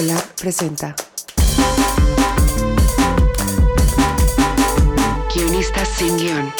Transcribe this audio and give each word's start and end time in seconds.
Collab 0.00 0.24
presenta. 0.40 0.94
Guionistas 5.34 5.88
sin 5.98 6.16
guion. 6.16 6.54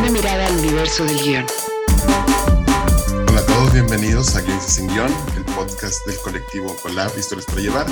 Una 0.00 0.10
mirada 0.10 0.46
al 0.46 0.56
universo 0.56 1.04
del 1.04 1.22
guion. 1.22 1.46
Hola 3.28 3.38
a 3.38 3.46
todos, 3.46 3.72
bienvenidos 3.72 4.34
a 4.34 4.40
Guionistas 4.40 4.74
sin 4.74 4.88
guion, 4.88 5.14
el 5.36 5.44
podcast 5.54 6.04
del 6.06 6.16
colectivo 6.16 6.74
Collab 6.82 7.16
Historias 7.16 7.46
para 7.46 7.60
Llevar. 7.60 7.86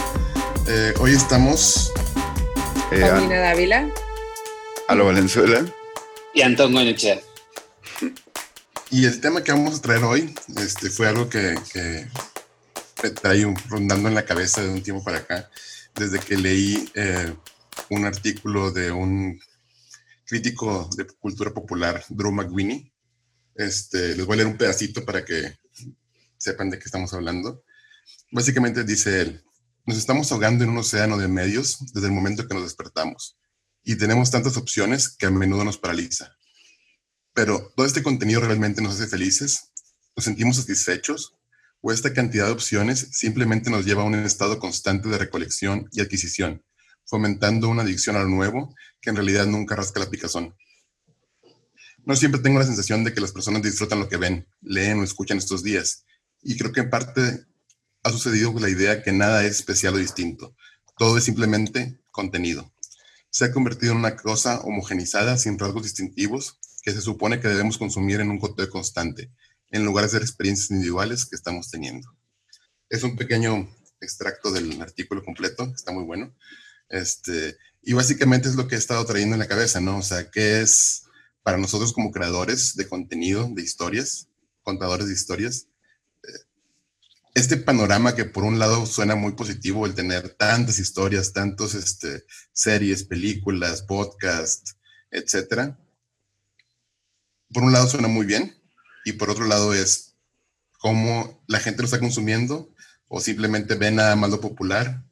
Eh, 0.66 0.92
hoy 0.98 1.12
estamos... 1.12 1.92
Eh, 2.90 3.00
Paulina 3.00 3.38
Dávila. 3.38 3.88
Alo 4.88 5.06
Valenzuela. 5.06 5.64
Y 6.34 6.42
Antón 6.42 6.72
Goyechea. 6.72 7.20
Y 8.90 9.04
el 9.04 9.20
tema 9.20 9.44
que 9.44 9.52
vamos 9.52 9.78
a 9.78 9.82
traer 9.82 10.02
hoy 10.02 10.34
este, 10.56 10.88
fue 10.88 11.08
algo 11.08 11.28
que, 11.28 11.56
que 11.72 12.08
me 13.02 13.54
rondando 13.68 14.08
en 14.08 14.14
la 14.14 14.24
cabeza 14.24 14.62
de 14.62 14.70
un 14.70 14.82
tiempo 14.82 15.04
para 15.04 15.18
acá, 15.18 15.50
desde 15.94 16.18
que 16.18 16.38
leí 16.38 16.90
eh, 16.94 17.34
un 17.90 18.06
artículo 18.06 18.70
de 18.70 18.90
un 18.90 19.38
crítico 20.24 20.88
de 20.96 21.06
cultura 21.06 21.52
popular, 21.52 22.02
Drew 22.08 22.32
McWinney. 22.32 22.90
Este, 23.54 24.16
les 24.16 24.24
voy 24.24 24.34
a 24.34 24.36
leer 24.38 24.48
un 24.48 24.56
pedacito 24.56 25.04
para 25.04 25.22
que 25.22 25.58
sepan 26.38 26.70
de 26.70 26.78
qué 26.78 26.84
estamos 26.86 27.12
hablando. 27.12 27.62
Básicamente 28.30 28.84
dice 28.84 29.20
él, 29.20 29.44
nos 29.84 29.98
estamos 29.98 30.32
ahogando 30.32 30.64
en 30.64 30.70
un 30.70 30.78
océano 30.78 31.18
de 31.18 31.28
medios 31.28 31.78
desde 31.92 32.06
el 32.06 32.14
momento 32.14 32.48
que 32.48 32.54
nos 32.54 32.62
despertamos 32.62 33.38
y 33.82 33.96
tenemos 33.96 34.30
tantas 34.30 34.56
opciones 34.56 35.10
que 35.10 35.26
a 35.26 35.30
menudo 35.30 35.62
nos 35.62 35.76
paraliza. 35.76 36.37
Pero 37.38 37.72
todo 37.76 37.86
este 37.86 38.02
contenido 38.02 38.40
realmente 38.40 38.82
nos 38.82 38.96
hace 38.96 39.06
felices, 39.06 39.70
nos 40.16 40.24
sentimos 40.24 40.56
satisfechos 40.56 41.36
o 41.80 41.92
esta 41.92 42.12
cantidad 42.12 42.46
de 42.46 42.50
opciones 42.50 43.10
simplemente 43.12 43.70
nos 43.70 43.86
lleva 43.86 44.02
a 44.02 44.06
un 44.06 44.16
estado 44.16 44.58
constante 44.58 45.08
de 45.08 45.18
recolección 45.18 45.88
y 45.92 46.00
adquisición, 46.00 46.64
fomentando 47.04 47.68
una 47.68 47.82
adicción 47.82 48.16
a 48.16 48.24
lo 48.24 48.28
nuevo 48.28 48.74
que 49.00 49.10
en 49.10 49.14
realidad 49.14 49.46
nunca 49.46 49.76
rasca 49.76 50.00
la 50.00 50.10
picazón. 50.10 50.56
No 52.04 52.16
siempre 52.16 52.40
tengo 52.40 52.58
la 52.58 52.66
sensación 52.66 53.04
de 53.04 53.14
que 53.14 53.20
las 53.20 53.30
personas 53.30 53.62
disfrutan 53.62 54.00
lo 54.00 54.08
que 54.08 54.16
ven, 54.16 54.48
leen 54.60 54.98
o 54.98 55.04
escuchan 55.04 55.38
estos 55.38 55.62
días, 55.62 56.06
y 56.42 56.58
creo 56.58 56.72
que 56.72 56.80
en 56.80 56.90
parte 56.90 57.44
ha 58.02 58.10
sucedido 58.10 58.52
con 58.52 58.62
la 58.62 58.68
idea 58.68 59.00
que 59.04 59.12
nada 59.12 59.44
es 59.44 59.58
especial 59.60 59.94
o 59.94 59.98
distinto, 59.98 60.56
todo 60.96 61.16
es 61.16 61.22
simplemente 61.22 62.00
contenido. 62.10 62.72
Se 63.30 63.44
ha 63.44 63.52
convertido 63.52 63.92
en 63.92 63.98
una 63.98 64.16
cosa 64.16 64.60
homogenizada 64.62 65.38
sin 65.38 65.56
rasgos 65.56 65.84
distintivos 65.84 66.57
que 66.82 66.92
se 66.92 67.00
supone 67.00 67.40
que 67.40 67.48
debemos 67.48 67.78
consumir 67.78 68.20
en 68.20 68.30
un 68.30 68.38
conteo 68.38 68.68
constante, 68.70 69.30
en 69.70 69.84
lugar 69.84 70.04
de 70.04 70.10
ser 70.10 70.22
experiencias 70.22 70.70
individuales 70.70 71.26
que 71.26 71.36
estamos 71.36 71.70
teniendo. 71.70 72.08
Es 72.88 73.02
un 73.02 73.16
pequeño 73.16 73.68
extracto 74.00 74.50
del 74.50 74.80
artículo 74.80 75.22
completo, 75.24 75.72
está 75.74 75.92
muy 75.92 76.04
bueno. 76.04 76.34
Este, 76.88 77.56
y 77.82 77.92
básicamente 77.92 78.48
es 78.48 78.54
lo 78.54 78.66
que 78.66 78.76
he 78.76 78.78
estado 78.78 79.04
trayendo 79.04 79.34
en 79.34 79.40
la 79.40 79.48
cabeza, 79.48 79.80
¿no? 79.80 79.98
O 79.98 80.02
sea, 80.02 80.30
¿qué 80.30 80.60
es 80.60 81.04
para 81.42 81.58
nosotros 81.58 81.92
como 81.92 82.10
creadores 82.10 82.74
de 82.76 82.88
contenido, 82.88 83.48
de 83.52 83.62
historias, 83.62 84.28
contadores 84.62 85.08
de 85.08 85.14
historias? 85.14 85.66
eh, 86.22 86.44
Este 87.34 87.56
panorama 87.56 88.14
que 88.14 88.24
por 88.24 88.44
un 88.44 88.58
lado 88.58 88.86
suena 88.86 89.14
muy 89.14 89.32
positivo, 89.32 89.84
el 89.84 89.94
tener 89.94 90.30
tantas 90.30 90.78
historias, 90.78 91.32
tantos 91.32 91.74
este, 91.74 92.24
series, 92.52 93.04
películas, 93.04 93.82
podcasts, 93.82 94.76
etcétera, 95.10 95.78
por 97.52 97.62
un 97.62 97.72
lado 97.72 97.88
suena 97.88 98.08
muy 98.08 98.26
bien 98.26 98.54
y 99.04 99.12
por 99.12 99.30
otro 99.30 99.46
lado 99.46 99.74
es 99.74 100.16
cómo 100.78 101.42
la 101.46 101.60
gente 101.60 101.82
lo 101.82 101.86
está 101.86 101.98
consumiendo 101.98 102.72
o 103.08 103.20
simplemente 103.20 103.74
ve 103.74 103.90
nada 103.90 104.16
más 104.16 104.30
lo 104.30 104.40
popular. 104.40 105.02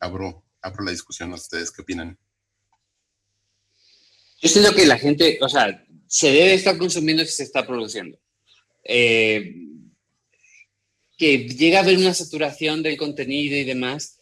Abro, 0.00 0.44
abro 0.60 0.84
la 0.84 0.90
discusión 0.90 1.32
a 1.32 1.36
ustedes, 1.36 1.70
¿qué 1.70 1.82
opinan? 1.82 2.18
Yo 4.40 4.48
siento 4.48 4.74
que 4.74 4.86
la 4.86 4.98
gente, 4.98 5.38
o 5.40 5.48
sea, 5.48 5.84
se 6.06 6.28
debe 6.28 6.54
estar 6.54 6.78
consumiendo 6.78 7.24
si 7.24 7.32
se 7.32 7.42
está 7.42 7.66
produciendo. 7.66 8.18
Eh, 8.84 9.54
que 11.16 11.48
llega 11.48 11.80
a 11.80 11.82
haber 11.82 11.98
una 11.98 12.14
saturación 12.14 12.82
del 12.82 12.96
contenido 12.96 13.56
y 13.56 13.64
demás, 13.64 14.17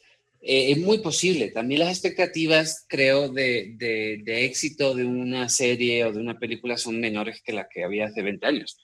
eh, 0.47 0.73
es 0.73 0.79
muy 0.79 0.99
posible. 0.99 1.51
También 1.51 1.81
las 1.81 1.91
expectativas, 1.91 2.85
creo, 2.89 3.29
de, 3.29 3.75
de- 3.77 4.21
de 4.25 4.45
éxito 4.45 4.95
de 4.95 5.05
una 5.05 5.49
serie 5.49 6.05
o 6.05 6.13
de 6.13 6.21
una 6.21 6.39
película 6.39 6.77
son 6.79 7.01
menores 7.01 7.43
que 7.45 7.53
las 7.53 7.67
que 7.73 7.85
había 7.85 8.07
hace 8.07 8.23
20 8.23 8.47
años. 8.47 8.77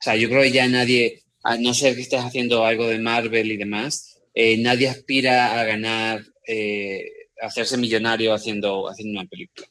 O 0.00 0.02
sea, 0.02 0.16
yo 0.16 0.28
creo 0.28 0.42
que 0.42 0.52
ya 0.52 0.68
nadie, 0.68 1.22
a 1.42 1.56
no 1.58 1.74
ser 1.74 1.94
que 1.96 2.02
estés 2.02 2.20
haciendo 2.20 2.64
algo 2.64 2.86
de 2.88 2.98
Marvel 2.98 3.50
y 3.52 3.56
demás, 3.56 4.20
eh, 4.34 4.56
nadie 4.58 4.88
aspira 4.88 5.60
a 5.60 5.64
ganar, 5.64 6.22
eh, 6.46 7.04
a 7.42 7.46
hacerse 7.46 7.76
millonario 7.76 8.32
haciendo, 8.34 8.88
haciendo 8.88 9.20
una 9.20 9.28
película. 9.28 9.66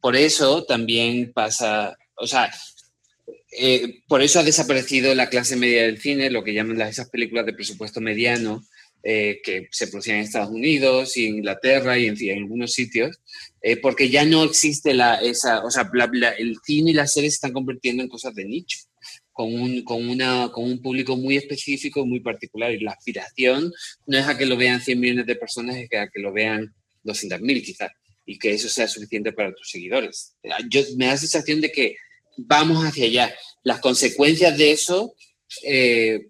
Por 0.00 0.16
eso 0.16 0.64
también 0.64 1.32
pasa, 1.32 1.96
o 2.16 2.26
sea, 2.26 2.50
eh, 3.58 4.00
por 4.08 4.22
eso 4.22 4.40
ha 4.40 4.44
desaparecido 4.44 5.14
la 5.14 5.28
clase 5.28 5.56
media 5.56 5.82
del 5.82 6.00
cine, 6.00 6.30
lo 6.30 6.42
que 6.42 6.54
llaman 6.54 6.78
las, 6.78 6.90
esas 6.90 7.10
películas 7.10 7.46
de 7.46 7.52
presupuesto 7.52 8.00
mediano, 8.00 8.64
eh, 9.04 9.40
que 9.42 9.68
se 9.70 9.88
producían 9.88 10.18
en 10.18 10.24
Estados 10.24 10.50
Unidos 10.50 11.16
y 11.16 11.26
en 11.26 11.36
Inglaterra 11.36 11.98
y 11.98 12.06
en, 12.06 12.16
en 12.20 12.38
algunos 12.38 12.72
sitios, 12.72 13.18
eh, 13.60 13.76
porque 13.76 14.08
ya 14.08 14.24
no 14.24 14.44
existe 14.44 14.94
la, 14.94 15.16
esa, 15.16 15.64
o 15.64 15.70
sea, 15.70 15.90
el 16.38 16.56
cine 16.64 16.90
y 16.90 16.94
las 16.94 17.12
series 17.12 17.34
se 17.34 17.36
están 17.36 17.52
convirtiendo 17.52 18.02
en 18.02 18.08
cosas 18.08 18.34
de 18.34 18.44
nicho, 18.44 18.78
con 19.32 19.52
un, 19.52 19.82
con, 19.82 20.08
una, 20.08 20.50
con 20.52 20.64
un 20.64 20.80
público 20.80 21.16
muy 21.16 21.36
específico, 21.36 22.06
muy 22.06 22.20
particular, 22.20 22.72
y 22.72 22.80
la 22.80 22.92
aspiración 22.92 23.72
no 24.06 24.18
es 24.18 24.26
a 24.26 24.38
que 24.38 24.46
lo 24.46 24.56
vean 24.56 24.80
100 24.80 25.00
millones 25.00 25.26
de 25.26 25.36
personas, 25.36 25.76
es 25.76 25.88
a 25.98 26.08
que 26.08 26.20
lo 26.20 26.32
vean 26.32 26.72
200.000 27.04 27.64
quizás, 27.64 27.90
y 28.24 28.38
que 28.38 28.52
eso 28.52 28.68
sea 28.68 28.86
suficiente 28.86 29.32
para 29.32 29.52
tus 29.52 29.68
seguidores. 29.68 30.34
Yo, 30.70 30.82
me 30.96 31.06
da 31.06 31.12
la 31.12 31.18
sensación 31.18 31.60
de 31.60 31.72
que 31.72 31.96
vamos 32.36 32.84
hacia 32.84 33.06
allá. 33.06 33.34
Las 33.64 33.80
consecuencias 33.80 34.56
de 34.56 34.72
eso, 34.72 35.14
eh, 35.64 36.28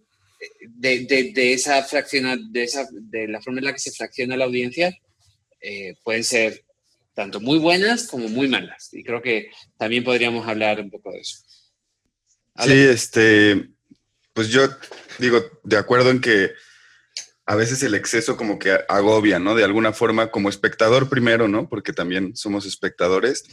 de, 0.61 1.01
de, 1.07 1.33
de 1.33 1.53
esa 1.53 1.83
fracciona, 1.85 2.37
de, 2.37 2.65
esa, 2.65 2.89
de 2.91 3.29
la 3.29 3.41
forma 3.41 3.61
en 3.61 3.67
la 3.67 3.73
que 3.73 3.79
se 3.79 3.93
fracciona 3.93 4.37
la 4.37 4.45
audiencia, 4.45 4.97
eh, 5.61 5.95
pueden 6.03 6.25
ser 6.25 6.65
tanto 7.15 7.41
muy 7.41 7.59
buenas 7.59 8.09
como 8.09 8.29
muy 8.29 8.49
malas. 8.49 8.89
Y 8.93 9.05
creo 9.05 9.23
que 9.23 9.51
también 9.77 10.05
podríamos 10.05 10.47
hablar 10.47 10.81
un 10.81 10.91
poco 10.91 11.13
de 11.13 11.21
eso. 11.21 11.39
Sí, 12.65 12.73
este, 12.73 13.71
pues 14.33 14.49
yo 14.49 14.69
digo, 15.19 15.43
de 15.63 15.77
acuerdo 15.77 16.11
en 16.11 16.21
que 16.21 16.53
a 17.47 17.55
veces 17.55 17.83
el 17.83 17.95
exceso 17.95 18.37
como 18.37 18.59
que 18.59 18.79
agobia, 18.89 19.39
¿no? 19.39 19.55
De 19.55 19.65
alguna 19.65 19.93
forma, 19.93 20.31
como 20.31 20.49
espectador 20.49 21.09
primero, 21.09 21.49
¿no? 21.49 21.69
Porque 21.69 21.93
también 21.93 22.37
somos 22.37 22.67
espectadores, 22.67 23.45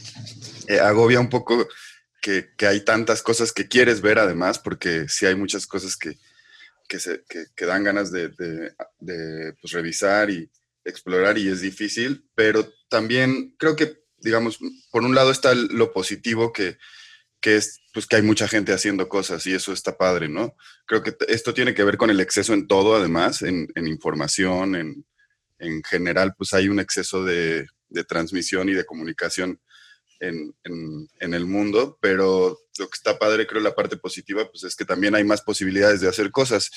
eh, 0.68 0.80
agobia 0.80 1.20
un 1.20 1.28
poco 1.28 1.66
que, 2.22 2.50
que 2.56 2.66
hay 2.66 2.84
tantas 2.84 3.22
cosas 3.22 3.52
que 3.52 3.68
quieres 3.68 4.00
ver 4.00 4.18
además, 4.18 4.58
porque 4.58 5.08
sí 5.08 5.26
hay 5.26 5.34
muchas 5.34 5.66
cosas 5.66 5.96
que, 5.96 6.18
que, 6.98 7.66
dan 7.66 7.84
ganas 7.84 8.10
de, 8.10 8.30
pues, 9.60 9.72
revisar 9.72 10.30
y 10.30 10.50
explorar 10.84 11.38
y 11.38 11.48
es 11.48 11.60
difícil, 11.60 12.24
pero 12.34 12.72
también 12.88 13.54
creo 13.58 13.76
que, 13.76 13.98
digamos, 14.18 14.58
por 14.90 15.04
un 15.04 15.14
lado 15.14 15.30
está 15.30 15.54
lo 15.54 15.92
positivo 15.92 16.52
que, 16.52 16.78
es 17.42 17.80
pues 17.92 18.06
que 18.06 18.16
hay 18.16 18.22
mucha 18.22 18.48
gente 18.48 18.72
haciendo 18.72 19.08
cosas 19.08 19.46
y 19.46 19.54
eso 19.54 19.72
está 19.72 19.96
padre, 19.96 20.28
¿no? 20.28 20.56
Creo 20.86 21.02
que 21.02 21.16
esto 21.28 21.54
tiene 21.54 21.74
que 21.74 21.84
ver 21.84 21.96
con 21.96 22.10
el 22.10 22.20
exceso 22.20 22.52
en 22.52 22.66
todo, 22.66 22.96
además, 22.96 23.42
en, 23.42 23.68
información, 23.76 24.74
en, 24.74 25.06
en, 25.58 25.82
general, 25.84 26.34
pues 26.36 26.52
hay 26.52 26.68
un 26.68 26.80
exceso 26.80 27.24
de 27.24 27.66
transmisión 28.08 28.68
y 28.68 28.74
de 28.74 28.84
comunicación 28.84 29.60
en, 30.20 30.54
en, 30.64 31.34
el 31.34 31.46
mundo, 31.46 31.98
pero 32.00 32.58
lo 32.78 32.88
que 32.88 32.96
está 32.96 33.18
padre, 33.18 33.46
creo, 33.46 33.62
la 33.62 33.74
parte 33.74 33.96
positiva, 33.96 34.48
pues 34.50 34.64
es 34.64 34.76
que 34.76 34.84
también 34.84 35.14
hay 35.14 35.24
más 35.24 35.40
posibilidades 35.42 36.00
de 36.00 36.08
hacer 36.08 36.30
cosas. 36.30 36.70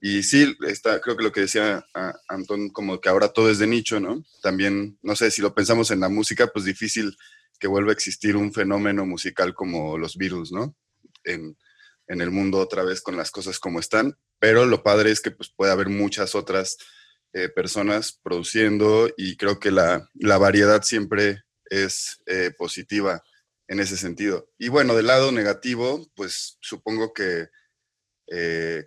Y 0.00 0.22
sí, 0.22 0.56
está, 0.66 1.00
creo 1.00 1.16
que 1.16 1.24
lo 1.24 1.32
que 1.32 1.42
decía 1.42 1.84
a 1.94 2.14
Antón, 2.28 2.70
como 2.70 3.00
que 3.00 3.08
ahora 3.08 3.28
todo 3.28 3.50
es 3.50 3.58
de 3.58 3.66
nicho, 3.66 4.00
¿no? 4.00 4.24
También, 4.42 4.98
no 5.02 5.16
sé, 5.16 5.30
si 5.30 5.42
lo 5.42 5.54
pensamos 5.54 5.90
en 5.90 6.00
la 6.00 6.08
música, 6.08 6.46
pues 6.46 6.64
difícil 6.64 7.16
que 7.58 7.68
vuelva 7.68 7.90
a 7.90 7.94
existir 7.94 8.36
un 8.36 8.52
fenómeno 8.52 9.06
musical 9.06 9.54
como 9.54 9.98
los 9.98 10.16
Beatles, 10.16 10.52
¿no? 10.52 10.76
En, 11.24 11.56
en, 12.06 12.20
el 12.20 12.30
mundo 12.30 12.58
otra 12.58 12.84
vez 12.84 13.00
con 13.00 13.16
las 13.16 13.30
cosas 13.30 13.58
como 13.58 13.80
están, 13.80 14.16
pero 14.38 14.66
lo 14.66 14.82
padre 14.82 15.10
es 15.10 15.20
que 15.20 15.30
pues, 15.30 15.50
puede 15.54 15.72
haber 15.72 15.88
muchas 15.88 16.34
otras 16.34 16.76
eh, 17.32 17.48
personas 17.48 18.20
produciendo 18.22 19.08
y 19.16 19.36
creo 19.36 19.58
que 19.58 19.70
la, 19.70 20.10
la 20.14 20.36
variedad 20.36 20.82
siempre 20.82 21.43
es 21.66 22.18
eh, 22.26 22.50
positiva 22.56 23.22
en 23.68 23.80
ese 23.80 23.96
sentido. 23.96 24.50
Y 24.58 24.68
bueno, 24.68 24.94
del 24.94 25.06
lado 25.06 25.32
negativo, 25.32 26.06
pues 26.14 26.58
supongo 26.60 27.12
que 27.12 27.48
eh, 28.30 28.84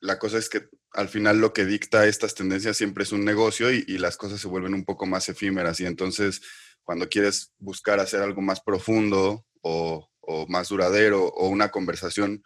la 0.00 0.18
cosa 0.18 0.38
es 0.38 0.48
que 0.48 0.68
al 0.92 1.08
final 1.08 1.40
lo 1.40 1.52
que 1.52 1.66
dicta 1.66 2.06
estas 2.06 2.34
tendencias 2.34 2.76
siempre 2.76 3.04
es 3.04 3.12
un 3.12 3.24
negocio 3.24 3.70
y, 3.70 3.84
las 3.98 4.16
cosas 4.16 4.40
se 4.40 4.48
vuelven 4.48 4.74
un 4.74 4.84
poco 4.84 5.06
más 5.06 5.28
efímeras 5.28 5.80
y 5.80 5.86
entonces 5.86 6.40
cuando 6.82 7.08
quieres 7.08 7.52
buscar 7.58 8.00
hacer 8.00 8.22
algo 8.22 8.40
más 8.40 8.60
profundo 8.60 9.44
o, 9.60 10.08
o 10.20 10.46
más 10.46 10.68
duradero 10.68 11.26
o 11.26 11.48
una 11.48 11.70
conversación 11.70 12.42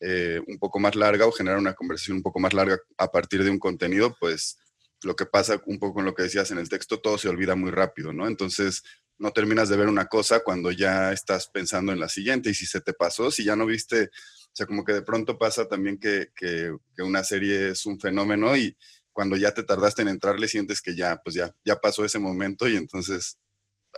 eh, 0.00 0.42
un 0.46 0.58
poco 0.58 0.78
más 0.78 0.94
larga 0.94 1.26
o 1.26 1.32
generar 1.32 1.58
una 1.58 1.72
conversación 1.72 2.18
un 2.18 2.22
poco 2.22 2.38
más 2.38 2.52
larga 2.52 2.78
a 2.98 3.10
partir 3.10 3.42
de 3.42 3.50
un 3.50 3.58
contenido, 3.58 4.14
pues 4.20 4.58
lo 5.06 5.16
que 5.16 5.24
pasa 5.24 5.62
un 5.66 5.78
poco 5.78 5.94
con 5.94 6.04
lo 6.04 6.14
que 6.14 6.24
decías 6.24 6.50
en 6.50 6.58
el 6.58 6.68
texto, 6.68 7.00
todo 7.00 7.16
se 7.16 7.28
olvida 7.28 7.54
muy 7.54 7.70
rápido, 7.70 8.12
¿no? 8.12 8.26
Entonces, 8.26 8.82
no 9.18 9.32
terminas 9.32 9.68
de 9.68 9.76
ver 9.76 9.88
una 9.88 10.06
cosa 10.06 10.40
cuando 10.40 10.70
ya 10.70 11.12
estás 11.12 11.48
pensando 11.48 11.92
en 11.92 12.00
la 12.00 12.08
siguiente 12.08 12.50
y 12.50 12.54
si 12.54 12.66
se 12.66 12.80
te 12.80 12.92
pasó, 12.92 13.30
si 13.30 13.44
ya 13.44 13.56
no 13.56 13.64
viste, 13.64 14.04
o 14.04 14.50
sea, 14.52 14.66
como 14.66 14.84
que 14.84 14.92
de 14.92 15.02
pronto 15.02 15.38
pasa 15.38 15.68
también 15.68 15.98
que, 15.98 16.28
que, 16.34 16.72
una 17.02 17.24
serie 17.24 17.70
es 17.70 17.86
un 17.86 17.98
fenómeno 17.98 18.56
y 18.56 18.76
cuando 19.12 19.36
ya 19.36 19.54
te 19.54 19.62
tardaste 19.62 20.02
en 20.02 20.08
entrarle 20.08 20.48
sientes 20.48 20.82
que 20.82 20.94
ya, 20.94 21.20
pues 21.24 21.36
ya, 21.36 21.54
ya 21.64 21.76
pasó 21.76 22.04
ese 22.04 22.18
momento 22.18 22.68
y 22.68 22.76
entonces 22.76 23.38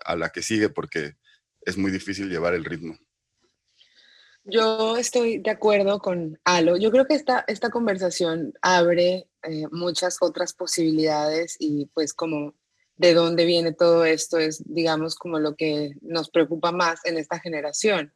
a 0.05 0.15
la 0.15 0.31
que 0.31 0.43
sigue 0.43 0.69
porque 0.69 1.17
es 1.63 1.77
muy 1.77 1.91
difícil 1.91 2.29
llevar 2.29 2.55
el 2.55 2.65
ritmo. 2.65 2.97
Yo 4.45 4.97
estoy 4.97 5.39
de 5.39 5.51
acuerdo 5.51 5.99
con 5.99 6.39
Alo. 6.45 6.77
Yo 6.77 6.91
creo 6.91 7.07
que 7.07 7.15
esta, 7.15 7.45
esta 7.49 7.71
conversación 7.71 8.55
abre 8.63 9.28
eh, 9.43 9.67
muchas 9.71 10.19
otras 10.21 10.53
posibilidades 10.53 11.57
y 11.59 11.87
pues 11.95 12.13
como 12.13 12.55
de 12.97 13.15
dónde 13.15 13.45
viene 13.45 13.73
todo 13.73 14.05
esto 14.05 14.39
es, 14.39 14.63
digamos, 14.67 15.15
como 15.15 15.39
lo 15.39 15.55
que 15.55 15.93
nos 16.01 16.31
preocupa 16.31 16.73
más 16.73 17.01
en 17.05 17.17
esta 17.17 17.39
generación. 17.39 18.13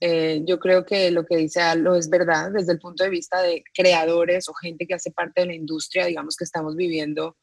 Eh, 0.00 0.42
yo 0.44 0.58
creo 0.58 0.86
que 0.86 1.10
lo 1.10 1.26
que 1.26 1.36
dice 1.36 1.60
Alo 1.60 1.94
es 1.94 2.08
verdad 2.08 2.50
desde 2.52 2.72
el 2.72 2.78
punto 2.78 3.04
de 3.04 3.10
vista 3.10 3.42
de 3.42 3.62
creadores 3.74 4.48
o 4.48 4.54
gente 4.54 4.86
que 4.86 4.94
hace 4.94 5.10
parte 5.10 5.42
de 5.42 5.48
la 5.48 5.54
industria, 5.54 6.06
digamos 6.06 6.36
que 6.36 6.44
estamos 6.44 6.74
viviendo 6.74 7.36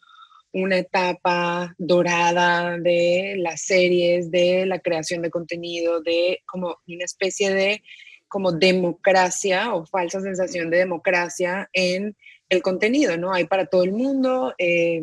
una 0.54 0.78
etapa 0.78 1.76
dorada 1.78 2.78
de 2.80 3.36
las 3.38 3.62
series, 3.62 4.32
de 4.32 4.66
la 4.66 4.80
creación 4.80 5.22
de 5.22 5.30
contenido, 5.30 6.02
de 6.02 6.40
como 6.48 6.78
una 6.88 7.04
especie 7.04 7.54
de 7.54 7.84
como 8.28 8.52
democracia 8.52 9.74
o 9.74 9.86
falsa 9.86 10.20
sensación 10.22 10.70
de 10.70 10.78
democracia 10.78 11.70
en 11.74 12.16
el 12.50 12.62
contenido, 12.62 13.18
¿no? 13.18 13.34
Hay 13.34 13.46
para 13.46 13.66
todo 13.66 13.84
el 13.84 13.92
mundo 13.92 14.54
eh, 14.58 15.02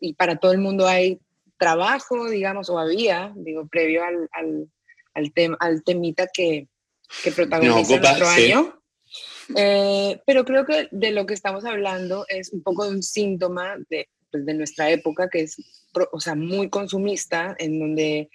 y 0.00 0.14
para 0.14 0.36
todo 0.36 0.52
el 0.52 0.58
mundo 0.58 0.86
hay 0.86 1.20
trabajo, 1.58 2.28
digamos, 2.28 2.68
o 2.70 2.78
había, 2.78 3.32
digo, 3.36 3.68
previo 3.68 4.04
al, 4.04 4.28
al, 4.32 4.68
al, 5.14 5.56
al 5.60 5.84
temita 5.84 6.26
que, 6.32 6.68
que 7.22 7.32
protagoniza 7.32 7.98
nuestro 7.98 8.26
año. 8.26 8.78
Eh, 9.56 10.20
pero 10.26 10.44
creo 10.44 10.64
que 10.64 10.88
de 10.90 11.10
lo 11.10 11.26
que 11.26 11.34
estamos 11.34 11.64
hablando 11.64 12.24
es 12.28 12.52
un 12.52 12.62
poco 12.62 12.84
de 12.84 12.92
un 12.92 13.02
síntoma 13.02 13.76
de, 13.90 14.08
pues, 14.30 14.46
de 14.46 14.54
nuestra 14.54 14.90
época, 14.90 15.28
que 15.28 15.42
es, 15.42 15.56
o 16.10 16.20
sea, 16.20 16.34
muy 16.34 16.68
consumista, 16.70 17.54
en 17.58 17.78
donde 17.78 18.30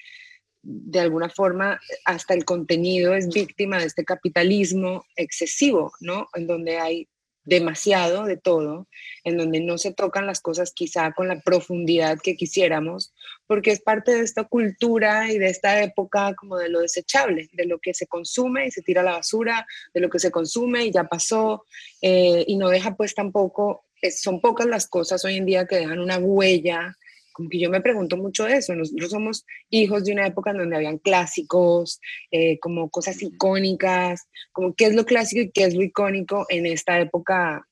de 0.62 1.00
alguna 1.00 1.30
forma 1.30 1.80
hasta 2.06 2.34
el 2.34 2.44
contenido 2.44 3.16
es 3.16 3.30
víctima 3.30 3.80
de 3.80 3.86
este 3.86 4.04
capitalismo 4.04 5.06
excesivo, 5.16 5.94
¿no? 6.02 6.28
En 6.34 6.46
donde 6.46 6.78
hay 6.78 7.08
demasiado 7.48 8.26
de 8.26 8.36
todo, 8.36 8.88
en 9.24 9.38
donde 9.38 9.62
no 9.62 9.78
se 9.78 9.94
tocan 9.94 10.28
las 10.28 10.42
cosas 10.42 10.74
quizá 10.74 11.14
con 11.14 11.30
la 11.30 11.40
profundidad 11.40 12.20
que 12.22 12.36
quisiéramos, 12.36 13.14
porque 13.48 13.72
es 13.72 13.80
parte 13.80 14.14
de 14.14 14.22
esta 14.22 14.44
cultura 14.44 15.32
y 15.32 15.40
de 15.40 15.48
esta 15.48 15.82
época 15.82 16.36
como 16.36 16.58
de 16.58 16.68
lo 16.68 16.82
desechable, 16.82 17.50
de 17.54 17.66
lo 17.66 17.80
que 17.80 17.94
se 17.94 18.06
consume 18.06 18.68
y 18.68 18.72
se 18.72 18.82
tira 18.82 19.00
a 19.00 19.06
la 19.06 19.14
basura, 19.14 19.66
de 19.94 20.02
lo 20.02 20.10
que 20.10 20.20
se 20.20 20.30
consume 20.30 20.86
y 20.86 20.92
ya 20.92 21.06
pasó, 21.06 21.66
eh, 22.02 22.44
y 22.46 22.58
no 22.58 22.68
deja 22.68 22.98
pues 22.98 23.16
tampoco, 23.16 23.86
son 24.14 24.42
pocas 24.42 24.68
las 24.68 24.86
cosas 24.86 25.24
hoy 25.24 25.38
en 25.38 25.46
día 25.46 25.66
que 25.66 25.78
dejan 25.78 26.00
una 26.00 26.18
huella 26.18 26.98
como 27.38 27.50
que 27.50 27.60
yo 27.60 27.70
me 27.70 27.82
pregunto 27.82 28.18
mucho 28.18 28.48
eso. 28.48 28.74
Nosotros 28.74 29.12
somos 29.12 29.46
hijos 29.70 30.04
de 30.04 30.12
una 30.12 30.26
época 30.26 30.50
en 30.50 30.58
donde 30.58 30.76
habían 30.76 30.98
clásicos, 30.98 32.02
eh, 32.32 32.58
como 32.58 32.90
cosas 32.90 33.22
icónicas, 33.22 34.28
como 34.52 34.74
qué 34.74 34.86
es 34.86 34.96
lo 34.96 35.06
clásico 35.06 35.44
y 35.44 35.52
qué 35.52 35.66
es 35.66 35.76
lo 35.76 35.84
icónico 35.84 36.48
en 36.50 36.66
esta 36.66 37.00
época, 37.00 37.68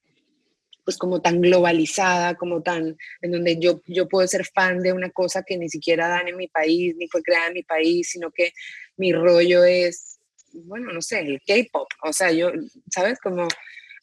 pues 0.83 0.99
como 0.99 1.19
tan 1.19 1.41
globalizada, 1.41 2.35
como 2.35 2.61
tan, 2.61 2.95
en 3.21 3.31
donde 3.31 3.57
yo, 3.57 3.81
yo 3.87 4.07
puedo 4.07 4.27
ser 4.27 4.45
fan 4.45 4.81
de 4.81 4.93
una 4.93 5.09
cosa 5.09 5.41
que 5.41 5.57
ni 5.57 5.67
siquiera 5.67 6.09
dan 6.09 6.27
en 6.27 6.37
mi 6.37 6.47
país, 6.47 6.95
ni 6.95 7.07
fue 7.07 7.23
creada 7.23 7.47
en 7.47 7.53
mi 7.55 7.63
país, 7.63 8.09
sino 8.11 8.29
que 8.29 8.53
mi 8.97 9.13
rollo 9.13 9.63
es, 9.63 10.19
bueno, 10.53 10.93
no 10.93 11.01
sé, 11.01 11.21
el 11.21 11.41
K-pop. 11.41 11.87
O 12.03 12.13
sea, 12.13 12.31
yo, 12.31 12.51
¿sabes? 12.93 13.19
Como 13.19 13.47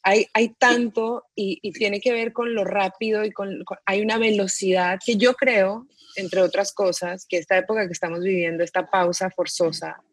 hay, 0.03 0.49
tanto 0.59 1.25
y, 1.33 1.71
tiene 1.71 2.01
que 2.01 2.11
ver 2.11 2.33
con 2.33 2.53
lo 2.53 2.65
rápido 2.65 3.23
y 3.23 3.31
con, 3.31 3.63
hay 3.85 4.01
una 4.01 4.17
velocidad 4.17 4.99
que 5.03 5.15
yo 5.15 5.33
creo, 5.33 5.87
entre 6.17 6.41
otras 6.41 6.73
cosas, 6.73 7.25
que 7.27 7.37
esta 7.37 7.57
época 7.57 7.87
que 7.87 7.93
estamos 7.93 8.19
viviendo, 8.19 8.63
esta 8.63 8.89
pausa 8.89 9.29
forzosa, 9.29 10.03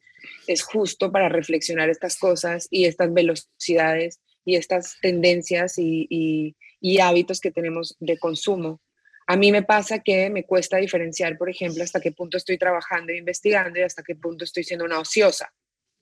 es 0.47 0.63
justo 0.63 1.11
para 1.11 1.29
reflexionar 1.29 1.91
estas 1.91 2.19
cosas 2.19 2.69
y 2.71 2.85
estas 2.85 3.13
velocidades 3.13 4.21
y 4.45 4.57
estas 4.57 4.97
tendencias 5.01 5.75
y, 5.77 6.57
hábitos 7.01 7.41
que 7.41 7.51
tenemos 7.51 7.97
de 7.99 8.19
consumo. 8.19 8.81
A 9.27 9.37
mí 9.37 9.53
me 9.53 9.63
pasa 9.63 10.01
que 10.01 10.31
me 10.31 10.45
cuesta 10.45 10.77
diferenciar, 10.79 11.37
por 11.37 11.51
ejemplo, 11.51 11.83
hasta 11.85 12.01
qué 12.01 12.13
punto 12.13 12.37
estoy 12.37 12.59
trabajando 12.59 13.13
e 13.13 13.19
investigando 13.19 13.79
y 13.79 13.83
hasta 13.83 14.03
qué 14.03 14.15
punto 14.15 14.45
estoy 14.45 14.65
siendo 14.65 14.85
una 14.85 14.99
ociosa, 14.99 15.53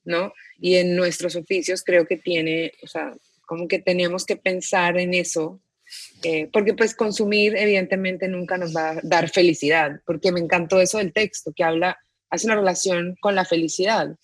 ¿no? 0.03 0.33
Y 0.57 0.75
en 0.75 0.95
nuestros 0.95 1.35
oficios 1.35 1.83
creo 1.83 2.07
que 2.07 2.17
tiene, 2.17 2.71
o 2.81 2.87
sea, 2.87 3.13
como 3.49 3.67
que 3.67 3.79
tenemos 3.79 4.25
que 4.25 4.37
pensar 4.37 4.99
en 4.99 5.15
eso, 5.15 5.59
eh, 6.21 6.47
porque 6.53 6.75
pues 6.75 6.93
consumir 6.93 7.57
evidentemente 7.57 8.27
nunca 8.27 8.59
nos 8.59 8.75
va 8.75 8.91
a 8.91 8.99
dar 9.01 9.27
felicidad, 9.31 10.01
porque 10.05 10.31
me 10.31 10.39
encantó 10.39 10.79
eso 10.79 10.99
del 10.99 11.13
texto, 11.13 11.51
que 11.55 11.63
habla, 11.63 11.97
hace 12.29 12.45
una 12.45 12.57
relación 12.57 13.17
con 13.19 13.33
la 13.33 13.45
felicidad. 13.45 14.15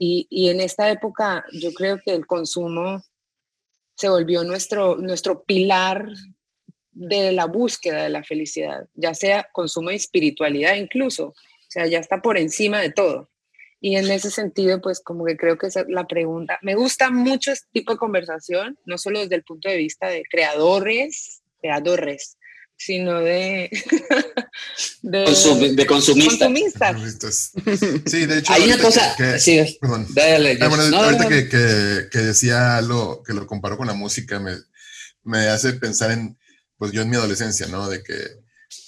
Y, 0.00 0.26
y 0.30 0.48
en 0.48 0.60
esta 0.60 0.90
época 0.90 1.44
yo 1.52 1.72
creo 1.72 2.00
que 2.04 2.10
el 2.12 2.26
consumo 2.26 3.04
se 3.94 4.08
volvió 4.08 4.42
nuestro, 4.42 4.96
nuestro 4.96 5.44
pilar 5.44 6.08
de 6.90 7.30
la 7.30 7.44
búsqueda 7.44 8.02
de 8.02 8.10
la 8.10 8.24
felicidad, 8.24 8.88
ya 8.94 9.14
sea 9.14 9.48
consumo 9.52 9.90
de 9.90 9.94
espiritualidad 9.94 10.74
incluso, 10.74 11.26
o 11.28 11.34
sea, 11.68 11.86
ya 11.86 12.00
está 12.00 12.20
por 12.20 12.36
encima 12.36 12.80
de 12.80 12.90
todo. 12.90 13.30
Y 13.84 13.96
en 13.96 14.08
ese 14.12 14.30
sentido, 14.30 14.80
pues 14.80 15.00
como 15.00 15.24
que 15.24 15.36
creo 15.36 15.58
que 15.58 15.66
esa 15.66 15.80
es 15.80 15.86
la 15.88 16.06
pregunta. 16.06 16.56
Me 16.62 16.76
gusta 16.76 17.10
mucho 17.10 17.50
este 17.50 17.66
tipo 17.72 17.90
de 17.90 17.98
conversación, 17.98 18.78
no 18.86 18.96
solo 18.96 19.18
desde 19.18 19.34
el 19.34 19.42
punto 19.42 19.68
de 19.68 19.76
vista 19.76 20.06
de 20.06 20.22
creadores, 20.30 21.42
creadores, 21.60 22.38
sino 22.76 23.18
de... 23.18 23.70
de, 25.02 25.74
de 25.74 25.86
consumistas. 25.86 27.52
Sí, 28.06 28.26
de 28.26 28.38
hecho... 28.38 28.52
Hay 28.52 28.62
una 28.62 28.78
cosa... 28.78 29.16
Que, 29.16 29.40
sí, 29.40 29.78
dale, 30.10 30.58
ah, 30.60 30.68
bueno, 30.68 30.96
ahorita 30.96 31.28
Que, 31.28 31.48
que, 31.48 32.08
que, 32.08 32.18
decía 32.18 32.80
lo 32.82 33.20
que 33.26 33.34
lo 33.34 33.48
comparó 33.48 33.76
con 33.76 33.88
la 33.88 33.94
música, 33.94 34.38
me, 34.38 34.58
me 35.24 35.48
hace 35.48 35.72
pensar 35.72 36.12
en, 36.12 36.38
pues 36.76 36.92
yo 36.92 37.02
en 37.02 37.10
mi 37.10 37.16
adolescencia, 37.16 37.66
¿no? 37.66 37.88
De 37.88 38.00
que 38.04 38.14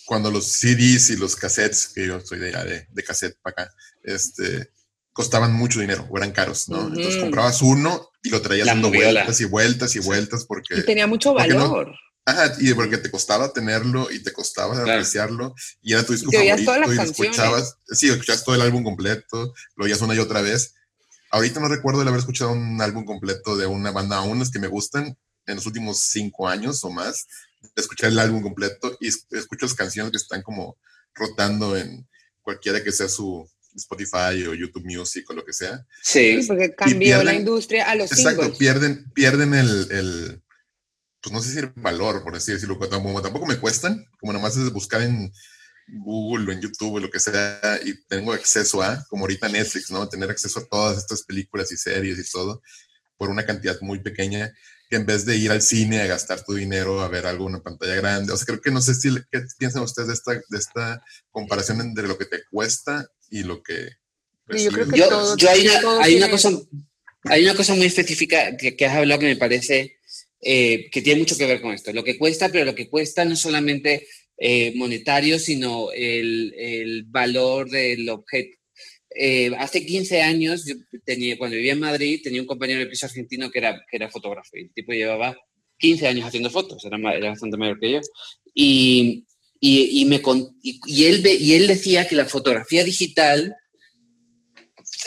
cuando 0.07 0.31
los 0.31 0.53
CDs 0.53 1.11
y 1.11 1.17
los 1.17 1.35
cassettes, 1.35 1.89
que 1.89 2.07
yo 2.07 2.21
soy 2.21 2.39
de, 2.39 2.53
de, 2.53 2.87
de 2.89 3.03
cassette 3.03 3.37
para 3.43 3.65
acá, 3.65 3.75
este, 4.05 4.71
costaban 5.15 5.53
mucho 5.53 5.81
dinero 5.81 6.07
o 6.11 6.19
eran 6.19 6.33
caros, 6.33 6.69
¿no? 6.69 6.89
Entonces 6.89 7.17
comprabas 7.17 7.63
uno 7.63 8.11
y 8.23 8.31
lo 8.31 8.43
traías 8.43 8.67
dando 8.67 8.91
vueltas 8.91 9.41
y 9.41 9.45
vueltas 9.45 9.97
y 9.97 10.01
vueltas 10.01 10.45
porque... 10.45 10.81
Y 10.81 10.85
tenía 10.85 11.07
mucho 11.07 11.33
valor. 11.33 11.95
ajá, 12.27 12.53
y 12.59 12.75
porque 12.75 12.99
te 12.99 13.13
costaba 13.13 13.53
tenerlo 13.53 14.11
y 14.11 14.23
te 14.23 14.33
costaba 14.33 14.77
apreciarlo 14.77 15.55
y 15.81 15.93
era 15.93 16.05
tu 16.05 16.13
disco 16.13 16.33
favorito 16.33 16.93
y 16.93 16.99
escuchabas, 16.99 17.79
sí, 17.87 18.11
escuchabas 18.11 18.45
todo 18.45 18.57
el 18.57 18.63
álbum 18.63 18.83
completo, 18.83 19.55
lo 19.77 19.85
oías 19.85 20.03
una 20.03 20.17
y 20.17 20.19
otra 20.19 20.43
vez. 20.43 20.75
Ahorita 21.31 21.61
no 21.61 21.69
recuerdo 21.69 22.03
el 22.03 22.09
haber 22.09 22.21
escuchado 22.21 22.51
un 22.51 22.81
álbum 22.83 23.05
completo 23.05 23.57
de 23.57 23.67
una 23.67 23.93
banda, 23.93 24.17
aún 24.17 24.43
es 24.43 24.51
que 24.51 24.59
me 24.59 24.69
gustan 24.69 25.17
en 25.47 25.55
los 25.55 25.67
últimos 25.67 26.01
cinco 26.01 26.49
años 26.49 26.83
o 26.83 26.91
más, 26.91 27.29
escuchar 27.77 28.11
el 28.11 28.19
álbum 28.19 28.43
completo 28.43 28.97
y 29.01 29.09
escucho 29.09 29.67
las 29.67 29.75
canciones 29.75 30.11
que 30.11 30.19
están 30.19 30.43
como 30.43 30.77
rotando 31.15 31.77
en 31.77 32.09
cualquiera 32.43 32.83
que 32.83 32.91
sea 32.91 33.09
su, 33.09 33.49
Spotify 33.75 34.45
o 34.47 34.55
YouTube 34.55 34.85
Music 34.85 35.29
o 35.31 35.35
lo 35.35 35.45
que 35.45 35.53
sea. 35.53 35.87
Sí, 36.03 36.45
porque 36.47 36.75
cambió 36.75 37.23
la 37.23 37.35
industria 37.35 37.91
a 37.91 37.95
los 37.95 38.13
Exacto, 38.13 38.57
pierden, 38.57 39.11
pierden 39.13 39.55
el, 39.55 39.89
el, 39.91 40.43
pues 41.21 41.33
no 41.33 41.41
sé 41.43 41.53
si 41.53 41.59
el 41.59 41.73
valor, 41.77 42.23
por 42.23 42.37
así 42.37 42.53
decirlo, 42.53 42.79
tampoco 42.79 43.47
me 43.47 43.59
cuestan, 43.59 44.05
como 44.19 44.33
nomás 44.33 44.57
es 44.57 44.73
buscar 44.73 45.03
en 45.03 45.33
Google 45.87 46.49
o 46.49 46.53
en 46.53 46.61
YouTube 46.61 46.95
o 46.95 47.01
lo 47.01 47.11
que 47.11 47.21
sea 47.21 47.81
y 47.85 47.95
tengo 48.07 48.33
acceso 48.33 48.83
a, 48.83 49.05
como 49.09 49.25
ahorita 49.25 49.49
Netflix, 49.49 49.91
¿no? 49.91 50.09
Tener 50.09 50.31
acceso 50.31 50.61
a 50.61 50.67
todas 50.67 50.99
estas 50.99 51.23
películas 51.23 51.71
y 51.73 51.77
series 51.77 52.19
y 52.19 52.31
todo 52.31 52.63
por 53.17 53.31
una 53.31 53.45
cantidad 53.45 53.79
muy 53.81 54.01
pequeña 54.01 54.53
que 54.95 55.01
en 55.01 55.07
vez 55.07 55.25
de 55.25 55.37
ir 55.37 55.51
al 55.51 55.61
cine 55.61 56.01
a 56.01 56.07
gastar 56.07 56.45
tu 56.45 56.55
dinero 56.55 57.01
a 57.01 57.09
ver 57.09 57.27
algo 57.27 57.49
en 57.49 57.55
una 57.55 57.65
pantalla 57.65 57.97
grande. 57.97 58.33
O 58.33 58.37
sea, 58.37 58.47
creo 58.47 58.61
que 58.61 58.71
no 58.71 58.81
sé 58.81 58.95
si, 58.95 59.13
¿qué 59.33 59.43
piensan 59.59 59.83
ustedes 59.83 60.07
de 60.07 60.15
esta, 60.15 60.33
de 60.35 60.59
esta 60.59 61.05
comparación 61.33 61.81
entre 61.81 62.07
lo 62.07 62.17
que 62.17 62.27
te 62.27 62.45
cuesta 62.49 63.05
y 63.29 63.43
lo 63.43 63.61
que... 63.61 63.89
yo, 64.51 64.71
creo 64.71 64.89
que 64.89 64.97
yo, 64.97 65.51
hay, 65.51 65.67
una, 65.67 66.05
hay 66.05 66.15
una, 66.15 66.31
cosa, 66.31 66.51
hay 67.25 67.43
una 67.43 67.57
cosa 67.57 67.75
muy 67.75 67.87
específica 67.87 68.57
que, 68.57 68.77
que 68.77 68.87
has 68.87 68.95
hablado 68.95 69.19
que 69.19 69.27
me 69.27 69.37
parece 69.37 69.97
eh, 70.41 70.89
que 70.93 71.03
tiene 71.03 71.19
mucho 71.19 71.37
que 71.37 71.47
ver 71.47 71.61
con 71.61 71.73
esto. 71.73 71.93
Lo 71.93 72.05
que 72.05 72.17
cuesta, 72.17 72.49
pero 72.51 72.65
lo 72.65 72.77
que 72.77 72.89
cuesta 72.89 73.25
no 73.25 73.35
solamente 73.35 74.07
eh, 74.39 74.75
monetario, 74.77 75.41
sino 75.41 75.91
el, 75.91 76.55
el 76.57 77.03
valor 77.03 77.69
del 77.69 78.09
objeto. 78.11 78.59
Eh, 79.15 79.53
hace 79.59 79.87
15 79.87 80.23
años, 80.23 80.65
tenía, 81.05 81.39
cuando 81.39 81.57
vivía 81.57 81.73
en 81.73 81.81
Madrid, 81.81 82.21
tenía 82.23 82.41
un 82.41 82.47
compañero 82.47 82.81
de 82.81 82.87
piso 82.87 83.07
argentino 83.07 83.51
que 83.51 83.59
era, 83.59 83.85
que 83.89 83.97
era 83.97 84.11
fotógrafo 84.11 84.57
y 84.57 84.63
el 84.63 84.73
tipo 84.73 84.93
llevaba 84.93 85.37
15 85.79 86.09
años 86.09 86.27
haciendo 86.27 86.51
fotos, 86.51 86.85
era, 86.85 86.97
era 87.15 87.31
bastante 87.31 87.57
mayor 87.57 87.79
que 87.79 87.93
yo. 87.93 88.01
Y, 88.55 89.25
y, 89.61 90.03
y 90.03 90.05
me, 90.05 90.21
y, 90.63 91.05
él, 91.05 91.27
y 91.27 91.55
él 91.55 91.67
decía 91.67 92.07
que 92.07 92.17
la 92.17 92.27
fotografía 92.27 92.85
digital, 92.85 93.57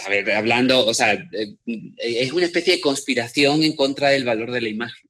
a 0.06 0.10
ver, 0.10 0.32
hablando, 0.32 0.86
o 0.86 0.94
sea, 0.94 1.14
eh, 1.14 1.56
es 1.98 2.32
una 2.32 2.46
especie 2.46 2.76
de 2.76 2.82
conspiración 2.82 3.64
en 3.64 3.76
contra 3.76 4.10
del 4.10 4.26
valor 4.26 4.52
de 4.52 4.62
la 4.62 4.70
imagen. 4.70 5.08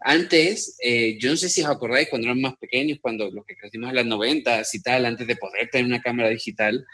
Antes, 0.00 0.76
eh, 0.82 1.18
yo 1.20 1.30
no 1.30 1.36
sé 1.36 1.48
si 1.48 1.62
os 1.62 1.68
acordáis 1.68 2.08
cuando 2.08 2.26
eran 2.26 2.40
más 2.40 2.56
pequeños, 2.56 2.98
cuando 3.00 3.30
los 3.30 3.44
que 3.44 3.56
crecimos 3.56 3.90
en 3.90 3.96
las 3.96 4.06
90 4.06 4.62
y 4.72 4.82
tal, 4.82 5.06
antes 5.06 5.26
de 5.26 5.36
poder 5.36 5.68
tener 5.70 5.86
una 5.86 6.00
cámara 6.00 6.30
digital, 6.30 6.84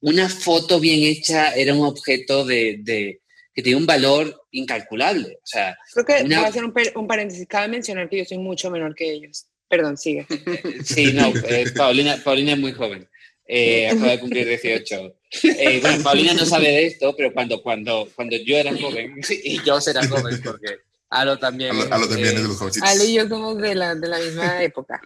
una 0.00 0.28
foto 0.28 0.80
bien 0.80 1.02
hecha 1.02 1.54
era 1.54 1.74
un 1.74 1.84
objeto 1.84 2.44
de, 2.44 3.20
que 3.54 3.62
tenía 3.62 3.76
un 3.76 3.86
valor 3.86 4.46
incalculable. 4.50 5.38
O 5.42 5.46
sea, 5.46 5.76
Creo 5.92 6.06
que 6.06 6.22
voy 6.24 6.34
a 6.34 6.46
hacer 6.46 6.64
un, 6.64 7.06
paréntesis. 7.06 7.46
Cabe 7.46 7.68
mencionar 7.68 8.08
que 8.08 8.18
yo 8.18 8.24
soy 8.24 8.38
mucho 8.38 8.70
menor 8.70 8.94
que 8.94 9.10
ellos. 9.12 9.46
Perdón, 9.68 9.96
sigue. 9.96 10.26
sí, 10.84 11.12
no, 11.12 11.32
eh, 11.48 11.66
Paulina, 11.76 12.20
Paulina 12.24 12.52
es 12.52 12.58
muy 12.58 12.72
joven. 12.72 13.08
Eh, 13.46 13.88
acaba 13.88 14.12
de 14.12 14.20
cumplir 14.20 14.46
18. 14.46 15.16
Eh, 15.42 15.78
bueno, 15.80 16.02
Paulina 16.02 16.34
no 16.34 16.44
sabe 16.44 16.68
de 16.68 16.86
esto, 16.86 17.14
pero 17.16 17.32
cuando, 17.32 17.62
cuando, 17.62 18.08
cuando 18.14 18.36
yo 18.36 18.56
era 18.56 18.76
joven, 18.76 19.20
y 19.44 19.62
yo 19.64 19.80
será 19.80 20.06
joven 20.06 20.40
porque 20.42 20.78
Alo 21.10 21.38
también. 21.38 21.72
Alo, 21.90 22.08
también 22.08 22.28
es 22.28 22.42
de 22.42 22.48
los 22.48 22.56
jovencitos. 22.56 22.88
Ale 22.88 23.04
y 23.06 23.14
yo 23.14 23.28
somos 23.28 23.58
de 23.58 23.74
la, 23.74 23.94
de 23.96 24.08
la 24.08 24.18
misma 24.18 24.62
época 24.62 25.00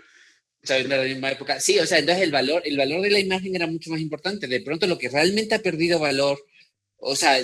de 0.65 0.89
la 0.89 1.03
misma 1.03 1.33
época. 1.33 1.61
Sí, 1.61 1.79
o 1.79 1.87
sea, 1.87 1.99
entonces 1.99 2.25
el 2.25 2.33
valor, 2.33 2.63
el 2.65 2.77
valor 2.77 3.03
de 3.03 3.11
la 3.11 3.21
imagen 3.21 3.55
era 3.55 3.67
mucho 3.67 3.91
más 3.91 4.01
importante. 4.01 4.47
De 4.47 4.61
pronto 4.61 4.87
lo 4.87 4.99
que 4.99 5.09
realmente 5.09 5.55
ha 5.55 5.63
perdido 5.63 5.99
valor, 5.99 6.45
o 6.97 7.15
sea, 7.15 7.39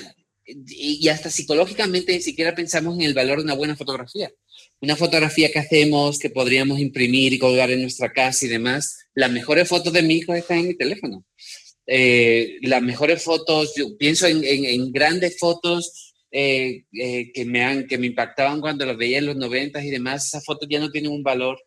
y, 0.46 1.08
hasta 1.08 1.30
psicológicamente 1.30 2.12
ni 2.12 2.20
siquiera 2.20 2.54
pensamos 2.54 2.96
en 2.96 3.02
el 3.02 3.14
valor 3.14 3.38
de 3.38 3.44
una 3.44 3.54
buena 3.54 3.76
fotografía. 3.76 4.30
Una 4.80 4.96
fotografía 4.96 5.50
que 5.52 5.58
hacemos, 5.58 6.18
que 6.18 6.30
podríamos 6.30 6.80
imprimir 6.80 7.32
y 7.32 7.38
colgar 7.38 7.70
en 7.70 7.82
nuestra 7.82 8.12
casa 8.12 8.46
y 8.46 8.48
demás. 8.48 8.98
Las 9.14 9.30
mejores 9.30 9.68
fotos 9.68 9.92
de 9.92 10.02
mi 10.02 10.16
hijo 10.16 10.34
están 10.34 10.58
en 10.58 10.68
mi 10.68 10.74
teléfono. 10.74 11.24
Eh, 11.86 12.58
las 12.62 12.82
mejores 12.82 13.22
fotos, 13.22 13.74
yo 13.76 13.96
pienso 13.98 14.26
en, 14.26 14.42
en, 14.44 14.92
grandes 14.92 15.38
fotos 15.38 16.14
eh, 16.30 16.84
eh, 16.92 17.32
que, 17.32 17.44
me 17.44 17.64
han, 17.64 17.86
que 17.86 17.98
me 17.98 18.06
impactaban 18.06 18.60
cuando 18.60 18.86
las 18.86 18.96
veía 18.96 19.18
en 19.18 19.26
los 19.26 19.36
noventas 19.36 19.84
y 19.84 19.90
demás. 19.90 20.26
Esas 20.26 20.44
fotos 20.44 20.68
ya 20.70 20.80
no 20.80 20.90
tienen 20.90 21.10
un 21.10 21.22
valor 21.22 21.58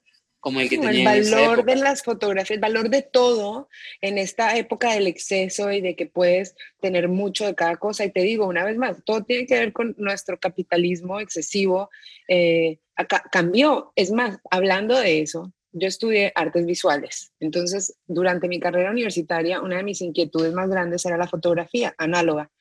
como 0.44 0.60
el 0.60 0.68
que 0.68 0.78
tenía 0.78 1.16
El 1.16 1.32
valor 1.32 1.64
de 1.64 1.78
las 1.78 2.04
fotografías, 2.04 2.52
el 2.52 2.60
valor 2.60 2.90
de 2.90 3.02
todo 3.02 3.70
en 4.02 4.18
esta 4.18 4.58
época 4.58 4.94
del 4.94 5.08
exceso 5.08 5.72
y 5.72 5.80
de 5.80 5.96
que 5.96 6.06
puedes 6.06 6.54
tener 6.82 7.08
mucho 7.08 7.46
de 7.46 7.56
cada 7.56 7.78
cosa. 7.78 8.04
Y 8.04 8.12
te 8.12 8.20
digo, 8.20 8.46
una 8.46 8.66
vez 8.66 8.76
más, 8.76 8.98
todo 9.06 9.24
tiene 9.24 9.46
que 9.46 9.58
ver 9.58 9.72
con 9.72 9.96
nuestro 9.98 10.38
capitalismo 10.38 11.22
excesivo. 11.22 11.90
Eh, 12.28 12.80
acá, 12.98 13.24
cambió. 13.32 13.94
Es 13.96 14.12
más, 14.12 14.38
hablando 14.52 15.00
de 15.00 15.22
eso, 15.22 15.54
yo 15.72 15.88
estudié 15.88 16.34
artes 16.36 16.66
visuales. 16.66 17.32
Entonces, 17.40 17.96
durante 18.06 18.50
mi 18.50 18.60
carrera 18.60 18.92
universitaria, 18.92 19.62
una 19.62 19.78
de 19.78 19.84
mis 19.84 20.02
inquietudes 20.02 20.52
más 20.52 20.70
grandes 20.70 21.06
era 21.06 21.16
la 21.16 21.30
fotografía 21.30 21.96
análoga. 21.98 22.52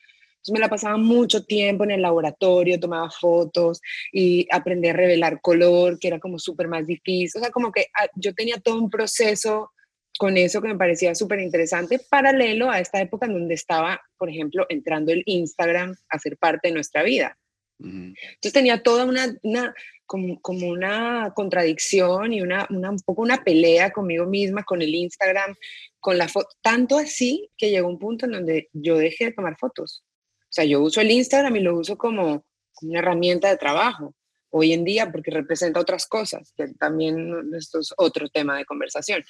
Entonces 0.42 0.54
me 0.54 0.58
la 0.58 0.68
pasaba 0.68 0.96
mucho 0.96 1.44
tiempo 1.44 1.84
en 1.84 1.92
el 1.92 2.02
laboratorio, 2.02 2.80
tomaba 2.80 3.08
fotos 3.10 3.80
y 4.10 4.48
aprendí 4.50 4.88
a 4.88 4.92
revelar 4.92 5.40
color, 5.40 6.00
que 6.00 6.08
era 6.08 6.18
como 6.18 6.40
súper 6.40 6.66
más 6.66 6.84
difícil. 6.84 7.40
O 7.40 7.44
sea, 7.44 7.52
como 7.52 7.70
que 7.70 7.86
ah, 7.94 8.08
yo 8.16 8.34
tenía 8.34 8.56
todo 8.58 8.76
un 8.76 8.90
proceso 8.90 9.70
con 10.18 10.36
eso 10.36 10.60
que 10.60 10.66
me 10.66 10.76
parecía 10.76 11.14
súper 11.14 11.38
interesante, 11.38 12.00
paralelo 12.10 12.70
a 12.70 12.80
esta 12.80 13.00
época 13.00 13.26
en 13.26 13.34
donde 13.34 13.54
estaba, 13.54 14.00
por 14.18 14.28
ejemplo, 14.28 14.66
entrando 14.68 15.12
el 15.12 15.22
Instagram 15.26 15.94
a 16.08 16.18
ser 16.18 16.36
parte 16.36 16.68
de 16.68 16.74
nuestra 16.74 17.04
vida. 17.04 17.38
Entonces 17.78 18.52
tenía 18.52 18.82
toda 18.82 19.04
una, 19.04 19.34
una 19.42 19.74
como, 20.06 20.40
como, 20.40 20.68
una 20.68 21.32
contradicción 21.34 22.32
y 22.32 22.42
una, 22.42 22.66
una, 22.70 22.90
un 22.90 22.98
poco 23.00 23.22
una 23.22 23.42
pelea 23.42 23.90
conmigo 23.92 24.26
misma, 24.26 24.62
con 24.64 24.82
el 24.82 24.94
Instagram, 24.94 25.56
con 25.98 26.18
la 26.18 26.28
foto, 26.28 26.48
tanto 26.60 26.98
así 26.98 27.50
que 27.56 27.70
llegó 27.70 27.88
un 27.88 27.98
punto 27.98 28.26
en 28.26 28.32
donde 28.32 28.68
yo 28.72 28.98
dejé 28.98 29.26
de 29.26 29.32
tomar 29.32 29.56
fotos. 29.58 30.04
O 30.52 30.54
sea, 30.54 30.64
yo 30.66 30.82
uso 30.82 31.00
el 31.00 31.10
Instagram 31.10 31.56
y 31.56 31.60
lo 31.60 31.78
uso 31.78 31.96
como, 31.96 32.44
una 32.82 32.98
herramienta 32.98 33.48
de 33.48 33.56
trabajo 33.56 34.14
hoy 34.50 34.74
en 34.74 34.84
día 34.84 35.10
porque 35.10 35.30
representa 35.30 35.80
otras 35.80 36.06
cosas, 36.06 36.52
que 36.54 36.68
también 36.74 37.32
esto 37.56 37.80
es 37.80 37.94
otro 37.96 38.28
tema 38.28 38.58
de 38.58 38.66
conversación. 38.66 39.24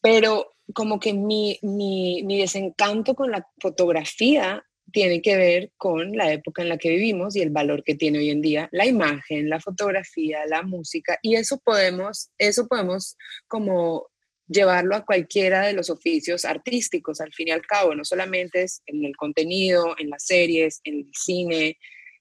Pero 0.00 0.56
como 0.74 0.98
que 0.98 1.14
mi, 1.14 1.60
mi, 1.62 2.24
mi 2.24 2.40
desencanto 2.40 3.14
con 3.14 3.30
la 3.30 3.46
fotografía 3.60 4.64
tiene 4.90 5.22
que 5.22 5.36
ver 5.36 5.72
con 5.76 6.16
la 6.16 6.32
época 6.32 6.62
en 6.62 6.70
la 6.70 6.78
que 6.78 6.90
vivimos 6.90 7.36
y 7.36 7.42
el 7.42 7.50
valor 7.50 7.84
que 7.84 7.94
tiene 7.94 8.18
hoy 8.18 8.30
en 8.30 8.40
día 8.40 8.68
la 8.72 8.86
imagen, 8.86 9.48
la 9.48 9.60
fotografía, 9.60 10.44
la 10.46 10.62
música 10.62 11.18
y 11.22 11.34
eso 11.36 11.58
podemos 11.58 12.30
eso 12.38 12.66
podemos 12.68 13.16
como 13.48 14.08
llevarlo 14.48 14.94
a 14.94 15.04
cualquiera 15.04 15.66
de 15.66 15.72
los 15.72 15.90
oficios 15.90 16.44
artísticos, 16.44 17.20
al 17.20 17.32
fin 17.32 17.48
y 17.48 17.50
al 17.50 17.62
cabo, 17.62 17.94
no 17.94 18.04
solamente 18.04 18.62
es 18.62 18.82
en 18.86 19.04
el 19.04 19.16
contenido, 19.16 19.94
en 19.98 20.10
las 20.10 20.24
series, 20.24 20.80
en 20.84 21.00
el 21.00 21.10
cine, 21.12 21.78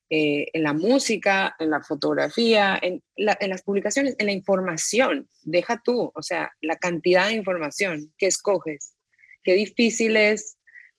eh, 0.09 0.47
en 0.53 0.63
la 0.63 0.73
música, 0.73 1.55
en 1.59 1.71
la 1.71 1.81
fotografía, 1.81 2.77
en, 2.81 3.01
en, 3.15 3.49
las 3.49 3.63
publicaciones, 3.63 4.15
en 4.19 4.27
la 4.27 4.31
información. 4.31 5.27
Deja 5.43 5.81
tú, 5.83 6.11
o 6.13 6.21
sea, 6.21 6.51
la 6.61 6.77
cantidad 6.77 7.27
de 7.27 7.33
información 7.33 8.13
que 8.17 8.27
escoges. 8.27 8.95
Qué 9.43 9.53
difícil 9.53 10.15
es 10.15 10.57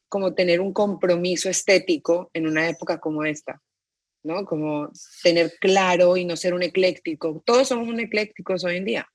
como 0.09 0.35
tener 0.35 0.61
un 0.61 0.73
compromiso 0.73 1.49
estético 1.49 2.31
en 2.33 2.47
una 2.47 2.69
época 2.69 2.99
como 2.99 3.25
esta, 3.25 3.63
¿no? 4.25 4.45
Como 4.45 4.91
tener 5.23 5.53
claro 5.61 6.17
y 6.17 6.25
no 6.25 6.37
ser 6.37 6.55
un 6.55 6.63
ecléctico. 6.63 7.43
Todos 7.45 7.69
somos 7.69 7.89
un 7.89 8.01
eclécticos 8.01 8.65
hoy 8.65 8.77
en 8.77 8.85
día. 8.85 9.09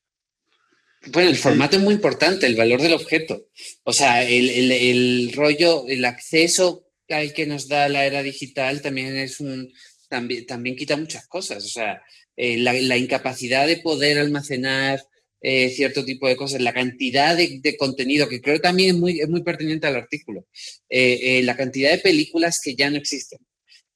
Bueno, 1.07 1.29
el 1.29 1.37
formato 1.37 1.77
es 1.77 1.81
muy 1.81 1.95
importante, 1.95 2.45
el 2.45 2.55
valor 2.55 2.81
del 2.81 2.93
objeto. 2.93 3.47
O 3.83 3.91
sea, 3.91 4.23
el, 4.23 4.49
el, 4.49 4.71
el, 4.71 5.33
rollo, 5.33 5.87
el 5.87 6.05
acceso 6.05 6.85
al 7.09 7.33
que 7.33 7.47
nos 7.47 7.67
da 7.67 7.89
la 7.89 8.05
era 8.05 8.21
digital 8.21 8.81
también 8.81 9.17
es 9.17 9.39
un, 9.39 9.73
también, 10.09 10.45
también 10.45 10.75
quita 10.75 10.97
muchas 10.97 11.27
cosas. 11.27 11.65
O 11.65 11.67
sea, 11.67 12.01
eh, 12.35 12.57
la, 12.57 12.73
la, 12.73 12.97
incapacidad 12.97 13.65
de 13.65 13.77
poder 13.77 14.19
almacenar 14.19 15.03
eh, 15.41 15.69
cierto 15.71 16.05
tipo 16.05 16.27
de 16.27 16.35
cosas, 16.35 16.61
la 16.61 16.73
cantidad 16.73 17.35
de, 17.35 17.59
de, 17.61 17.77
contenido, 17.77 18.29
que 18.29 18.41
creo 18.41 18.61
también 18.61 18.95
es 18.95 19.01
muy, 19.01 19.19
es 19.21 19.27
muy 19.27 19.41
pertinente 19.43 19.87
al 19.87 19.95
artículo, 19.95 20.45
eh, 20.87 21.41
la 21.43 21.57
cantidad 21.57 21.89
de 21.91 21.97
películas 21.97 22.59
que 22.63 22.75
ya 22.75 22.91
no 22.91 22.97
existen, 22.97 23.39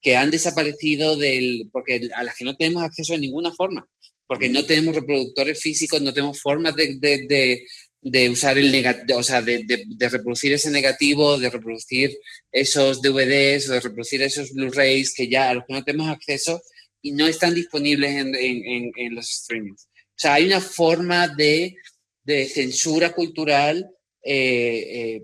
que 0.01 0.17
han 0.17 0.31
desaparecido 0.31 1.15
del, 1.17 1.69
porque 1.71 2.09
a 2.15 2.23
las 2.23 2.35
que 2.35 2.45
no 2.45 2.55
tenemos 2.57 2.83
acceso 2.83 3.13
de 3.13 3.19
ninguna 3.19 3.53
forma 3.53 3.87
porque 4.27 4.49
no 4.49 4.65
tenemos 4.65 4.95
reproductores 4.95 5.61
físicos, 5.61 6.01
no 6.01 6.13
tenemos 6.13 6.41
formas 6.41 6.75
de, 6.75 6.95
de, 6.99 7.65
de, 8.01 8.29
usar 8.29 8.57
el 8.57 8.71
negativo, 8.71 9.19
o 9.19 9.23
sea, 9.23 9.41
de, 9.41 9.65
reproducir 9.99 10.53
ese 10.53 10.71
negativo, 10.71 11.37
de 11.37 11.49
reproducir 11.49 12.17
esos 12.51 13.01
DVDs, 13.01 13.67
de 13.67 13.79
reproducir 13.79 14.21
esos 14.21 14.51
Blu-rays 14.51 15.13
que 15.13 15.27
ya 15.27 15.49
a 15.49 15.53
los 15.53 15.65
que 15.65 15.73
no 15.73 15.83
tenemos 15.83 16.09
acceso 16.09 16.61
y 17.01 17.11
no 17.11 17.27
están 17.27 17.53
disponibles 17.53 18.11
en, 18.15 18.35
en, 18.35 19.15
los 19.15 19.27
streamings. 19.27 19.83
O 19.83 20.17
sea, 20.17 20.35
hay 20.35 20.45
una 20.45 20.61
forma 20.61 21.27
de, 21.27 21.75
censura 22.47 23.13
cultural 23.13 23.87
eh, 24.23 25.17
eh, 25.17 25.23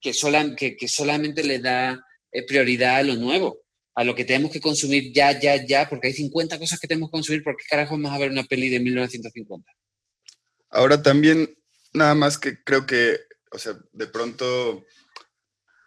que, 0.00 0.12
que, 0.56 0.76
que, 0.76 0.88
solamente 0.88 1.44
le 1.44 1.60
da 1.60 2.04
eh, 2.32 2.44
prioridad 2.44 2.96
a 2.96 3.02
lo 3.04 3.14
nuevo 3.14 3.60
a 3.94 4.04
lo 4.04 4.14
que 4.14 4.24
tenemos 4.24 4.52
que 4.52 4.60
consumir 4.60 5.12
ya, 5.12 5.38
ya, 5.38 5.64
ya, 5.64 5.88
porque 5.88 6.08
hay 6.08 6.14
50 6.14 6.58
cosas 6.58 6.78
que 6.78 6.86
tenemos 6.86 7.08
que 7.08 7.12
consumir, 7.12 7.42
porque 7.42 7.64
carajo 7.68 7.94
vamos 7.94 8.12
a 8.12 8.18
ver 8.18 8.30
una 8.30 8.44
peli 8.44 8.68
de 8.68 8.80
1950? 8.80 9.70
Ahora 10.70 11.02
también, 11.02 11.56
nada 11.92 12.14
más 12.14 12.38
que 12.38 12.62
creo 12.62 12.86
que, 12.86 13.18
o 13.50 13.58
sea, 13.58 13.74
de 13.92 14.06
pronto, 14.06 14.84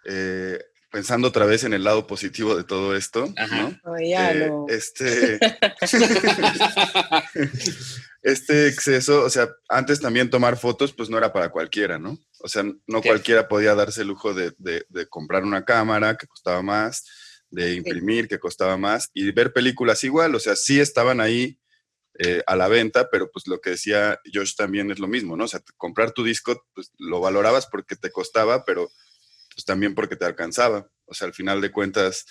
eh, 0.06 0.60
pensando 0.92 1.30
otra 1.30 1.46
vez 1.46 1.64
en 1.64 1.74
el 1.74 1.86
lado 1.86 2.06
positivo 2.06 2.56
de 2.56 2.66
todo 2.66 2.96
esto, 2.96 3.34
¿no? 3.50 3.98
Eh, 4.00 4.52
este, 4.68 5.40
este 8.22 8.68
exceso, 8.68 9.24
o 9.24 9.30
sea, 9.30 9.50
antes 9.70 10.02
también 10.02 10.30
tomar 10.30 10.58
fotos, 10.58 10.94
pues 10.94 11.10
no 11.10 11.18
era 11.18 11.32
para 11.32 11.50
cualquiera, 11.50 11.98
¿no? 11.98 12.20
O 12.42 12.50
sea, 12.50 12.64
no 12.64 13.02
cualquiera 13.02 13.48
podía 13.48 13.74
darse 13.74 14.02
el 14.02 14.10
lujo 14.10 14.34
de, 14.34 14.54
de 14.58 15.08
comprar 15.08 15.46
una 15.46 15.64
cámara 15.64 16.18
que 16.18 16.28
costaba 16.28 16.62
más 16.62 17.06
de 17.54 17.76
imprimir, 17.76 18.28
que 18.28 18.40
costaba 18.40 18.78
más, 18.78 19.12
y 19.14 19.32
ver 19.32 19.54
películas 19.54 20.04
igual, 20.04 20.34
o 20.34 20.40
sea, 20.40 20.56
sí 20.56 20.80
estaban 20.80 21.22
ahí 21.22 21.60
eh, 22.18 22.44
a 22.48 22.56
la 22.56 22.68
venta, 22.68 23.10
pero 23.12 23.30
pues 23.32 23.48
lo 23.48 23.62
que 23.62 23.72
decía 23.72 24.20
Josh 24.32 24.56
también 24.56 24.90
es 24.92 25.00
lo 25.00 25.08
mismo, 25.08 25.38
¿no? 25.38 25.46
O 25.46 25.48
sea, 25.48 25.62
comprar 25.78 26.12
tu 26.12 26.24
disco, 26.24 26.66
pues 26.74 26.92
lo 26.98 27.20
valorabas 27.20 27.68
porque 27.68 27.96
te 27.96 28.12
costaba, 28.12 28.66
pero 28.66 28.92
pues 29.54 29.66
también 29.66 29.94
porque 29.94 30.16
te 30.16 30.26
alcanzaba, 30.26 30.90
o 31.06 31.14
sea, 31.14 31.28
al 31.28 31.34
final 31.36 31.62
de 31.62 31.72
cuentas, 31.72 32.26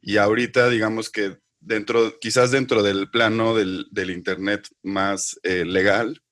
y 0.00 0.16
ahorita 0.16 0.68
digamos 0.68 1.10
que 1.10 1.38
dentro, 1.60 2.18
quizás 2.18 2.50
dentro 2.50 2.82
del 2.82 3.08
plano 3.08 3.54
del, 3.54 4.10
Internet 4.10 4.68
más 4.82 5.38
eh, 5.44 5.64
legal, 5.64 6.22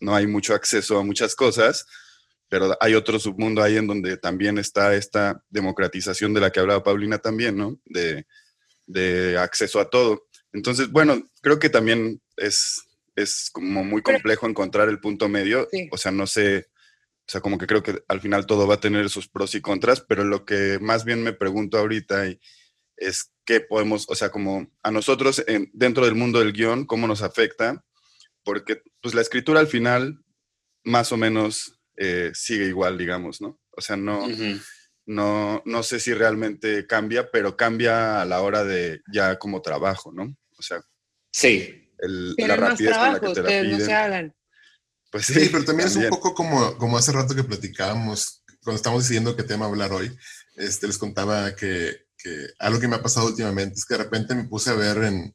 no 0.00 0.14
hay 0.14 0.26
mucho 0.26 0.54
acceso 0.54 0.98
a 0.98 1.04
muchas 1.04 1.34
cosas, 1.34 1.86
pero 2.50 2.76
hay 2.80 2.94
otro 2.94 3.18
submundo 3.18 3.62
ahí 3.62 3.76
en 3.76 3.86
donde 3.86 4.16
también 4.16 4.58
está 4.58 4.94
esta 4.94 5.42
democratización 5.48 6.34
de 6.34 6.40
la 6.40 6.50
que 6.50 6.58
hablaba 6.60 6.82
Paulina 6.82 7.18
también, 7.18 7.56
¿no? 7.56 7.78
De, 7.86 8.26
de 8.86 9.38
acceso 9.38 9.78
a 9.78 9.88
todo. 9.88 10.26
Entonces, 10.52 10.90
bueno, 10.90 11.30
creo 11.42 11.60
que 11.60 11.70
también 11.70 12.20
es, 12.36 12.82
es 13.14 13.50
como 13.52 13.84
muy 13.84 14.02
complejo 14.02 14.48
encontrar 14.48 14.88
el 14.88 15.00
punto 15.00 15.28
medio. 15.28 15.68
O 15.92 15.96
sea, 15.96 16.10
no 16.10 16.26
sé, 16.26 16.66
o 17.20 17.30
sea, 17.30 17.40
como 17.40 17.56
que 17.56 17.68
creo 17.68 17.84
que 17.84 18.02
al 18.08 18.20
final 18.20 18.46
todo 18.46 18.66
va 18.66 18.74
a 18.74 18.80
tener 18.80 19.08
sus 19.10 19.28
pros 19.28 19.54
y 19.54 19.60
contras, 19.60 20.00
pero 20.00 20.24
lo 20.24 20.44
que 20.44 20.78
más 20.80 21.04
bien 21.04 21.22
me 21.22 21.32
pregunto 21.32 21.78
ahorita 21.78 22.26
es 22.96 23.32
qué 23.44 23.60
podemos, 23.60 24.06
o 24.08 24.16
sea, 24.16 24.30
como 24.30 24.68
a 24.82 24.90
nosotros 24.90 25.44
dentro 25.72 26.04
del 26.04 26.16
mundo 26.16 26.40
del 26.40 26.52
guion, 26.52 26.84
cómo 26.84 27.06
nos 27.06 27.22
afecta, 27.22 27.84
porque 28.42 28.82
pues 29.00 29.14
la 29.14 29.20
escritura 29.20 29.60
al 29.60 29.68
final 29.68 30.24
más 30.82 31.12
o 31.12 31.16
menos 31.16 31.79
eh, 31.96 32.30
sigue 32.34 32.66
igual, 32.66 32.98
digamos, 32.98 33.40
¿no? 33.40 33.60
O 33.70 33.80
sea, 33.80 33.96
no, 33.96 34.26
no, 35.06 35.62
no 35.64 35.82
sé 35.82 36.00
si 36.00 36.14
realmente 36.14 36.86
cambia, 36.86 37.30
pero 37.30 37.56
cambia 37.56 38.20
a 38.20 38.24
la 38.24 38.42
hora 38.42 38.64
de 38.64 39.00
ya 39.12 39.38
como 39.38 39.62
trabajo, 39.62 40.12
¿no? 40.12 40.36
O 40.56 40.62
sea, 40.62 40.82
sí. 41.32 41.90
la 41.98 42.56
rapidez 42.56 42.96
con 42.96 43.12
la 43.12 43.20
que 43.20 43.32
te 43.32 43.42
la 43.42 43.48
piden. 43.48 43.70
No 43.72 43.84
se 43.84 43.92
hagan. 43.92 44.34
Pues 45.10 45.26
sí, 45.26 45.48
pero 45.50 45.64
también, 45.64 45.88
es 45.88 45.96
un 45.96 46.08
poco 46.08 46.34
como, 46.34 46.76
como 46.78 46.96
hace 46.96 47.10
rato 47.10 47.34
que 47.34 47.42
platicábamos, 47.42 48.44
cuando 48.62 48.76
estamos 48.76 49.02
decidiendo 49.02 49.34
qué 49.34 49.42
tema 49.42 49.66
hablar 49.66 49.92
hoy, 49.92 50.16
este, 50.54 50.86
les 50.86 50.98
contaba 50.98 51.54
que, 51.56 52.06
que 52.16 52.48
algo 52.58 52.78
que 52.78 52.86
me 52.86 52.96
ha 52.96 53.02
pasado 53.02 53.26
últimamente 53.26 53.74
es 53.74 53.84
que 53.84 53.94
de 53.94 54.04
repente 54.04 54.34
me 54.34 54.44
puse 54.44 54.70
a 54.70 54.74
ver 54.74 54.98
en, 54.98 55.34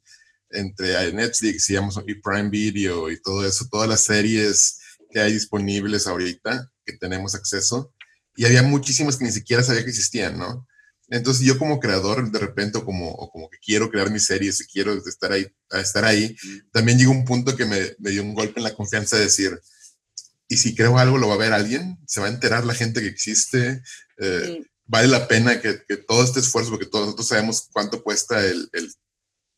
entre 0.52 1.12
Netflix 1.12 1.70
y 1.70 1.76
Amazon 1.76 2.06
y 2.08 2.16
Prime 2.16 2.50
Video 2.50 3.12
y 3.12 3.22
todo 3.22 3.46
eso, 3.46 3.68
todas 3.70 3.90
las 3.90 4.02
series 4.02 4.80
que 5.16 5.22
hay 5.22 5.32
disponibles 5.32 6.08
ahorita, 6.08 6.70
que 6.86 6.92
tenemos 6.98 7.36
acceso, 7.36 7.94
y 8.36 8.44
había 8.44 8.64
muchísimas 8.64 9.16
que 9.16 9.24
ni 9.24 9.32
siquiera 9.32 9.64
sabía 9.64 9.86
que 9.86 9.90
existían, 9.90 10.38
¿no? 10.38 10.68
Entonces 11.08 11.46
yo 11.46 11.58
como 11.58 11.80
creador, 11.80 12.30
de 12.30 12.38
repente, 12.38 12.80
o 12.80 12.84
como, 12.84 13.16
como 13.32 13.50
que 13.50 13.58
quiero 13.60 13.90
crear 13.90 14.12
mis 14.12 14.26
series 14.26 14.60
y 14.60 14.66
quiero 14.68 14.92
estar 15.08 15.32
ahí, 15.32 15.48
estar 15.72 16.04
ahí, 16.04 16.36
también 16.74 16.98
llegó 16.98 17.14
un 17.14 17.24
punto 17.24 17.56
que 17.56 17.64
me, 17.64 17.96
me, 18.00 18.10
dio 18.10 18.24
un 18.24 18.34
golpe 18.34 18.60
en 18.60 18.66
la 18.66 18.76
confianza 18.76 19.16
de 19.16 19.24
decir, 19.24 19.58
¿y 20.50 20.58
si 20.58 20.76
creo 20.76 20.98
algo 20.98 21.18
lo 21.18 21.30
va 21.30 21.36
a 21.36 21.38
ver 21.38 21.54
alguien? 21.54 21.98
¿Se 22.06 22.20
va 22.20 22.28
a 22.28 22.32
enterar 22.32 22.66
la 22.66 22.74
gente 22.74 23.00
que 23.00 23.08
existe? 23.08 23.82
Eh, 24.18 24.66
¿Vale 24.84 25.08
la 25.08 25.30
pena 25.30 25.62
que, 25.62 25.82
que, 25.88 25.96
todo 25.96 26.26
este 26.26 26.42
esfuerzo, 26.42 26.72
porque 26.72 26.88
todos 26.88 27.06
nosotros 27.06 27.30
sabemos 27.30 27.70
cuánto 27.72 28.04
cuesta 28.04 28.46
el, 28.46 28.70
el, 28.74 28.94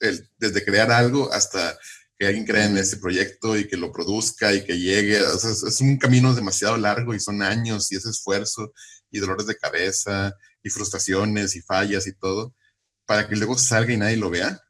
el, 0.01 0.29
desde 0.37 0.63
crear 0.63 0.91
algo 0.91 1.33
hasta 1.33 1.75
que 2.17 2.25
alguien 2.25 2.45
crea 2.45 2.65
en 2.65 2.77
ese 2.77 2.97
proyecto 2.97 3.57
y 3.57 3.67
que 3.67 3.77
lo 3.77 3.91
produzca 3.91 4.53
y 4.53 4.63
que 4.63 4.79
llegue. 4.79 5.21
O 5.21 5.37
sea, 5.37 5.51
es, 5.51 5.81
un 5.81 5.97
camino 5.97 6.33
demasiado 6.33 6.77
largo 6.77 7.13
y 7.13 7.19
son 7.19 7.41
años 7.41 7.91
y 7.91 7.95
ese 7.95 8.09
esfuerzo 8.09 8.73
y 9.11 9.19
dolores 9.19 9.45
de 9.45 9.55
cabeza 9.55 10.33
y 10.63 10.69
frustraciones 10.69 11.55
y 11.55 11.61
fallas 11.61 12.07
y 12.07 12.13
todo 12.13 12.55
para 13.07 13.27
que 13.27 13.35
luego 13.35 13.57
salga 13.57 13.93
y 13.93 13.97
nadie 13.97 14.17
lo 14.17 14.29
vea. 14.29 14.61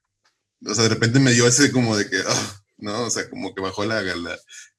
O 0.65 0.73
sea, 0.73 0.83
de 0.83 0.89
repente 0.89 1.19
me 1.19 1.31
dio 1.31 1.47
ese 1.47 1.71
como 1.71 1.97
de 1.97 2.09
que, 2.09 2.17
ah, 2.25 2.61
¿no? 2.77 3.03
O 3.05 3.09
sea, 3.09 3.29
como 3.29 3.53
que 3.53 3.61
bajó 3.61 3.83
la, 3.83 3.99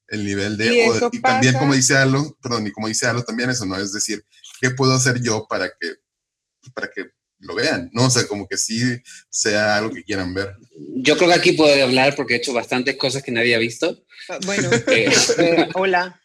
el 0.09 0.25
nivel 0.25 0.57
de... 0.57 0.87
Y, 1.13 1.21
también 1.21 1.59
como 1.59 1.75
dice 1.75 1.97
Alo, 1.97 2.37
perdón, 2.41 2.67
y 2.67 2.73
como 2.73 2.89
dice 2.89 3.07
Alo 3.07 3.25
también 3.25 3.51
eso, 3.51 3.67
¿no? 3.67 3.77
Es 3.77 3.93
decir, 3.93 4.25
¿qué 4.61 4.71
puedo 4.71 4.95
hacer 4.95 5.21
yo 5.21 5.47
para 5.49 5.69
que, 5.69 5.95
para 6.73 6.89
que 6.89 7.11
lo 7.41 7.55
vean, 7.55 7.91
¿no? 7.93 8.07
O 8.07 8.11
sea, 8.11 8.27
como 8.27 8.49
que 8.49 8.57
sí 8.57 8.83
sea 9.29 9.77
algo 9.77 9.95
que 9.95 10.03
quieran 10.03 10.35
ver. 10.35 10.57
Yo 10.97 11.17
creo 11.17 11.29
que 11.29 11.37
aquí 11.37 11.53
puedo 11.53 11.83
hablar 11.83 12.15
porque 12.17 12.35
he 12.35 12.39
hecho 12.39 12.53
bastantes 12.53 12.97
cosas 12.97 13.23
que 13.23 13.33
nadie 13.33 13.55
ha 13.55 13.59
visto. 13.59 14.05
Ah, 14.29 14.39
bueno, 14.45 14.71
eh, 14.89 15.13
eh, 15.39 15.69
hola. 15.75 16.21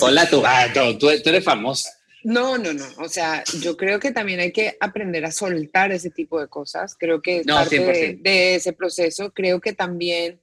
Hola, 0.00 0.30
tú, 0.30 0.42
ah, 0.46 0.72
tú, 0.98 1.10
eres 1.10 1.44
famosa. 1.44 1.90
No, 2.22 2.56
no, 2.56 2.72
no. 2.72 2.86
O 2.98 3.08
sea, 3.08 3.42
yo 3.60 3.76
creo 3.76 3.98
que 3.98 4.12
también 4.12 4.38
hay 4.38 4.52
que 4.52 4.76
aprender 4.78 5.24
a 5.24 5.32
soltar 5.32 5.90
ese 5.90 6.10
tipo 6.10 6.40
de 6.40 6.46
cosas. 6.46 6.94
Creo 6.96 7.20
que 7.20 7.38
es 7.38 7.46
parte 7.46 7.80
de, 7.80 8.18
de, 8.20 8.54
ese 8.54 8.72
proceso. 8.72 9.32
Creo 9.32 9.60
que 9.60 9.72
también 9.72 10.40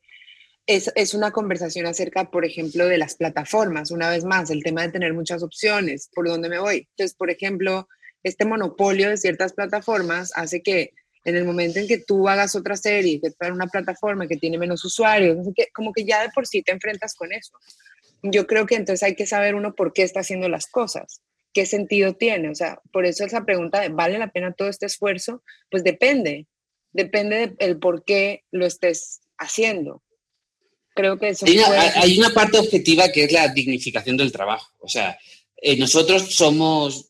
es, 0.68 0.92
es, 0.96 1.14
una 1.14 1.32
conversación 1.32 1.86
acerca, 1.86 2.30
por 2.30 2.44
ejemplo, 2.44 2.86
de 2.86 2.98
las 2.98 3.16
plataformas. 3.16 3.92
Una 3.92 4.10
vez 4.10 4.26
más, 4.26 4.50
el 4.50 4.62
tema 4.62 4.82
de 4.82 4.92
tener 4.92 5.14
muchas 5.14 5.42
opciones. 5.42 6.10
¿Por 6.14 6.28
dónde 6.28 6.50
me 6.50 6.60
voy? 6.60 6.90
Entonces, 6.90 7.16
por 7.16 7.32
ejemplo, 7.32 7.88
este 8.24 8.46
monopolio 8.46 9.10
de 9.10 9.18
ciertas 9.18 9.54
plataformas 9.54 10.32
hace 10.36 10.62
que 10.62 10.94
en 11.26 11.36
el 11.36 11.46
momento 11.46 11.80
en 11.80 11.88
que 11.88 12.00
tú 12.00 12.28
hagas 12.28 12.56
otra 12.56 12.78
serie, 12.78 13.20
que 13.22 13.32
para 13.32 13.54
una 13.54 13.68
plataforma 13.68 14.28
que 14.28 14.38
tiene 14.38 14.58
menos 14.58 14.84
usuarios, 14.86 15.38
como 15.74 15.92
que 15.94 16.06
ya 16.06 16.22
de 16.22 16.30
por 16.30 16.48
sí 16.48 16.62
te 16.62 16.72
enfrentas 16.72 17.14
con 17.16 17.32
eso. 17.32 17.52
Yo 18.22 18.48
creo 18.48 18.66
que 18.66 18.76
entonces 18.76 19.04
hay 19.04 19.16
que 19.16 19.26
saber 19.26 19.56
uno 19.56 19.76
por 19.76 19.94
qué 19.94 20.04
está 20.04 20.22
haciendo 20.22 20.50
las 20.50 20.68
cosas, 20.68 21.22
qué 21.54 21.66
sentido 21.66 22.14
tiene. 22.16 22.50
O 22.50 22.56
sea, 22.56 22.82
por 22.92 23.06
eso 23.06 23.26
esa 23.26 23.46
pregunta 23.46 23.82
de, 23.82 23.90
¿vale 23.90 24.18
la 24.18 24.32
pena 24.32 24.54
todo 24.54 24.70
este 24.70 24.86
esfuerzo? 24.86 25.44
Pues 25.70 25.84
depende, 25.84 26.48
depende 26.92 27.56
del 27.60 27.80
por 27.80 28.04
qué 28.04 28.44
lo 28.52 28.66
estés 28.66 29.22
haciendo. 29.38 30.04
Creo 30.96 31.18
que 31.18 31.30
eso... 31.30 31.46
Hay 31.46 31.58
una, 31.58 31.82
hay 31.96 32.20
una 32.20 32.30
parte 32.32 32.58
objetiva 32.58 33.10
que 33.10 33.24
es 33.24 33.32
la 33.32 33.48
dignificación 33.50 34.18
del 34.18 34.32
trabajo. 34.32 34.74
O 34.80 34.90
sea, 34.90 35.18
eh, 35.58 35.78
nosotros 35.78 36.36
somos 36.36 37.09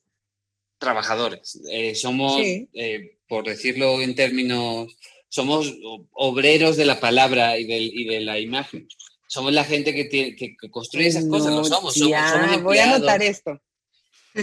trabajadores, 0.79 1.59
eh, 1.69 1.93
somos, 1.93 2.41
eh, 2.41 3.17
por 3.27 3.45
decirlo 3.45 4.01
en 4.01 4.15
términos, 4.15 4.95
somos 5.27 5.75
obreros 6.11 6.77
de 6.77 6.85
la 6.85 6.99
palabra 6.99 7.59
y, 7.59 7.65
y 7.69 8.05
de 8.05 8.21
la 8.21 8.39
imagen. 8.39 8.87
Somos 9.27 9.53
la 9.53 9.63
gente 9.63 9.93
que, 9.93 10.05
tiene, 10.05 10.35
que, 10.35 10.55
construye 10.71 11.07
esas 11.07 11.25
cosas, 11.25 11.53
lo 11.53 11.63
somos. 11.63 11.93
somos, 11.93 12.63
voy 12.63 12.79
a 12.79 12.95
anotar 12.95 13.21
esto. 13.21 13.61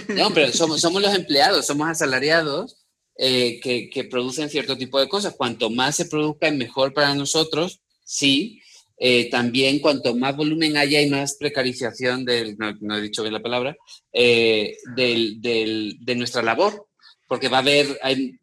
No, 0.09 0.33
pero 0.33 0.53
somos, 0.53 0.81
somos 0.81 1.03
los 1.03 1.13
empleados, 1.13 1.67
somos 1.67 1.89
asalariados 1.89 2.85
eh, 3.19 3.59
que, 3.61 3.91
que, 3.91 4.05
producen 4.05 4.49
cierto 4.49 4.77
tipo 4.77 5.01
de 5.01 5.09
cosas. 5.09 5.35
Cuanto 5.35 5.71
más 5.71 5.97
se 5.97 6.05
produzca, 6.05 6.51
mejor 6.53 6.95
para 6.95 7.15
nosotros, 7.15 7.81
sí, 8.05 8.61
eh, 8.99 9.29
también 9.31 9.81
cuanto 9.81 10.15
más 10.15 10.35
volumen 10.37 10.77
haya 10.77 11.03
y 11.03 11.11
más 11.11 11.37
precarización 11.37 12.25
del, 12.25 12.57
no, 12.57 12.97
he 12.97 13.03
dicho 13.03 13.23
bien 13.23 13.35
la 13.35 13.43
palabra, 13.43 13.77
eh, 14.13 14.77
del, 14.97 15.41
del, 15.41 15.99
de 16.01 16.15
nuestra 16.15 16.43
labor, 16.43 16.89
porque 17.27 17.49
va 17.49 17.59
a 17.59 17.61
haber, 17.61 17.99
hay, 18.03 18.39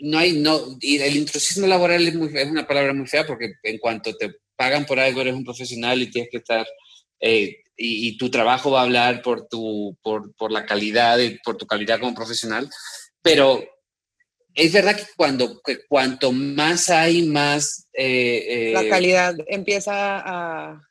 no 0.00 0.18
hay, 0.18 0.32
no, 0.32 0.76
y 0.80 0.98
el 0.98 1.16
intrusismo 1.16 1.66
laboral 1.66 2.06
es, 2.06 2.14
muy, 2.14 2.28
es, 2.34 2.48
una 2.48 2.66
palabra 2.66 2.92
muy 2.92 3.06
fea 3.06 3.26
porque 3.26 3.52
en 3.62 3.78
cuanto 3.78 4.16
te 4.16 4.34
pagan 4.56 4.84
por 4.84 4.98
algo 4.98 5.20
eres 5.20 5.34
un 5.34 5.44
profesional 5.44 6.02
y 6.02 6.10
tienes 6.10 6.30
que 6.30 6.38
estar, 6.38 6.66
eh, 7.20 7.58
y, 7.76 8.08
y, 8.08 8.16
tu 8.16 8.28
trabajo 8.30 8.72
va 8.72 8.80
a 8.80 8.84
hablar 8.84 9.22
por, 9.22 9.46
tu, 9.46 9.96
por, 10.02 10.34
por 10.34 10.50
la 10.50 10.66
calidad, 10.66 11.20
por 11.44 11.56
tu 11.56 11.66
calidad 11.66 12.00
como 12.00 12.14
profesional, 12.14 12.68
pero 13.22 13.64
es 14.58 14.72
verdad 14.72 14.96
que 14.96 15.04
cuando 15.16 15.62
cuanto 15.88 16.32
más 16.32 16.90
hay, 16.90 17.22
más... 17.22 17.86
Eh, 17.92 18.72
la 18.74 18.82
eh, 18.82 18.88
calidad 18.88 19.36
empieza 19.46 19.92
a... 19.94 20.82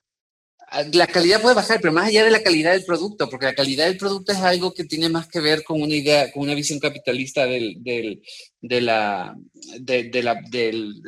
La 0.94 1.08
calidad 1.08 1.42
puede 1.42 1.56
bajar, 1.56 1.80
pero 1.82 1.94
más 1.94 2.08
allá 2.08 2.24
de 2.26 2.32
la 2.32 2.44
calidad 2.44 2.72
del 2.72 2.86
producto, 2.86 3.30
porque 3.30 3.46
la 3.46 3.56
calidad 3.56 3.86
del 3.86 3.98
producto 3.98 4.32
es 4.32 4.38
algo 4.40 4.74
que 4.74 4.84
tiene 4.84 5.08
más 5.10 5.28
que 5.28 5.40
ver 5.40 5.64
con 5.64 5.82
una 5.82 5.94
idea, 5.96 6.32
con 6.32 6.44
una 6.44 6.56
visión 6.56 6.80
capitalista 6.80 7.46
del, 7.46 7.76
del, 7.84 8.22
de 8.62 8.82
la, 8.82 9.36
de, 9.80 10.24
la, 10.24 10.42
del, 10.50 11.02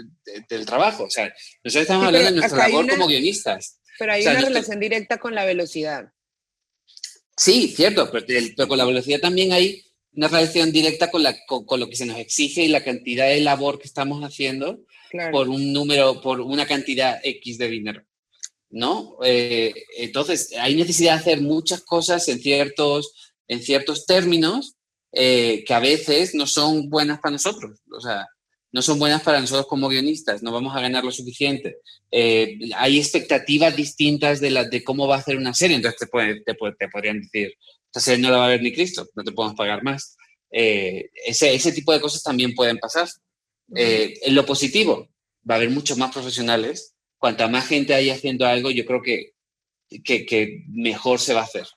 del, 0.50 0.66
trabajo. 0.66 1.04
O 1.04 1.10
sea, 1.10 1.34
nosotros 1.64 1.82
estamos 1.84 2.08
hablando 2.08 2.32
de 2.32 2.38
nuestra 2.38 2.70
labor 2.70 2.90
como 2.90 3.08
guionistas. 3.08 3.80
Pero 3.98 4.14
hay 4.14 4.26
una 4.26 4.42
relación 4.42 4.80
directa 4.80 5.18
con 5.18 5.36
la 5.36 5.44
velocidad. 5.44 6.10
Sí, 7.36 7.74
cierto, 7.76 8.10
pero, 8.12 8.26
pero 8.56 8.68
con 8.68 8.78
la 8.78 8.86
velocidad 8.86 9.20
también 9.20 9.52
hay 9.52 9.89
una 10.14 10.28
relación 10.28 10.72
directa 10.72 11.12
con, 11.12 11.24
la, 11.24 11.36
con, 11.46 11.80
lo 11.80 11.90
que 11.90 11.96
se 11.96 12.06
nos 12.06 12.18
exige 12.18 12.64
y 12.64 12.68
la 12.68 12.84
cantidad 12.84 13.28
de 13.28 13.40
labor 13.42 13.80
que 13.80 13.88
estamos 13.88 14.24
haciendo 14.24 14.80
por 15.32 15.50
un 15.50 15.74
número, 15.74 16.22
por 16.22 16.42
una 16.42 16.66
cantidad 16.66 17.20
X 17.24 17.58
de 17.58 17.70
dinero. 17.70 18.04
¿No? 18.72 19.18
Eh, 19.24 19.74
entonces, 19.98 20.54
hay 20.60 20.76
necesidad 20.76 21.14
de 21.14 21.20
hacer 21.20 21.42
muchas 21.42 21.82
cosas 21.82 22.28
en 22.28 22.40
ciertos, 22.40 23.34
en 23.48 23.64
ciertos 23.64 24.06
términos 24.06 24.76
eh, 25.12 25.64
que 25.66 25.74
a 25.74 25.80
veces 25.80 26.36
no 26.36 26.46
son 26.46 26.88
buenas 26.90 27.20
para 27.20 27.32
nosotros. 27.32 27.80
O 27.92 28.00
sea, 28.00 28.28
no 28.72 28.82
son 28.82 29.00
buenas 29.00 29.24
para 29.24 29.40
nosotros 29.40 29.68
como 29.68 29.90
guionistas, 29.90 30.44
no 30.44 30.52
vamos 30.52 30.76
a 30.76 30.82
ganar 30.82 31.04
lo 31.04 31.12
suficiente. 31.12 31.78
Eh, 32.12 32.60
hay 32.76 33.00
expectativas 33.00 33.76
distintas 33.76 34.40
de, 34.40 34.52
la, 34.52 34.66
de 34.66 34.84
cómo 34.84 35.08
va 35.08 35.16
a 35.16 35.20
hacer 35.20 35.38
una 35.38 35.54
serie, 35.54 35.76
entonces 35.76 36.08
te, 36.12 36.42
te, 36.46 36.58
te 36.78 36.88
podrían 36.90 37.22
decir, 37.22 37.54
serie 37.94 38.22
no 38.22 38.30
la 38.30 38.38
va 38.38 38.46
a 38.46 38.50
ver 38.50 38.62
ni 38.62 38.74
Cristo, 38.74 39.08
no 39.16 39.24
te 39.24 39.32
podemos 39.32 39.58
pagar 39.58 39.84
más. 39.84 40.16
Eh, 40.52 41.10
ese, 41.26 41.54
ese, 41.54 41.72
tipo 41.72 41.94
de 41.94 42.02
cosas 42.02 42.24
también 42.24 42.56
pueden 42.56 42.78
pasar. 42.78 43.08
Eh, 43.76 44.14
en 44.22 44.36
lo 44.36 44.46
positivo, 44.46 45.08
va 45.50 45.56
a 45.56 45.58
haber 45.58 45.70
muchos 45.70 45.98
más 45.98 46.12
profesionales. 46.12 46.94
Cuanta 47.18 47.48
más 47.48 47.68
gente 47.68 47.94
haya 47.94 48.14
haciendo 48.14 48.46
algo, 48.46 48.72
yo 48.72 48.86
creo 48.86 49.02
que, 49.02 49.34
que, 50.04 50.26
que 50.26 50.64
mejor 50.70 51.20
se 51.20 51.34
va 51.34 51.42
a 51.42 51.46
hacer, 51.46 51.68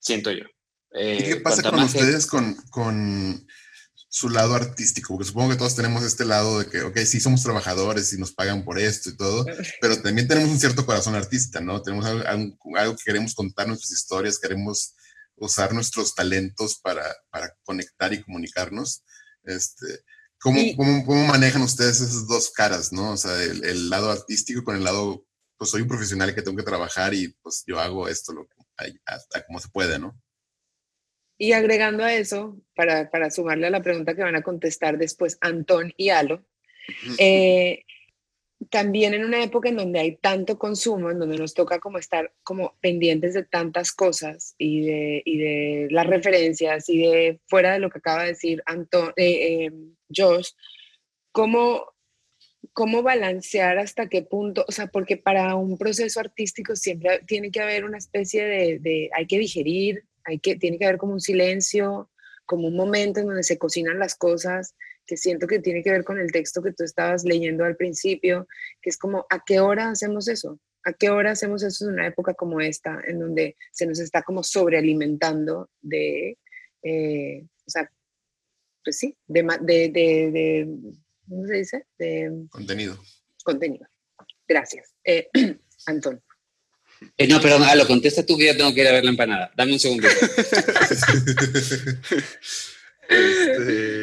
siento 0.00 0.32
yo. 0.32 0.44
¿Y 0.92 1.22
qué 1.22 1.36
pasa 1.36 1.62
con 1.70 1.80
ustedes 1.80 2.26
con, 2.26 2.54
con 2.70 3.46
su 4.14 4.28
lado 4.28 4.54
artístico, 4.54 5.12
porque 5.12 5.26
supongo 5.26 5.50
que 5.50 5.56
todos 5.56 5.74
tenemos 5.74 6.04
este 6.04 6.24
lado 6.24 6.60
de 6.60 6.66
que, 6.66 6.82
ok, 6.82 6.98
sí 6.98 7.18
somos 7.18 7.42
trabajadores 7.42 8.12
y 8.12 8.16
nos 8.16 8.30
pagan 8.30 8.64
por 8.64 8.78
esto 8.78 9.10
y 9.10 9.16
todo, 9.16 9.44
pero 9.80 10.00
también 10.00 10.28
tenemos 10.28 10.50
un 10.50 10.60
cierto 10.60 10.86
corazón 10.86 11.16
artista, 11.16 11.60
¿no? 11.60 11.82
Tenemos 11.82 12.06
algo, 12.06 12.22
algo, 12.76 12.96
que 12.96 13.02
queremos 13.04 13.34
contar 13.34 13.66
nuestras 13.66 13.90
historias, 13.90 14.38
queremos 14.38 14.94
usar 15.36 15.72
nuestros 15.72 16.14
talentos 16.14 16.78
para, 16.80 17.04
para 17.30 17.54
conectar 17.64 18.12
y 18.12 18.22
comunicarnos. 18.22 19.04
Este, 19.44 19.86
¿cómo, 20.40 20.60
cómo, 20.76 21.04
cómo, 21.04 21.26
manejan 21.26 21.62
ustedes 21.62 22.00
esas 22.00 22.26
dos 22.26 22.50
caras, 22.50 22.92
no? 22.92 23.12
O 23.12 23.16
sea, 23.16 23.42
el, 23.42 23.64
el, 23.64 23.90
lado 23.90 24.10
artístico 24.10 24.64
con 24.64 24.76
el 24.76 24.84
lado, 24.84 25.26
pues 25.56 25.70
soy 25.70 25.82
un 25.82 25.88
profesional 25.88 26.34
que 26.34 26.42
tengo 26.42 26.56
que 26.56 26.62
trabajar 26.62 27.14
y 27.14 27.28
pues 27.42 27.64
yo 27.66 27.78
hago 27.78 28.08
esto 28.08 28.32
lo, 28.32 28.48
hasta 29.06 29.44
como 29.46 29.60
se 29.60 29.68
puede, 29.68 29.98
¿no? 29.98 30.18
Y 31.36 31.52
agregando 31.52 32.04
a 32.04 32.14
eso, 32.14 32.60
para, 32.76 33.10
para, 33.10 33.30
sumarle 33.30 33.66
a 33.66 33.70
la 33.70 33.82
pregunta 33.82 34.14
que 34.14 34.22
van 34.22 34.36
a 34.36 34.42
contestar 34.42 34.98
después 34.98 35.36
Antón 35.40 35.92
y 35.96 36.10
Alo, 36.10 36.46
eh, 37.18 37.84
también 38.70 39.14
en 39.14 39.24
una 39.24 39.42
época 39.42 39.68
en 39.68 39.76
donde 39.76 40.00
hay 40.00 40.16
tanto 40.16 40.58
consumo, 40.58 41.10
en 41.10 41.18
donde 41.18 41.38
nos 41.38 41.54
toca 41.54 41.78
como 41.78 41.98
estar 41.98 42.32
como 42.42 42.76
pendientes 42.80 43.34
de 43.34 43.44
tantas 43.44 43.92
cosas 43.92 44.54
y 44.58 44.82
de, 44.82 45.22
y 45.24 45.38
de 45.38 45.88
las 45.90 46.06
referencias 46.06 46.88
y 46.88 46.98
de 46.98 47.40
fuera 47.46 47.72
de 47.74 47.78
lo 47.78 47.90
que 47.90 47.98
acaba 47.98 48.22
de 48.22 48.28
decir 48.28 48.62
Anton, 48.66 49.12
eh, 49.16 49.66
eh, 49.66 49.72
Josh, 50.14 50.50
¿cómo, 51.32 51.94
cómo 52.72 53.02
balancear 53.02 53.78
hasta 53.78 54.08
qué 54.08 54.22
punto, 54.22 54.64
o 54.66 54.72
sea, 54.72 54.86
porque 54.86 55.16
para 55.16 55.54
un 55.56 55.76
proceso 55.76 56.20
artístico 56.20 56.76
siempre 56.76 57.20
tiene 57.26 57.50
que 57.50 57.60
haber 57.60 57.84
una 57.84 57.98
especie 57.98 58.44
de, 58.44 58.78
de 58.78 59.10
hay 59.14 59.26
que 59.26 59.38
digerir, 59.38 60.04
hay 60.24 60.38
que, 60.38 60.56
tiene 60.56 60.78
que 60.78 60.86
haber 60.86 60.98
como 60.98 61.12
un 61.12 61.20
silencio, 61.20 62.10
como 62.46 62.68
un 62.68 62.76
momento 62.76 63.20
en 63.20 63.26
donde 63.26 63.42
se 63.42 63.58
cocinan 63.58 63.98
las 63.98 64.14
cosas, 64.14 64.74
que 65.06 65.16
siento 65.16 65.46
que 65.46 65.58
tiene 65.58 65.82
que 65.82 65.90
ver 65.90 66.04
con 66.04 66.18
el 66.18 66.32
texto 66.32 66.62
que 66.62 66.72
tú 66.72 66.84
estabas 66.84 67.24
leyendo 67.24 67.64
al 67.64 67.76
principio, 67.76 68.46
que 68.80 68.90
es 68.90 68.98
como, 68.98 69.26
¿a 69.30 69.42
qué 69.44 69.60
hora 69.60 69.90
hacemos 69.90 70.28
eso? 70.28 70.60
¿A 70.84 70.92
qué 70.92 71.10
hora 71.10 71.32
hacemos 71.32 71.62
eso 71.62 71.86
en 71.86 71.94
una 71.94 72.06
época 72.06 72.34
como 72.34 72.60
esta, 72.60 73.00
en 73.06 73.18
donde 73.18 73.56
se 73.72 73.86
nos 73.86 73.98
está 74.00 74.22
como 74.22 74.42
sobrealimentando 74.42 75.70
de, 75.80 76.38
eh, 76.82 77.46
o 77.66 77.70
sea, 77.70 77.90
pues 78.84 78.98
sí, 78.98 79.16
de, 79.26 79.42
de, 79.62 79.88
de, 79.90 80.68
¿cómo 81.28 81.46
se 81.46 81.54
dice? 81.54 81.86
De 81.98 82.46
contenido. 82.50 82.98
Contenido. 83.42 83.86
Gracias. 84.46 84.92
Eh, 85.04 85.28
Antón. 85.86 86.22
Eh, 87.16 87.26
no, 87.26 87.40
perdón, 87.40 87.62
lo 87.76 87.86
contesta 87.86 88.24
tú 88.24 88.36
que 88.36 88.46
yo 88.46 88.56
tengo 88.56 88.72
que 88.74 88.82
ir 88.82 88.88
a 88.88 88.92
ver 88.92 89.04
la 89.04 89.10
empanada. 89.10 89.52
Dame 89.56 89.72
un 89.72 89.78
segundo. 89.78 90.06
este, 93.08 93.93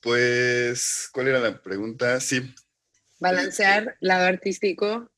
pues, 0.00 1.08
¿cuál 1.12 1.28
era 1.28 1.40
la 1.40 1.60
pregunta? 1.62 2.20
Sí. 2.20 2.54
Balancear 3.18 3.96
lado 4.00 4.26
artístico, 4.26 5.10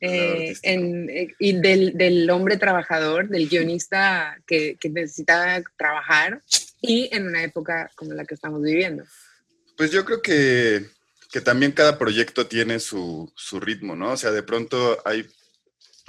eh, 0.00 0.54
en, 0.62 1.10
eh, 1.10 1.34
y 1.38 1.60
del, 1.60 1.92
del, 1.96 2.30
hombre 2.30 2.56
trabajador, 2.56 3.28
del 3.28 3.48
guionista 3.48 4.40
que, 4.46 4.76
que, 4.80 4.88
necesita 4.88 5.62
trabajar 5.76 6.40
y 6.80 7.14
en 7.14 7.26
una 7.26 7.42
época 7.44 7.90
como 7.96 8.14
la 8.14 8.24
que 8.24 8.34
estamos 8.34 8.62
viviendo. 8.62 9.04
Pues 9.76 9.90
yo 9.90 10.06
creo 10.06 10.22
que, 10.22 10.86
que 11.30 11.42
también 11.42 11.72
cada 11.72 11.98
proyecto 11.98 12.46
tiene 12.46 12.80
su, 12.80 13.30
su, 13.36 13.60
ritmo, 13.60 13.94
¿no? 13.94 14.12
O 14.12 14.16
sea, 14.16 14.30
de 14.30 14.42
pronto 14.42 15.02
hay 15.04 15.26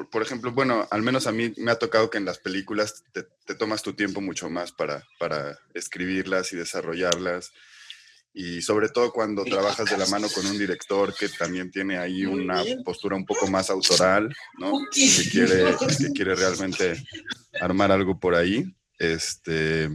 por 0.09 0.21
ejemplo, 0.21 0.51
bueno, 0.51 0.87
al 0.89 1.01
menos 1.01 1.27
a 1.27 1.31
mí 1.31 1.53
me 1.57 1.71
ha 1.71 1.75
tocado 1.75 2.09
que 2.09 2.17
en 2.17 2.25
las 2.25 2.39
películas 2.39 3.03
te, 3.11 3.23
te 3.45 3.55
tomas 3.55 3.83
tu 3.83 3.93
tiempo 3.93 4.21
mucho 4.21 4.49
más 4.49 4.71
para, 4.71 5.05
para, 5.19 5.59
escribirlas 5.73 6.53
y 6.53 6.55
desarrollarlas. 6.55 7.51
Y 8.33 8.61
sobre 8.61 8.89
todo 8.89 9.11
cuando 9.11 9.43
trabajas 9.43 9.89
de 9.89 9.97
la 9.97 10.05
mano 10.07 10.27
con 10.29 10.45
un 10.45 10.57
director 10.57 11.13
que 11.13 11.27
también 11.29 11.69
tiene 11.69 11.97
ahí 11.97 12.25
una 12.25 12.63
postura 12.85 13.15
un 13.15 13.25
poco 13.25 13.47
más 13.47 13.69
autoral, 13.69 14.33
¿no? 14.57 14.71
Que 14.91 15.29
quiere, 15.29 15.75
que 15.97 16.11
quiere 16.13 16.35
realmente 16.35 17.03
armar 17.59 17.91
algo 17.91 18.19
por 18.19 18.35
ahí. 18.35 18.63
Este, 18.97 19.89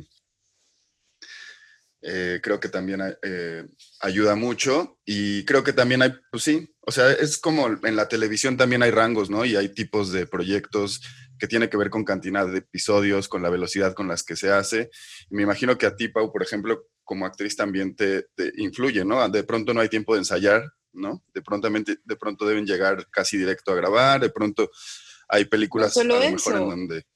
eh, 2.03 2.40
creo 2.42 2.61
que 2.61 2.68
también 2.68 3.01
eh, 3.22 3.64
ayuda 4.01 4.37
mucho 4.37 5.01
y 5.05 5.44
creo 5.44 5.64
que 5.64 5.72
también 5.72 6.03
hay, 6.03 6.12
pues 6.31 6.44
sí, 6.44 6.72
o 6.81 6.92
sea, 6.92 7.11
es 7.11 7.37
como 7.37 7.66
en 7.66 7.96
la 7.96 8.07
televisión 8.07 8.57
también 8.57 8.85
hay 8.85 8.92
rangos, 8.92 9.29
¿no? 9.29 9.44
Y 9.44 9.57
hay 9.57 9.70
tipos 9.70 10.12
de 10.12 10.27
proyectos 10.27 11.01
que 11.38 11.49
tiene 11.49 11.68
que 11.68 11.77
ver 11.77 11.90
con 11.90 12.05
cantidad 12.05 12.46
de 12.46 12.59
episodios, 12.59 13.29
con 13.29 13.42
la 13.42 13.51
velocidad 13.51 13.94
con 13.94 14.07
las 14.07 14.22
que 14.22 14.37
se 14.37 14.53
hace. 14.53 14.90
Y 15.31 15.35
me 15.35 15.42
imagino 15.42 15.77
que 15.79 15.87
a 15.87 15.96
ti, 15.96 16.07
Pau, 16.07 16.31
por 16.31 16.44
ejemplo, 16.44 16.87
como 17.07 17.25
actriz 17.25 17.57
también 17.57 17.97
te, 17.97 18.25
te 18.35 18.53
influye, 18.57 19.05
¿no? 19.05 19.27
De 19.31 19.45
pronto 19.45 19.73
no 19.73 19.81
hay 19.81 19.88
tiempo 19.88 20.12
de 20.12 20.19
ensayar, 20.19 20.64
¿no? 20.92 21.25
De 21.33 21.40
pronto, 21.40 21.71
de 21.71 22.16
pronto 22.16 22.45
deben 22.45 22.66
llegar 22.66 23.07
casi 23.11 23.38
directo 23.38 23.73
a 23.73 23.77
grabar, 23.77 24.21
de 24.21 24.29
pronto 24.29 24.71
hay 25.29 25.45
películas 25.47 25.97
no 25.97 26.03
solo 26.03 26.16
a 26.16 26.25
lo 26.25 26.31
mejor 26.33 26.55
en 26.55 26.69
donde... 26.69 27.07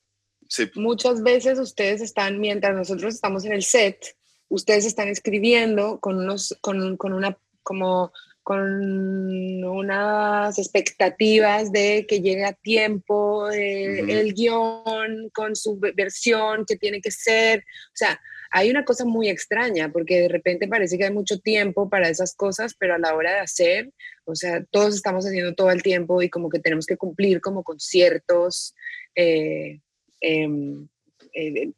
Sí. 0.49 0.71
Muchas 0.75 1.23
veces 1.23 1.59
ustedes 1.59 2.01
están, 2.01 2.41
mientras 2.41 2.75
nosotros 2.75 3.15
estamos 3.15 3.45
en 3.45 3.53
el 3.53 3.63
set, 3.63 4.17
ustedes 4.49 4.85
están 4.85 5.09
escribiendo 5.09 6.01
con, 6.01 6.19
unos, 6.19 6.57
con, 6.61 6.97
con 6.97 7.13
una, 7.13 7.37
como, 7.63 8.13
con 8.43 9.65
unas 9.65 10.59
expectativas 10.59 11.71
de 11.71 12.05
que 12.09 12.21
llegue 12.21 12.45
a 12.45 12.53
tiempo 12.53 13.49
eh, 13.51 14.01
el 14.01 14.35
guion 14.35 15.31
con 15.33 15.55
su 15.55 15.79
versión 15.79 16.65
que 16.67 16.77
tiene 16.77 17.01
que 17.01 17.13
ser. 17.13 17.61
O 17.61 17.95
sea, 17.95 18.21
hay 18.51 18.71
una 18.71 18.85
cosa 18.85 19.05
muy 19.05 19.29
extraña 19.29 19.91
porque 19.93 20.21
de 20.23 20.29
repente 20.29 20.69
parece 20.69 20.99
que 20.99 21.05
hay 21.05 21.13
mucho 21.13 21.39
tiempo 21.39 21.89
para 21.89 22.09
esas 22.09 22.35
cosas, 22.35 22.75
pero 22.79 22.95
a 22.95 22.99
la 22.99 23.15
hora 23.15 23.33
de 23.33 23.41
hacer, 23.41 23.93
o 24.25 24.35
sea, 24.35 24.65
todos 24.71 24.95
estamos 24.95 25.25
haciendo 25.25 25.55
todo 25.55 25.71
el 25.71 25.83
tiempo 25.83 26.21
y 26.21 26.29
como 26.29 26.51
que 26.51 26.59
tenemos 26.59 26.87
que 26.87 26.97
cumplir 26.97 27.41
como 27.41 27.63
con 27.63 27.79
ciertos... 27.79 28.75
Eh, 29.15 29.81
em, 30.21 30.89
eh, 31.33 31.71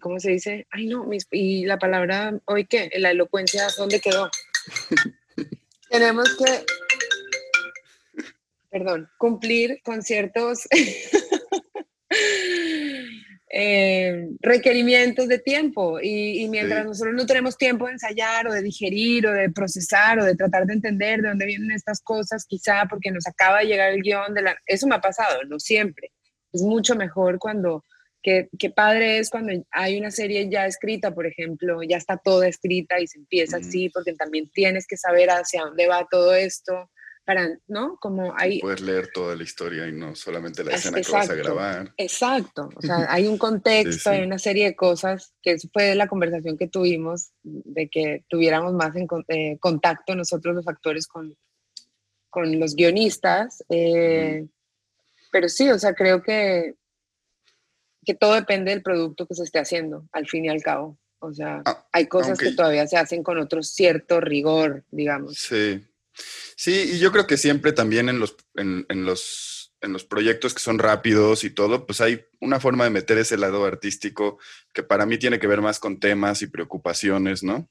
¿cómo 0.00 0.20
se 0.20 0.30
dice? 0.30 0.66
Ay, 0.70 0.86
no, 0.86 1.08
y 1.32 1.64
la 1.64 1.78
palabra, 1.78 2.38
¿hoy 2.44 2.66
qué? 2.66 2.90
La 2.96 3.10
elocuencia, 3.10 3.66
¿dónde 3.76 4.00
quedó? 4.00 4.30
Tenemos 5.90 6.28
que, 6.36 6.64
perdón, 8.70 9.08
cumplir 9.18 9.80
con 9.82 10.02
ciertos 10.02 10.68
eh, 13.52 14.28
requerimientos 14.40 15.28
de 15.28 15.38
tiempo. 15.38 15.98
Y, 16.00 16.48
mientras 16.48 16.84
nosotros 16.84 17.14
no 17.14 17.26
tenemos 17.26 17.56
tiempo 17.56 17.86
de 17.86 17.92
ensayar 17.92 18.46
o 18.46 18.52
de 18.52 18.62
digerir 18.62 19.26
o 19.26 19.32
de 19.32 19.50
procesar 19.50 20.18
o 20.20 20.24
de 20.24 20.36
tratar 20.36 20.66
de 20.66 20.74
entender 20.74 21.20
de 21.20 21.28
dónde 21.28 21.46
vienen 21.46 21.72
estas 21.72 22.00
cosas, 22.00 22.46
quizá 22.46 22.86
porque 22.88 23.10
nos 23.10 23.26
acaba 23.26 23.60
de 23.60 23.66
llegar 23.66 23.92
el 23.92 24.02
guion 24.02 24.34
de 24.34 24.42
la... 24.42 24.56
Eso 24.66 24.86
me 24.86 24.94
ha 24.94 25.00
pasado, 25.00 25.40
no 25.48 25.58
siempre. 25.58 26.12
Es 26.52 26.62
mucho 26.62 26.94
mejor 26.94 27.38
cuando 27.38 27.84
Qué, 28.22 28.50
padre 28.74 29.18
es 29.18 29.30
cuando 29.30 29.52
hay 29.70 29.98
una 29.98 30.10
serie 30.10 30.50
ya 30.50 30.66
escrita, 30.66 31.14
por 31.14 31.26
ejemplo, 31.26 31.82
ya 31.82 31.96
está 31.96 32.18
toda 32.18 32.48
escrita 32.48 33.00
y 33.00 33.06
se 33.06 33.18
empieza 33.18 33.56
así, 33.56 33.88
porque 33.88 34.12
también 34.12 34.50
tienes 34.50 34.86
que 34.86 34.98
saber 34.98 35.30
hacia 35.30 35.62
dónde 35.62 35.86
va 35.86 36.06
todo 36.10 36.34
esto, 36.34 36.90
para, 37.30 37.48
¿no? 37.68 37.96
Como 38.00 38.34
hay... 38.36 38.58
Puedes 38.58 38.80
leer 38.80 39.10
toda 39.14 39.36
la 39.36 39.44
historia 39.44 39.86
y 39.86 39.92
no 39.92 40.16
solamente 40.16 40.64
la 40.64 40.74
escena 40.74 41.00
que 41.00 41.12
vas 41.12 41.30
a 41.30 41.34
grabar. 41.36 41.94
Exacto, 41.96 42.68
o 42.74 42.82
sea, 42.82 43.06
hay 43.08 43.28
un 43.28 43.38
contexto, 43.38 44.10
hay 44.10 44.22
una 44.22 44.40
serie 44.40 44.64
de 44.64 44.74
cosas, 44.74 45.32
que 45.40 45.56
fue 45.72 45.94
la 45.94 46.08
conversación 46.08 46.58
que 46.58 46.66
tuvimos, 46.66 47.30
de 47.44 47.88
que 47.88 48.24
tuviéramos 48.28 48.72
más 48.72 48.96
en 48.96 49.06
eh, 49.28 49.58
contacto 49.60 50.16
nosotros 50.16 50.56
los 50.56 50.66
actores 50.66 51.06
con, 51.06 51.36
con 52.30 52.58
los 52.58 52.74
guionistas. 52.74 53.62
Eh, 53.68 54.48
pero 55.30 55.48
sí, 55.48 55.70
o 55.70 55.78
sea, 55.78 55.94
creo 55.94 56.24
que 56.24 56.74
que 58.04 58.14
todo 58.14 58.34
depende 58.34 58.72
del 58.72 58.82
producto 58.82 59.24
que 59.26 59.36
se 59.36 59.44
esté 59.44 59.60
haciendo, 59.60 60.08
al 60.10 60.26
fin 60.26 60.46
y 60.46 60.48
al 60.48 60.62
cabo. 60.62 60.98
O 61.20 61.32
sea, 61.32 61.62
ah, 61.64 61.86
hay 61.92 62.06
cosas 62.06 62.38
que 62.38 62.52
todavía 62.52 62.88
se 62.88 62.96
hacen 62.96 63.22
con 63.22 63.38
otro 63.38 63.62
cierto 63.62 64.20
rigor, 64.20 64.84
digamos. 64.90 65.36
Sí. 65.36 65.84
Sí, 66.56 66.90
y 66.92 66.98
yo 66.98 67.10
creo 67.10 67.26
que 67.26 67.36
siempre 67.36 67.72
también 67.72 68.08
en 68.08 68.18
los, 68.18 68.36
en, 68.54 68.84
los, 69.06 69.72
en 69.80 69.92
los 69.92 70.04
proyectos 70.04 70.52
que 70.52 70.60
son 70.60 70.78
rápidos 70.78 71.42
y 71.44 71.50
todo, 71.50 71.86
pues 71.86 72.00
hay 72.00 72.26
una 72.40 72.60
forma 72.60 72.84
de 72.84 72.90
meter 72.90 73.18
ese 73.18 73.38
lado 73.38 73.64
artístico 73.64 74.38
que 74.74 74.82
para 74.82 75.06
mí 75.06 75.18
tiene 75.18 75.38
que 75.38 75.46
ver 75.46 75.62
más 75.62 75.78
con 75.78 75.98
temas 75.98 76.42
y 76.42 76.48
preocupaciones, 76.48 77.42
¿no? 77.42 77.70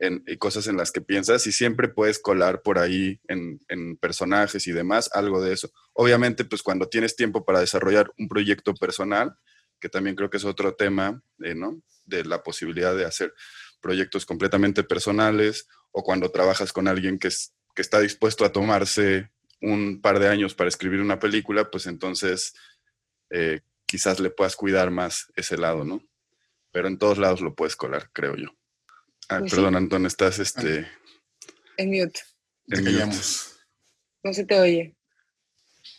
En, 0.00 0.24
y 0.26 0.36
cosas 0.36 0.66
en 0.66 0.76
las 0.76 0.90
que 0.90 1.00
piensas 1.00 1.46
y 1.46 1.52
siempre 1.52 1.86
puedes 1.86 2.18
colar 2.18 2.62
por 2.62 2.80
ahí 2.80 3.20
en, 3.28 3.60
personajes 3.98 4.66
y 4.66 4.72
demás, 4.72 5.08
algo 5.12 5.40
de 5.40 5.52
eso. 5.52 5.70
Obviamente, 5.92 6.44
pues 6.44 6.62
cuando 6.62 6.88
tienes 6.88 7.14
tiempo 7.14 7.44
para 7.44 7.60
desarrollar 7.60 8.12
un 8.18 8.28
proyecto 8.28 8.74
personal, 8.74 9.36
que 9.78 9.88
también 9.88 10.16
creo 10.16 10.28
que 10.28 10.38
es 10.38 10.44
otro 10.44 10.74
tema, 10.74 11.22
eh, 11.44 11.54
¿no? 11.54 11.80
De 12.04 12.24
la 12.24 12.42
posibilidad 12.42 12.96
de 12.96 13.04
hacer 13.04 13.32
proyectos 13.80 14.26
completamente 14.26 14.82
personales 14.82 15.68
o 15.92 16.02
cuando 16.02 16.30
trabajas 16.30 16.72
con 16.72 16.88
alguien 16.88 17.18
que, 17.18 17.28
es, 17.28 17.54
que 17.74 17.82
está 17.82 18.00
dispuesto 18.00 18.44
a 18.44 18.52
tomarse 18.52 19.30
un 19.60 20.00
par 20.00 20.18
de 20.18 20.28
años 20.28 20.54
para 20.54 20.68
escribir 20.68 21.00
una 21.00 21.18
película, 21.18 21.70
pues 21.70 21.86
entonces 21.86 22.54
eh, 23.30 23.60
quizás 23.86 24.20
le 24.20 24.30
puedas 24.30 24.56
cuidar 24.56 24.90
más 24.90 25.32
ese 25.36 25.56
lado, 25.56 25.84
¿no? 25.84 26.06
Pero 26.70 26.88
en 26.88 26.98
todos 26.98 27.18
lados 27.18 27.40
lo 27.40 27.54
puedes 27.54 27.76
colar, 27.76 28.10
creo 28.12 28.36
yo. 28.36 28.48
Ah, 29.28 29.38
pues 29.40 29.52
perdón, 29.52 29.76
Antón, 29.76 30.06
estás 30.06 30.38
este... 30.38 30.86
En 31.76 31.90
mute. 31.90 32.20
En 32.68 32.84
mute. 32.84 33.16
No 34.22 34.34
se 34.34 34.44
te 34.44 34.58
oye. 34.58 34.94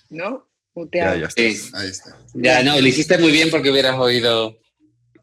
¿No? 0.09 0.47
Ya, 0.91 1.15
ya 1.15 1.29
Ahí 1.38 1.88
está. 1.88 2.17
Ya, 2.33 2.61
no, 2.61 2.79
lo 2.79 2.88
hiciste 2.88 3.17
muy 3.17 3.31
bien 3.31 3.49
porque 3.49 3.71
hubieras 3.71 3.97
oído 3.97 4.59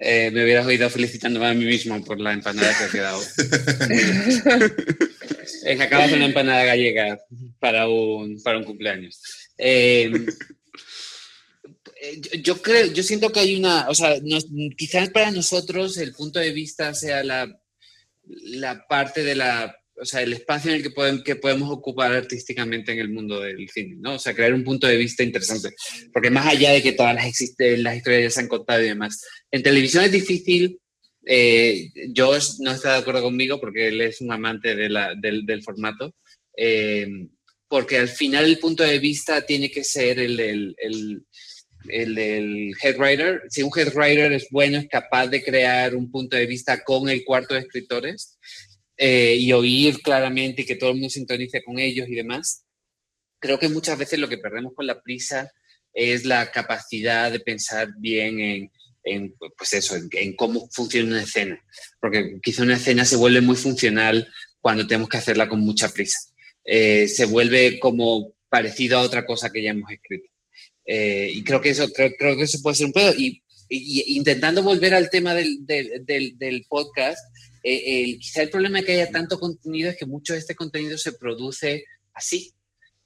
eh, 0.04 0.32
me 0.32 0.42
hubieras 0.42 0.66
oído 0.66 0.90
felicitándome 0.90 1.46
a 1.46 1.54
mí 1.54 1.64
mismo 1.64 2.04
por 2.04 2.18
la 2.18 2.32
empanada 2.32 2.76
que 2.76 2.84
ha 2.84 2.90
quedado. 2.90 3.20
es 5.64 5.76
que 5.76 5.82
acabas 5.82 6.10
de 6.10 6.16
una 6.16 6.26
empanada 6.26 6.64
gallega 6.64 7.18
para 7.58 7.88
un, 7.88 8.42
para 8.42 8.58
un 8.58 8.64
cumpleaños. 8.64 9.20
Eh, 9.58 10.10
yo 12.42 12.60
creo, 12.60 12.92
yo 12.92 13.02
siento 13.02 13.30
que 13.30 13.40
hay 13.40 13.56
una, 13.56 13.88
o 13.88 13.94
sea, 13.94 14.16
quizás 14.76 15.10
para 15.10 15.30
nosotros 15.30 15.96
el 15.96 16.12
punto 16.12 16.38
de 16.38 16.52
vista 16.52 16.94
sea 16.94 17.22
la, 17.22 17.60
la 18.24 18.86
parte 18.86 19.22
de 19.22 19.34
la 19.34 19.76
o 20.02 20.04
sea, 20.04 20.22
el 20.22 20.32
espacio 20.32 20.70
en 20.70 20.78
el 20.78 20.82
que, 20.82 20.90
podemos, 20.90 21.22
que 21.22 21.36
podemos 21.36 21.70
ocupar 21.70 22.12
artísticamente 22.12 22.92
en 22.92 22.98
el 22.98 23.10
mundo 23.10 23.40
del 23.40 23.68
cine, 23.68 23.96
¿no? 24.00 24.14
O 24.14 24.18
sea, 24.18 24.34
crear 24.34 24.52
un 24.52 24.64
punto 24.64 24.86
de 24.86 24.96
vista 24.96 25.22
interesante. 25.22 25.70
Porque 26.12 26.30
más 26.30 26.46
allá 26.46 26.72
de 26.72 26.82
que 26.82 26.92
todas 26.92 27.14
las, 27.14 27.26
existen, 27.26 27.82
las 27.82 27.96
historias 27.96 28.24
ya 28.24 28.30
se 28.30 28.40
han 28.40 28.48
contado 28.48 28.82
y 28.82 28.88
demás, 28.88 29.24
en 29.50 29.62
televisión 29.62 30.04
es 30.04 30.12
difícil. 30.12 30.80
Eh, 31.24 31.90
Josh 32.16 32.58
no 32.60 32.72
está 32.72 32.94
de 32.94 32.98
acuerdo 32.98 33.22
conmigo 33.22 33.60
porque 33.60 33.88
él 33.88 34.00
es 34.00 34.20
un 34.20 34.32
amante 34.32 34.74
del, 34.74 34.96
del, 35.20 35.62
formato. 35.62 36.14
Eh, 36.56 37.06
porque 37.68 37.98
al 37.98 38.08
final 38.08 38.44
el 38.44 38.58
punto 38.58 38.82
de 38.82 38.98
vista 38.98 39.46
tiene 39.46 39.70
que 39.70 39.84
ser 39.84 40.18
el 40.18 40.36
del, 40.36 40.76
el, 41.88 42.74
head 42.82 42.98
writer. 42.98 43.42
Si 43.48 43.62
un 43.62 43.70
head 43.74 43.94
writer 43.94 44.32
es 44.32 44.48
bueno, 44.50 44.78
es 44.78 44.88
capaz 44.88 45.28
de 45.28 45.42
crear 45.42 45.94
un 45.94 46.10
punto 46.10 46.36
de 46.36 46.46
vista 46.46 46.82
con 46.84 47.08
el 47.08 47.24
cuarto 47.24 47.54
de 47.54 47.60
escritores, 47.60 48.38
eh, 48.96 49.36
y 49.36 49.52
oír 49.52 50.00
claramente 50.00 50.62
y 50.62 50.64
que 50.64 50.76
todo 50.76 50.90
el 50.90 50.96
mundo 50.96 51.10
sintonice 51.10 51.64
con 51.64 51.78
ellos 51.78 52.08
y 52.08 52.14
demás, 52.14 52.64
creo 53.40 53.58
que 53.58 53.68
muchas 53.68 53.98
veces 53.98 54.18
lo 54.18 54.28
que 54.28 54.38
perdemos 54.38 54.74
con 54.74 54.86
la 54.86 55.02
prisa 55.02 55.50
es 55.92 56.24
la 56.24 56.50
capacidad 56.52 57.32
de 57.32 57.40
pensar 57.40 57.88
bien 57.98 58.38
en, 58.38 58.70
en 59.04 59.34
pues 59.56 59.72
eso, 59.72 59.96
en, 59.96 60.36
cómo 60.36 60.68
funciona 60.70 61.08
una 61.08 61.22
escena. 61.22 61.62
Porque 62.00 62.38
quizá 62.42 62.62
una 62.62 62.76
escena 62.76 63.04
se 63.04 63.16
vuelve 63.16 63.40
muy 63.40 63.56
funcional 63.56 64.28
cuando 64.60 64.86
tenemos 64.86 65.08
que 65.08 65.18
hacerla 65.18 65.48
con 65.48 65.60
mucha 65.60 65.88
prisa. 65.88 66.18
Eh, 66.64 67.08
se 67.08 67.24
vuelve 67.24 67.80
como 67.80 68.34
parecido 68.48 68.98
a 68.98 69.02
otra 69.02 69.26
cosa 69.26 69.50
que 69.50 69.62
ya 69.62 69.70
hemos 69.70 69.90
escrito. 69.90 70.28
Eh, 70.84 71.30
y 71.34 71.42
creo 71.44 71.60
que 71.60 71.70
eso, 71.70 71.88
creo, 71.92 72.10
creo, 72.18 72.36
que 72.36 72.44
eso 72.44 72.60
puede 72.62 72.76
ser 72.76 72.86
un 72.86 72.92
pedo. 72.92 73.12
Y, 73.16 73.42
intentando 73.74 74.62
volver 74.62 74.92
al 74.92 75.08
tema 75.08 75.34
del, 75.34 75.64
del, 75.64 76.04
del, 76.04 76.36
del 76.36 76.66
podcast, 76.68 77.18
eh, 77.62 78.04
el, 78.04 78.18
quizá 78.18 78.42
el 78.42 78.50
problema 78.50 78.78
de 78.78 78.84
que 78.84 78.92
haya 78.92 79.10
tanto 79.10 79.40
contenido 79.40 79.88
es 79.88 79.96
que 79.96 80.04
mucho 80.04 80.34
de 80.34 80.40
este 80.40 80.54
contenido 80.54 80.98
se 80.98 81.12
produce 81.12 81.84
así. 82.12 82.52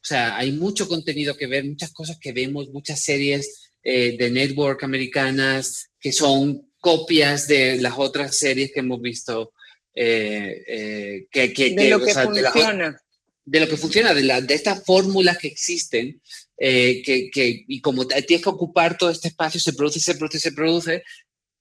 O 0.02 0.09
sea, 0.09 0.37
hay 0.37 0.52
mucho 0.52 0.88
contenido 0.88 1.37
que 1.37 1.46
ver, 1.46 1.64
muchas 1.64 1.92
cosas 1.92 2.18
que 2.20 2.32
vemos, 2.32 2.68
muchas 2.70 3.00
series 3.00 3.65
eh, 3.88 4.16
de 4.16 4.31
network 4.31 4.83
americanas 4.83 5.90
que 6.01 6.12
son 6.12 6.72
copias 6.81 7.46
de 7.46 7.81
las 7.81 7.94
otras 7.96 8.37
series 8.37 8.72
que 8.72 8.81
hemos 8.81 9.01
visto. 9.01 9.53
Eh, 9.94 11.27
que, 11.31 11.53
que, 11.53 11.75
de 11.75 11.90
lo 11.90 12.01
que 12.01 12.12
funciona. 12.12 13.01
De, 13.44 13.61
lo 13.61 13.68
que 13.68 13.77
funciona, 13.77 14.12
de, 14.12 14.22
la, 14.25 14.40
de 14.40 14.55
estas 14.55 14.85
fórmulas 14.85 15.38
que 15.38 15.46
existen, 15.49 16.20
que, 16.59 17.31
que, 17.33 17.64
y 17.68 17.81
como 17.81 18.07
tienes 18.07 18.42
que 18.42 18.49
ocupar 18.49 18.99
todo 18.99 19.11
este 19.11 19.29
espacio, 19.29 19.61
se 19.61 19.72
produce, 19.72 20.01
se 20.01 20.16
produce, 20.16 20.40
se 20.40 20.53
produce, 20.53 21.03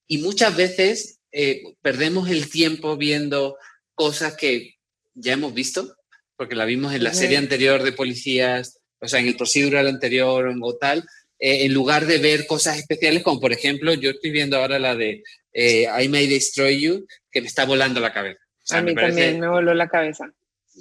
y 0.07 0.19
muchas 0.19 0.55
veces 0.55 1.19
eh, 1.31 1.63
perdemos 1.81 2.29
el 2.29 2.49
tiempo 2.49 2.95
viendo 2.95 3.57
cosas 3.93 4.35
que 4.35 4.75
ya 5.13 5.33
hemos 5.33 5.53
visto, 5.53 5.95
porque 6.37 6.55
la 6.55 6.63
vimos 6.63 6.93
en 6.93 7.03
la 7.03 7.13
serie 7.13 7.37
anterior 7.37 7.83
de 7.83 7.91
policías, 7.91 8.79
o 8.99 9.07
sea, 9.07 9.19
en 9.19 9.27
el 9.27 9.35
procedural 9.35 9.87
anterior 9.87 10.53
o 10.61 10.75
tal, 10.77 11.05
eh, 11.39 11.65
en 11.65 11.73
lugar 11.73 12.05
de 12.05 12.17
ver 12.17 12.47
cosas 12.47 12.77
especiales, 12.77 13.23
como 13.23 13.39
por 13.39 13.51
ejemplo, 13.51 13.93
yo 13.93 14.11
estoy 14.11 14.31
viendo 14.31 14.57
ahora 14.57 14.79
la 14.79 14.95
de 14.95 15.23
eh, 15.53 15.87
I 16.01 16.07
May 16.09 16.27
Destroy 16.27 16.79
You, 16.79 17.07
que 17.31 17.41
me 17.41 17.47
está 17.47 17.65
volando 17.65 17.99
la 17.99 18.13
cabeza. 18.13 18.39
a 18.71 18.81
mí 18.81 18.95
también 18.95 19.39
me 19.39 19.47
voló 19.47 19.73
la 19.73 19.87
cabeza. 19.87 20.31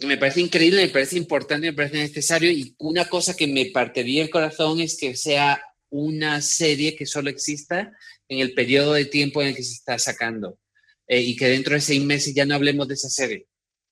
Me 0.03 0.17
parece 0.17 0.41
increíble, 0.41 0.83
me 0.83 0.89
parece 0.89 1.17
importante, 1.17 1.69
me 1.69 1.73
parece 1.73 1.99
necesario 1.99 2.51
y 2.51 2.75
una 2.79 3.05
cosa 3.09 3.37
que 3.37 3.47
me 3.47 3.67
partiría 3.67 4.23
el 4.23 4.31
corazón 4.31 4.81
es 4.81 4.99
que 4.99 5.15
sea 5.15 5.63
una 5.89 6.41
serie 6.41 6.97
que 6.97 7.07
solo 7.07 7.31
exista 7.31 7.93
en 8.29 8.41
el 8.41 8.55
periodo 8.55 8.95
de 8.95 9.05
tiempo 9.05 9.41
en 9.41 9.49
el 9.49 9.57
que 9.57 9.63
se 9.63 9.75
está 9.75 9.99
sacando 9.99 10.59
eh, 11.07 11.21
y 11.21 11.37
que 11.37 11.47
dentro 11.47 11.75
de 11.75 11.81
seis 11.81 12.03
meses 12.03 12.35
ya 12.35 12.45
no 12.45 12.57
hablemos 12.57 12.89
de 12.89 12.95
esa 12.95 13.09
serie. 13.09 13.47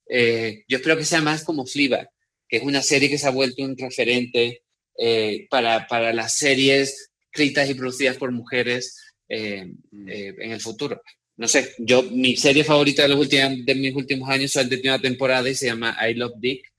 Eh, 0.08 0.64
yo 0.66 0.78
espero 0.78 0.96
que 0.96 1.04
sea 1.04 1.20
más 1.20 1.44
como 1.44 1.66
Fleabag, 1.66 2.08
que 2.48 2.56
es 2.56 2.62
una 2.64 2.82
serie 2.82 3.08
que 3.08 3.18
se 3.18 3.26
ha 3.26 3.30
vuelto 3.30 3.62
un 3.62 3.76
referente 3.76 4.62
eh, 4.98 5.46
para, 5.50 5.86
para, 5.86 6.12
las 6.12 6.36
series 6.38 7.10
escritas 7.30 7.68
y 7.70 7.74
producidas 7.74 8.16
por 8.16 8.30
mujeres 8.32 8.98
en 9.28 9.78
el 9.90 10.60
futuro. 10.60 11.00
No 11.38 11.48
sé, 11.48 11.72
yo 11.78 12.02
mi 12.02 12.36
serie 12.36 12.64
favorita 12.64 13.02
de, 13.02 13.08
los 13.08 13.18
últimos, 13.18 13.64
de 13.64 13.74
mis 13.74 13.94
últimos 13.94 14.28
años 14.28 14.54
es 14.54 14.68
de 14.68 14.80
una 14.84 15.00
temporada 15.00 15.48
y 15.48 15.54
se 15.54 15.66
llama 15.66 15.96
I 16.06 16.12
Love 16.14 16.34
Dick, 16.38 16.70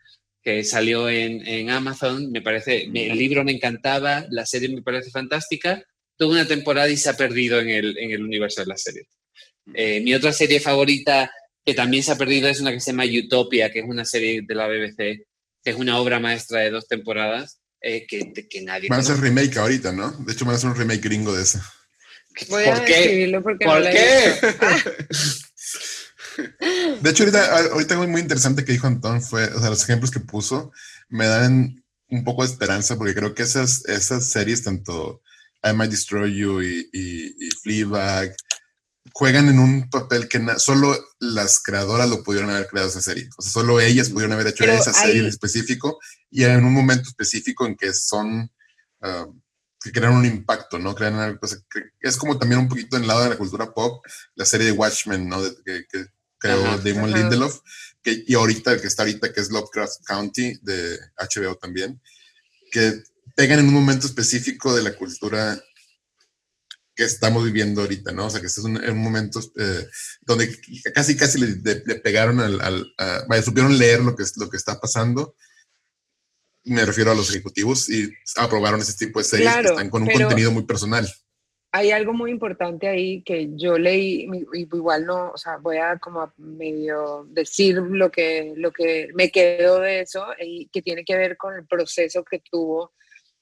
que 0.44 0.64
salió 0.64 1.10
en, 1.10 1.46
en 1.48 1.72
Amazon. 1.72 2.32
Me 2.32 2.44
parece, 2.44 2.84
el 2.84 3.18
libro 3.18 3.44
me 3.44 3.54
encantaba, 3.54 4.28
la 4.30 4.46
serie 4.46 4.70
me 4.70 4.84
parece 4.84 5.10
fantástica 5.10 5.84
tuvo 6.18 6.32
una 6.32 6.48
temporada 6.48 6.90
y 6.90 6.98
se 6.98 7.10
ha 7.10 7.18
perdido 7.18 7.60
en 7.60 7.70
el, 7.70 7.98
en 7.98 8.12
el 8.12 8.24
universo 8.24 8.62
de 8.62 8.68
la 8.68 8.78
serie. 8.78 9.08
Eh, 9.74 10.02
mi 10.02 10.14
otra 10.14 10.34
serie 10.34 10.60
favorita 10.60 11.32
que 11.66 11.74
también 11.74 12.04
se 12.04 12.12
ha 12.12 12.18
perdido 12.18 12.50
es 12.50 12.60
una 12.60 12.72
que 12.72 12.80
se 12.80 12.92
llama 12.92 13.06
Utopia, 13.06 13.72
que 13.72 13.80
es 13.80 13.86
una 13.86 14.06
serie 14.06 14.42
de 14.42 14.56
la 14.56 14.68
BBC, 14.68 15.26
que 15.64 15.70
es 15.72 15.76
una 15.76 16.00
obra 16.00 16.20
maestra 16.20 16.60
de 16.60 16.72
dos 16.72 16.88
temporadas 16.88 17.60
eh, 17.84 18.08
que, 18.08 18.32
que, 18.50 18.62
nadie... 18.62 18.88
Van 18.90 19.00
a 19.00 19.02
hacer 19.02 19.20
remake 19.20 19.58
ahorita, 19.58 19.92
¿no? 19.92 20.12
De 20.12 20.32
hecho, 20.32 20.46
van 20.46 20.54
a 20.54 20.58
hacer 20.58 20.70
un 20.70 20.76
remake 20.78 21.02
gringo 21.02 21.34
de 21.34 21.44
esa. 21.44 21.62
Voy 22.50 22.64
¿Por 22.64 22.74
a 22.74 22.86
qué? 22.86 23.40
Porque 23.44 23.66
¿Por 23.66 23.84
qué? 23.84 24.36
de 27.02 27.10
hecho, 27.10 27.24
ahorita, 27.24 27.58
ahorita 27.74 27.94
algo 27.94 28.08
muy 28.08 28.22
interesante 28.22 28.64
que 28.66 28.72
dijo 28.72 28.88
Antón 28.88 29.22
fue, 29.22 29.46
o 29.48 29.60
sea, 29.60 29.70
los 29.70 29.84
ejemplos 29.84 30.12
que 30.12 30.22
puso 30.22 30.72
me 31.10 31.28
dan 31.28 31.84
un 32.08 32.24
poco 32.24 32.44
de 32.44 32.52
esperanza 32.52 32.98
porque 32.98 33.14
creo 33.14 33.36
que 33.36 33.44
esas, 33.44 33.86
esas 33.86 34.30
series, 34.30 34.64
tanto 34.64 35.22
I 35.64 35.74
Might 35.74 35.92
Destroy 35.92 36.34
You 36.36 36.62
y, 36.62 36.90
y, 36.92 37.50
Fleabag, 37.62 38.36
juegan 39.12 39.50
en 39.50 39.60
un 39.60 39.90
papel 39.90 40.28
que 40.28 40.42
solo 40.58 40.98
las 41.20 41.62
creadoras 41.62 42.10
lo 42.10 42.24
pudieron 42.24 42.50
haber 42.50 42.68
creado 42.68 42.90
esa 42.90 43.02
serie. 43.02 43.30
O 43.38 43.42
sea, 43.42 43.52
solo 43.52 43.80
ellas 43.80 44.10
pudieron 44.10 44.34
haber 44.34 44.48
hecho 44.48 44.64
esa 44.64 44.94
serie 44.94 45.22
en 45.22 45.28
específico 45.28 46.00
y 46.30 46.44
en 46.44 46.64
un 46.64 46.74
momento 46.74 47.10
específico 47.10 47.66
en 47.66 47.76
que 47.76 47.94
son, 47.94 48.50
ah, 49.02 49.28
que 49.82 49.92
crean 49.92 50.14
un 50.14 50.26
impacto, 50.26 50.80
¿no? 50.80 50.96
Crean 50.96 51.16
algo, 51.16 51.40
es 52.00 52.18
como 52.18 52.40
también 52.40 52.62
un 52.62 52.70
poquito 52.70 52.96
en 52.96 53.04
el 53.04 53.08
lado 53.08 53.24
de 53.24 53.30
la 53.30 53.38
cultura 53.38 53.74
pop, 53.74 54.06
la 54.36 54.46
serie 54.46 54.68
de 54.68 54.72
Watchmen, 54.72 55.28
¿no? 55.28 55.42
que, 55.66 55.86
creó 56.40 56.78
Damon 56.80 57.14
Lindelof, 57.14 57.62
que, 58.02 58.26
y 58.28 58.34
ahorita, 58.34 58.74
el 58.74 58.82
que 58.82 58.88
está 58.88 59.04
ahorita, 59.04 59.32
que 59.32 59.40
es 59.40 59.50
Lovecraft 59.50 60.04
County 60.06 60.60
de 60.62 61.00
HBO 61.18 61.56
también, 61.56 62.02
que 62.70 63.02
pegan 63.36 63.60
en 63.60 63.68
un 63.68 63.74
momento 63.74 64.08
específico 64.08 64.76
de 64.76 64.84
la 64.84 64.94
cultura 64.94 65.58
que 66.96 67.04
estamos 67.04 67.44
viviendo 67.44 67.82
ahorita, 67.82 68.12
¿no? 68.12 68.28
O 68.28 68.30
sea, 68.30 68.40
que 68.40 68.48
este 68.48 68.62
es 68.62 68.66
un, 68.66 68.78
un 68.78 68.98
momento 68.98 69.40
eh, 69.58 69.88
donde 70.22 70.50
casi, 70.94 71.18
casi 71.18 71.40
le, 71.40 71.56
pegaron 72.00 72.40
al, 72.40 72.62
al 72.62 72.94
vaya, 73.28 73.42
supieron 73.42 73.78
leer 73.78 74.02
lo 74.02 74.16
que, 74.16 74.24
lo 74.38 74.50
que 74.50 74.58
está 74.58 74.80
pasando. 74.80 75.36
Me 76.66 76.86
refiero 76.86 77.12
a 77.12 77.16
los 77.16 77.30
ejecutivos 77.30 77.90
y 77.90 78.14
aprobaron 78.38 78.80
ese 78.80 78.94
tipo 78.94 79.20
de 79.20 79.26
series 79.26 79.54
que 79.56 79.68
están 79.68 79.90
con 79.90 80.04
un 80.04 80.10
contenido 80.10 80.52
muy 80.52 80.64
personal. 80.64 81.08
Hay 81.76 81.90
algo 81.90 82.14
muy 82.14 82.30
importante 82.30 82.88
ahí 82.88 83.24
que 83.24 83.50
yo 83.56 83.80
leí, 83.80 84.30
igual 84.54 85.08
no, 85.08 85.32
o 85.32 85.38
sea, 85.38 85.58
voy 85.58 85.78
a 85.78 85.98
como 85.98 86.32
medio 86.38 87.26
decir 87.32 87.78
lo 87.78 88.12
que, 88.12 88.54
lo 88.56 88.72
que 88.72 89.10
me 89.16 89.32
quedo 89.32 89.80
de 89.80 90.02
eso 90.02 90.24
y 90.40 90.68
que 90.68 90.84
tiene 90.84 91.04
que 91.04 91.18
ver 91.18 91.36
con 91.36 91.56
el 91.56 91.66
proceso 91.66 92.24
que 92.24 92.40
tuvo 92.40 92.94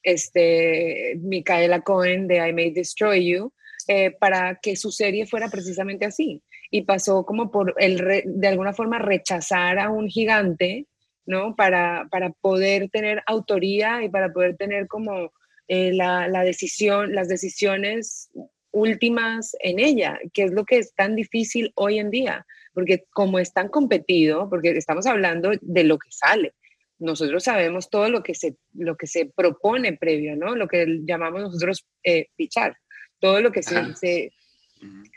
este, 0.03 1.15
Micaela 1.21 1.81
Cohen 1.81 2.27
de 2.27 2.47
I 2.47 2.53
May 2.53 2.71
Destroy 2.71 3.25
You, 3.25 3.53
eh, 3.87 4.11
para 4.11 4.59
que 4.61 4.75
su 4.75 4.91
serie 4.91 5.25
fuera 5.25 5.49
precisamente 5.49 6.05
así. 6.05 6.41
Y 6.69 6.83
pasó 6.83 7.25
como 7.25 7.51
por 7.51 7.75
el, 7.77 8.23
de 8.25 8.47
alguna 8.47 8.73
forma, 8.73 8.99
rechazar 8.99 9.79
a 9.79 9.89
un 9.89 10.07
gigante, 10.07 10.87
¿no? 11.25 11.55
Para, 11.55 12.07
para 12.09 12.31
poder 12.31 12.89
tener 12.89 13.23
autoría 13.25 14.03
y 14.03 14.09
para 14.09 14.31
poder 14.31 14.55
tener 14.55 14.87
como 14.87 15.31
eh, 15.67 15.91
la, 15.93 16.27
la, 16.27 16.43
decisión, 16.43 17.13
las 17.13 17.27
decisiones 17.27 18.29
últimas 18.71 19.55
en 19.59 19.79
ella, 19.79 20.19
que 20.33 20.43
es 20.43 20.51
lo 20.51 20.65
que 20.65 20.77
es 20.77 20.93
tan 20.93 21.15
difícil 21.15 21.71
hoy 21.75 21.99
en 21.99 22.09
día, 22.09 22.45
porque 22.73 23.05
como 23.11 23.39
es 23.39 23.53
tan 23.53 23.67
competido, 23.67 24.49
porque 24.49 24.71
estamos 24.71 25.05
hablando 25.05 25.51
de 25.59 25.83
lo 25.83 25.97
que 25.97 26.11
sale, 26.11 26.53
nosotros 27.01 27.43
sabemos 27.43 27.89
todo 27.89 28.09
lo 28.09 28.23
que 28.23 28.35
se, 28.35 28.55
lo 28.73 28.95
que 28.95 29.07
se 29.07 29.25
propone 29.25 29.97
previo, 29.97 30.35
¿no? 30.35 30.55
Lo 30.55 30.67
que 30.67 30.85
llamamos 31.03 31.41
nosotros 31.41 31.85
eh, 32.03 32.27
pichar, 32.35 32.77
todo 33.19 33.41
lo 33.41 33.51
que 33.51 33.63
se, 33.63 33.95
se, 33.95 34.31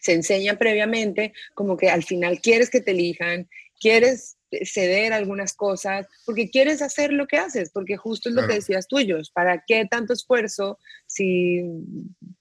se, 0.01 0.13
enseña 0.13 0.59
previamente, 0.59 1.33
como 1.55 1.77
que 1.77 1.91
al 1.91 2.03
final 2.03 2.41
quieres 2.41 2.71
que 2.71 2.81
te 2.81 2.93
elijan, 2.93 3.49
quieres 3.79 4.39
ceder 4.63 5.13
algunas 5.13 5.55
cosas, 5.55 6.07
porque 6.25 6.49
quieres 6.49 6.81
hacer 6.81 7.13
lo 7.13 7.27
que 7.27 7.37
haces, 7.37 7.71
porque 7.71 7.97
justo 7.97 8.29
es 8.29 8.35
lo 8.35 8.47
que 8.47 8.55
decías 8.55 8.89
tuyos, 8.89 9.31
¿para 9.31 9.63
qué 9.67 9.85
tanto 9.91 10.13
esfuerzo 10.13 10.79
si 11.07 11.63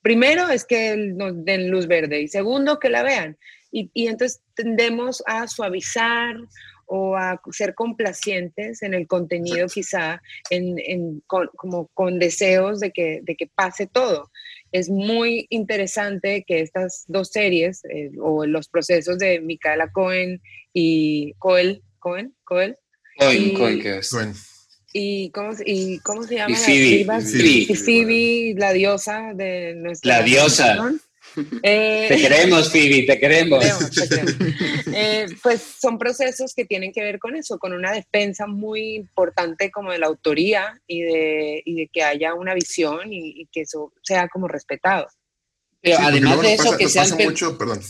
primero 0.02 0.50
es 0.50 0.64
que 0.64 0.96
nos 0.96 1.44
den 1.44 1.70
luz 1.70 1.88
verde 1.88 2.22
y 2.22 2.28
segundo 2.28 2.80
que 2.80 2.90
la 2.90 3.04
vean? 3.04 3.38
Y, 3.72 3.90
y 3.94 4.08
entonces 4.08 4.42
tendemos 4.54 5.24
a 5.26 5.48
suavizar 5.48 6.36
o 6.86 7.16
a 7.16 7.42
ser 7.52 7.74
complacientes 7.76 8.82
en 8.84 8.94
el 8.94 9.08
contenido 9.08 9.68
quizá, 9.68 10.22
en, 10.50 11.22
como 11.28 11.88
con 11.94 12.20
deseos 12.20 12.80
de 12.80 12.92
que, 12.92 13.22
de 13.24 13.36
que 13.36 13.48
pase 13.48 13.88
todo. 13.88 14.32
Es 14.72 14.90
muy 14.90 15.46
interesante 15.50 16.44
que 16.48 16.62
estas 16.62 17.06
dos 17.08 17.30
series 17.30 17.84
eh, 17.86 18.12
o 18.20 18.46
los 18.46 18.68
procesos 18.68 19.18
de 19.20 19.40
Micaela 19.40 19.92
Cohen 19.92 20.42
y 20.74 21.34
Coel, 21.38 21.84
Cohen, 22.00 22.34
Coel, 22.44 22.78
Cohen, 23.18 23.54
Cohen, 23.54 23.82
¿qué 23.82 23.98
es? 24.00 24.12
¿Y 24.94 25.32
cómo, 25.32 25.52
¿Y 25.66 26.00
cómo 26.00 26.24
se 26.24 26.36
llama? 26.36 26.52
Y 26.52 26.56
Phoebe. 26.56 27.66
Y 27.70 27.76
Phoebe, 27.76 28.56
la 28.60 28.74
diosa 28.74 29.34
de 29.34 29.74
nuestra... 29.76 30.20
La 30.20 30.24
diosa. 30.24 30.94
Eh, 31.64 32.06
te 32.10 32.18
queremos, 32.18 32.72
Phoebe, 32.72 33.04
te 33.04 33.20
queremos. 33.20 33.64
Eh, 34.96 35.26
pues 35.42 35.62
son 35.82 35.98
procesos 35.98 36.54
que 36.54 36.66
tienen 36.66 36.92
que 36.92 37.02
ver 37.02 37.18
con 37.18 37.36
eso, 37.36 37.58
con 37.58 37.74
una 37.74 37.92
defensa 37.92 38.46
muy 38.46 38.96
importante 38.96 39.72
como 39.72 39.92
de 39.92 39.98
la 39.98 40.08
autoría 40.08 40.80
y 40.86 41.02
de, 41.02 41.64
y 41.66 41.76
de 41.76 41.88
que 41.92 42.04
haya 42.04 42.36
una 42.36 42.54
visión 42.54 43.12
y, 43.12 43.48
que 43.52 43.62
eso 43.62 43.92
sea 44.04 44.28
como 44.28 44.48
respetado. 44.48 45.08
Pero 45.82 45.98
además 46.00 46.42
de 46.42 46.54
eso, 46.54 46.78
que 46.78 46.88
sean... 46.88 47.10
Mucho, 47.18 47.58
perdón, 47.58 47.82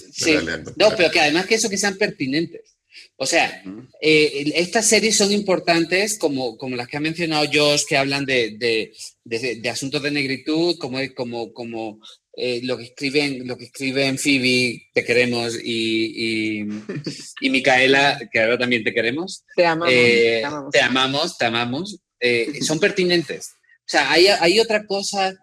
no, 0.78 0.90
pero 0.96 1.12
que 1.12 1.20
además 1.20 1.46
que 1.46 1.56
eso 1.56 1.70
que 1.70 1.78
sean 1.78 1.98
pertinentes. 1.98 2.74
O 3.18 3.26
sea, 3.26 3.64
eh, 4.02 4.52
estas 4.56 4.88
series 4.88 5.18
son 5.18 5.32
importantes 5.32 6.18
como, 6.18 6.58
como 6.58 6.76
las 6.76 6.88
que 6.88 6.98
ha 6.98 7.02
mencionado 7.02 7.46
Josh, 7.52 7.84
que 7.88 7.98
hablan 7.98 8.26
de, 8.26 8.58
de, 8.58 8.94
de, 9.24 9.70
asuntos 9.70 10.02
de 10.02 10.12
negritud, 10.12 10.78
como, 10.78 11.00
como, 11.16 11.54
como 11.54 12.00
eh, 12.36 12.62
lo 12.64 12.78
que 12.78 12.86
escriben, 12.86 13.48
lo 13.48 13.58
que 13.58 13.66
escriben 13.66 14.18
Phoebe, 14.18 14.90
te 14.92 15.06
queremos, 15.06 15.56
y, 15.64 16.62
y, 16.62 16.68
y 17.42 17.50
Micaela, 17.52 18.20
que 18.32 18.40
ahora 18.40 18.58
también 18.58 18.84
te 18.84 18.94
queremos. 18.94 19.46
Te 19.56 19.66
amamos. 19.66 19.94
Eh, 19.94 20.44
te 20.72 20.82
amamos, 20.82 21.38
te 21.38 21.46
amamos. 21.46 22.00
Eh, 22.20 22.64
son 22.64 22.80
pertinentes. 22.80 23.52
O 23.80 23.86
sea, 23.88 24.12
hay, 24.12 24.28
hay 24.28 24.60
otra 24.60 24.86
cosa 24.88 25.36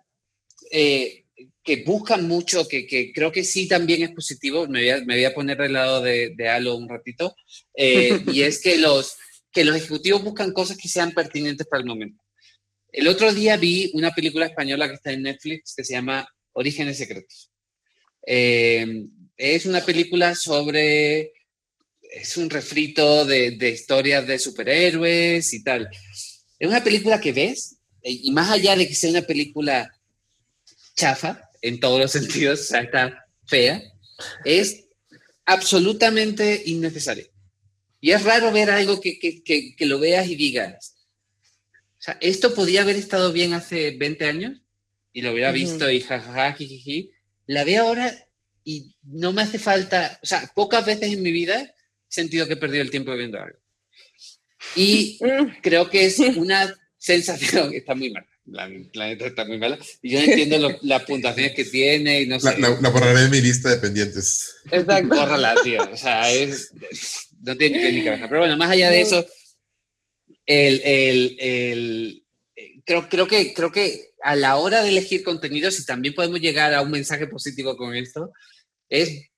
que 0.70 1.85
buscan 1.87 2.26
mucho, 2.26 2.66
que, 2.66 2.87
que, 2.87 3.12
creo 3.12 3.31
que 3.31 3.44
sí 3.44 3.68
también 3.68 4.03
es 4.03 4.11
positivo. 4.11 4.66
Me 4.66 4.81
voy 4.81 4.88
a, 4.90 5.05
me 5.05 5.14
voy 5.14 5.24
a 5.24 5.35
poner 5.35 5.59
del 5.59 5.74
lado 5.74 6.00
de, 6.00 6.35
de 6.37 6.48
Alo 6.48 6.74
un 6.74 6.88
ratito. 6.88 7.37
y 7.76 8.42
es 8.42 8.61
que 8.61 8.79
los, 8.79 9.14
que 9.53 9.64
los 9.64 9.76
ejecutivos 9.76 10.24
buscan 10.24 10.53
cosas 10.53 10.76
que 10.76 10.88
sean 10.88 11.12
pertinentes 11.12 11.68
para 11.68 11.83
el 11.83 11.87
momento. 11.87 12.20
El 12.90 13.07
otro 13.07 13.33
día 13.33 13.57
vi 13.57 13.92
una 13.94 14.11
película 14.11 14.46
española 14.46 14.88
que 14.88 14.94
está 14.94 15.12
en 15.12 15.22
Netflix 15.22 15.74
que 15.76 15.85
se 15.85 15.92
llama 15.92 16.26
Orígenes 16.52 16.98
Secretos. 16.98 17.50
Eh, 18.26 19.06
es 19.36 19.66
una 19.66 19.84
película 19.84 20.34
sobre, 20.34 21.32
es 22.02 22.36
un 22.36 22.50
refrito 22.50 23.24
de, 23.24 23.52
de, 23.52 23.70
historias 23.70 24.26
de 24.26 24.38
superhéroes 24.38 25.52
y 25.54 25.62
tal. 25.62 25.88
Es 26.58 26.68
una 26.68 26.84
película 26.84 27.20
que 27.20 27.32
ves, 27.32 27.76
y 28.02 28.30
más 28.32 28.50
allá 28.50 28.76
de 28.76 28.86
que 28.86 28.94
sea 28.94 29.10
una 29.10 29.22
película 29.22 29.90
chafa, 30.94 31.50
en 31.62 31.80
todos 31.80 32.00
los 32.00 32.12
sentidos, 32.18 32.60
o 32.60 32.64
sea, 32.64 32.80
está 32.82 33.26
fea, 33.46 33.82
es 34.44 34.84
absolutamente 35.44 36.62
innecesaria. 36.66 37.26
Y 38.00 38.12
es 38.12 38.22
raro 38.22 38.50
ver 38.52 38.70
algo 38.70 39.00
que, 39.00 39.18
que, 39.18 39.42
que, 39.42 39.74
que 39.76 39.86
lo 39.86 39.98
veas 39.98 40.28
y 40.28 40.36
digas, 40.36 40.96
o 41.98 42.02
sea, 42.02 42.18
esto 42.20 42.54
podía 42.54 42.80
haber 42.80 42.96
estado 42.96 43.30
bien 43.30 43.52
hace 43.52 43.90
20 43.90 44.24
años 44.24 44.62
y 45.12 45.23
lo 45.23 45.33
hubiera 45.33 45.53
visto 45.53 45.90
y 45.90 46.01
jajaja, 46.01 46.53
jijiji, 46.53 47.11
la 47.46 47.64
veo 47.64 47.85
ahora 47.85 48.14
y 48.64 48.94
no 49.03 49.33
me 49.33 49.42
hace 49.42 49.59
falta, 49.59 50.18
o 50.23 50.27
sea, 50.27 50.51
pocas 50.55 50.85
veces 50.85 51.12
en 51.12 51.23
mi 51.23 51.33
vida 51.33 51.61
he 51.62 51.75
sentido 52.09 52.46
que 52.46 52.55
he 52.55 52.59
perdido 52.59 52.83
el 52.83 52.90
tiempo 52.90 53.14
viendo 53.16 53.40
algo. 53.40 53.59
Y 54.77 55.18
creo 55.62 55.88
que 55.88 56.07
es 56.07 56.18
una 56.37 56.75
sensación, 56.99 57.73
está 57.75 57.94
muy 57.94 58.11
mala, 58.11 58.27
la, 58.46 58.68
neta 58.68 59.27
está 59.27 59.44
muy 59.44 59.59
mala, 59.59 59.79
y 60.03 60.11
yo 60.11 60.20
no 60.20 60.27
entiendo 60.27 60.79
las 60.83 61.03
puntuaciones 61.05 61.55
que 61.55 61.64
tiene 61.64 62.23
y 62.23 62.27
no 62.27 62.38
sé. 62.38 62.59
La, 62.59 62.70
borraré 62.70 63.23
de 63.23 63.29
mi 63.31 63.40
lista 63.40 63.70
de 63.70 63.79
pendientes. 63.79 64.57
Exacto. 64.70 65.16
Bórrala, 65.16 65.55
tío, 65.62 65.83
o 65.90 65.96
sea, 65.96 66.31
es, 66.31 66.73
no 67.42 67.57
tiene 67.57 67.92
ni 67.92 68.05
cabeza. 68.05 68.29
Pero 68.29 68.40
bueno, 68.40 68.57
más 68.57 68.70
allá 68.70 68.90
de 68.90 69.01
eso, 69.01 69.27
el, 70.46 70.81
el, 70.85 71.37
el, 71.38 72.25
creo, 72.90 73.09
creo, 73.09 73.29
que, 73.29 73.55
creo 73.55 73.70
que 73.70 74.11
a 74.20 74.35
la 74.35 74.57
hora 74.57 74.83
de 74.83 74.88
elegir 74.88 75.22
contenidos, 75.22 75.79
y 75.79 75.87
también 75.87 76.12
podemos 76.12 76.40
llegar 76.40 76.74
a 76.74 76.83
un 76.83 76.90
mensaje 76.90 77.29
positivo 77.29 77.76
con 77.76 77.94
esto, 77.94 78.33
es 78.88 79.31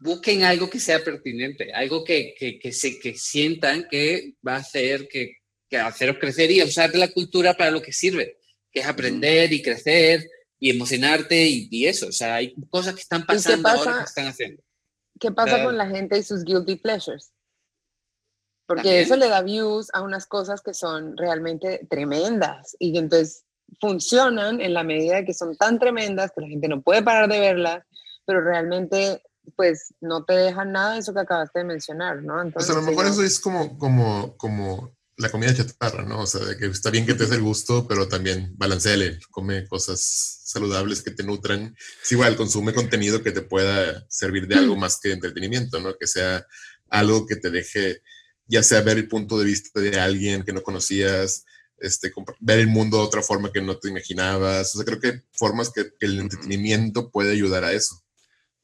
busquen 0.00 0.42
algo 0.42 0.68
que 0.68 0.80
sea 0.80 1.04
pertinente, 1.04 1.72
algo 1.72 2.02
que, 2.02 2.34
que, 2.36 2.72
se, 2.72 2.98
que 2.98 3.14
sientan 3.14 3.86
que 3.88 4.34
va 4.46 4.56
a 4.56 4.58
hacer 4.58 5.06
que, 5.06 5.36
que 5.70 5.78
haceros 5.78 6.16
crecer 6.18 6.50
y 6.50 6.62
usar 6.62 6.96
la 6.96 7.08
cultura 7.08 7.54
para 7.54 7.70
lo 7.70 7.80
que 7.80 7.92
sirve, 7.92 8.38
que 8.72 8.80
es 8.80 8.86
aprender 8.86 9.52
y 9.52 9.62
crecer 9.62 10.28
y 10.58 10.70
emocionarte 10.70 11.46
y, 11.46 11.86
eso. 11.86 12.08
O 12.08 12.12
sea, 12.12 12.34
hay 12.34 12.54
cosas 12.68 12.94
que 12.94 13.02
están 13.02 13.24
pasando 13.24 13.68
ahora 13.68 13.98
que 13.98 14.04
están 14.04 14.26
haciendo. 14.26 14.62
¿Qué 15.20 15.30
pasa 15.30 15.62
con 15.62 15.78
la 15.78 15.88
gente 15.88 16.18
y 16.18 16.24
sus 16.24 16.44
guilty 16.44 16.74
pleasures? 16.74 17.30
Porque 18.66 19.00
eso 19.00 19.16
le 19.16 19.28
da 19.28 19.42
views 19.42 19.88
a 19.92 20.02
unas 20.02 20.26
cosas 20.26 20.60
que 20.60 20.74
son 20.74 21.16
realmente 21.16 21.86
tremendas. 21.88 22.76
Y 22.78 22.96
entonces 22.98 23.44
funcionan 23.80 24.60
en 24.60 24.74
la 24.74 24.82
medida 24.82 25.16
de 25.16 25.24
que 25.24 25.34
son 25.34 25.56
tan 25.56 25.78
tremendas 25.78 26.32
que 26.34 26.42
la 26.42 26.48
gente 26.48 26.68
no 26.68 26.82
puede 26.82 27.02
parar 27.02 27.28
de 27.28 27.40
verlas, 27.40 27.84
pero 28.24 28.40
realmente 28.40 29.22
pues 29.54 29.94
no 30.00 30.24
te 30.24 30.34
dejan 30.34 30.72
nada 30.72 30.94
de 30.94 31.00
eso 31.00 31.14
que 31.14 31.20
acabaste 31.20 31.60
de 31.60 31.64
mencionar, 31.64 32.22
¿no? 32.22 32.42
Entonces, 32.42 32.74
a 32.74 32.80
lo 32.80 32.82
mejor 32.82 33.06
eso 33.06 33.22
es 33.22 33.38
como, 33.38 33.78
como, 33.78 34.36
como 34.36 34.96
la 35.16 35.30
comida 35.30 35.54
chatarra, 35.54 36.04
¿no? 36.04 36.20
O 36.20 36.26
sea, 36.26 36.44
de 36.44 36.56
que 36.56 36.66
está 36.66 36.90
bien 36.90 37.06
que 37.06 37.14
te 37.14 37.24
des 37.24 37.32
el 37.32 37.42
gusto, 37.42 37.86
pero 37.88 38.08
también 38.08 38.52
balanceale, 38.56 39.18
come 39.30 39.66
cosas 39.66 40.40
saludables 40.44 41.02
que 41.02 41.10
te 41.10 41.22
nutran. 41.22 41.74
Es 42.02 42.12
igual, 42.12 42.36
consume 42.36 42.74
contenido 42.74 43.22
que 43.22 43.32
te 43.32 43.42
pueda 43.42 44.04
servir 44.08 44.46
de 44.46 44.56
algo 44.56 44.76
más 44.76 45.00
que 45.00 45.12
entretenimiento, 45.12 45.80
¿no? 45.80 45.96
Que 45.96 46.06
sea 46.06 46.44
algo 46.90 47.26
que 47.26 47.36
te 47.36 47.50
deje, 47.50 48.02
ya 48.46 48.62
sea 48.62 48.80
ver 48.80 48.98
el 48.98 49.08
punto 49.08 49.38
de 49.38 49.44
vista 49.44 49.80
de 49.80 49.98
alguien 49.98 50.42
que 50.42 50.52
no 50.52 50.62
conocías, 50.62 51.44
este, 51.78 52.12
ver 52.40 52.58
el 52.58 52.68
mundo 52.68 52.98
de 52.98 53.04
otra 53.04 53.22
forma 53.22 53.52
que 53.52 53.60
no 53.60 53.76
te 53.76 53.88
imaginabas. 53.88 54.74
O 54.74 54.78
sea, 54.78 54.84
creo 54.84 55.00
que 55.00 55.08
hay 55.08 55.22
formas 55.32 55.70
que, 55.70 55.92
el 56.00 56.20
entretenimiento 56.20 57.10
puede 57.10 57.32
ayudar 57.32 57.64
a 57.64 57.72
eso. 57.72 58.02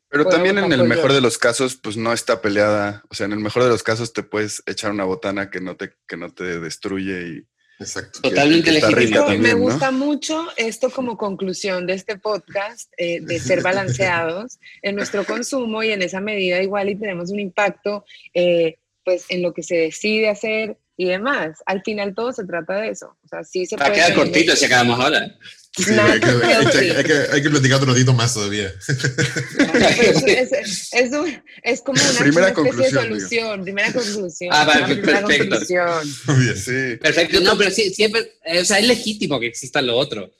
Pero 0.09 0.27
también 0.27 0.59
en 0.59 0.71
el 0.71 0.85
mejor 0.85 1.13
de 1.15 1.23
los 1.23 1.39
casos, 1.39 1.77
pues 1.77 1.97
no 1.97 2.13
está 2.13 2.43
peleada. 2.43 3.03
O 3.09 3.15
sea, 3.15 3.25
en 3.25 3.33
el 3.33 3.39
mejor 3.39 3.63
de 3.63 3.71
los 3.71 3.83
casos 3.83 4.13
te 4.13 4.23
puedes 4.23 4.63
echar 4.67 4.91
una 4.91 5.05
botana 5.05 5.51
que 5.51 5.61
no 5.61 5.77
te, 5.77 5.95
que 6.07 6.17
no 6.17 6.33
te 6.33 6.61
destruye 6.61 7.29
y. 7.29 7.47
Exacto. 7.81 8.21
Totalmente 8.21 8.71
legítimo. 8.71 9.29
me 9.39 9.55
gusta 9.55 9.91
mucho 9.91 10.47
esto 10.57 10.91
como 10.91 11.17
conclusión 11.17 11.87
de 11.87 11.95
este 11.95 12.19
podcast, 12.19 12.93
eh, 12.97 13.21
de 13.23 13.41
ser 13.41 13.63
balanceados 13.63 14.59
en 14.83 14.95
nuestro 14.95 15.25
consumo 15.25 15.83
y 15.83 15.91
en 15.91 16.03
esa 16.03 16.21
medida 16.21 16.63
igual 16.63 16.91
y 16.91 16.97
tenemos 16.97 17.31
un 17.31 17.41
impacto 17.41 18.05
eh, 18.35 18.77
pues 19.05 19.25
en 19.29 19.43
lo 19.43 19.53
que 19.55 19.63
se 19.63 19.77
decide 19.77 20.29
hacer, 20.29 20.79
y 20.97 21.07
demás. 21.07 21.59
Al 21.67 21.83
final 21.83 22.15
todo 22.15 22.33
se 22.33 22.45
trata 22.45 22.81
de 22.81 22.91
eso. 22.91 23.17
O 23.25 23.29
sea, 23.29 23.45
sí 23.45 23.67
se 23.67 23.77
puede... 23.77 23.93
quedar 23.93 24.15
cortito 24.15 24.55
si 24.55 24.65
acabamos 24.67 25.01
ahora. 25.01 25.37
hay, 25.79 26.21
que, 26.21 26.27
hay, 26.27 27.05
que, 27.05 27.15
hay, 27.33 27.43
que, 27.43 27.51
platicar 27.51 27.79
otro 27.79 27.93
ratito 27.93 28.13
más 28.13 28.35
todavía. 28.35 28.71
es, 29.99 30.93
es, 30.93 31.13
un, 31.13 31.43
es, 31.63 31.81
como 31.81 32.01
una, 32.01 32.21
primera 32.21 32.53
una 32.53 32.71
especie 32.71 32.85
de 32.85 32.91
solución, 32.91 33.63
primera 33.63 33.93
conclusión. 33.93 34.51
Ah, 34.53 34.65
vale, 34.65 34.97
perfecto. 34.97 35.57
Muy 36.27 36.45
bien, 36.45 36.57
sí. 36.57 36.97
Perfecto, 37.01 37.41
no, 37.41 37.57
pero 37.57 37.71
sí, 37.71 37.93
siempre, 37.93 38.35
eh, 38.45 38.61
o 38.61 38.65
sea, 38.65 38.79
es 38.79 38.87
legítimo 38.87 39.41
que 39.41 39.47
exista 39.47 39.81
lo 39.81 39.97
otro. 39.97 40.31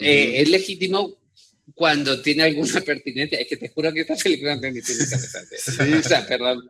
Eh, 0.00 0.42
es 0.42 0.48
legítimo 0.48 1.18
cuando 1.74 2.20
tiene 2.20 2.42
alguna 2.42 2.80
pertinencia. 2.84 3.38
Es 3.38 3.46
que 3.46 3.56
te 3.56 3.68
juro 3.68 3.92
que 3.92 4.00
esta 4.00 4.16
película 4.16 4.56
no 4.56 4.60
tiene 4.60 4.80
cabeza. 4.82 5.18
Sí. 5.56 5.92
O 5.92 6.02
sea, 6.02 6.26
perdón. 6.26 6.68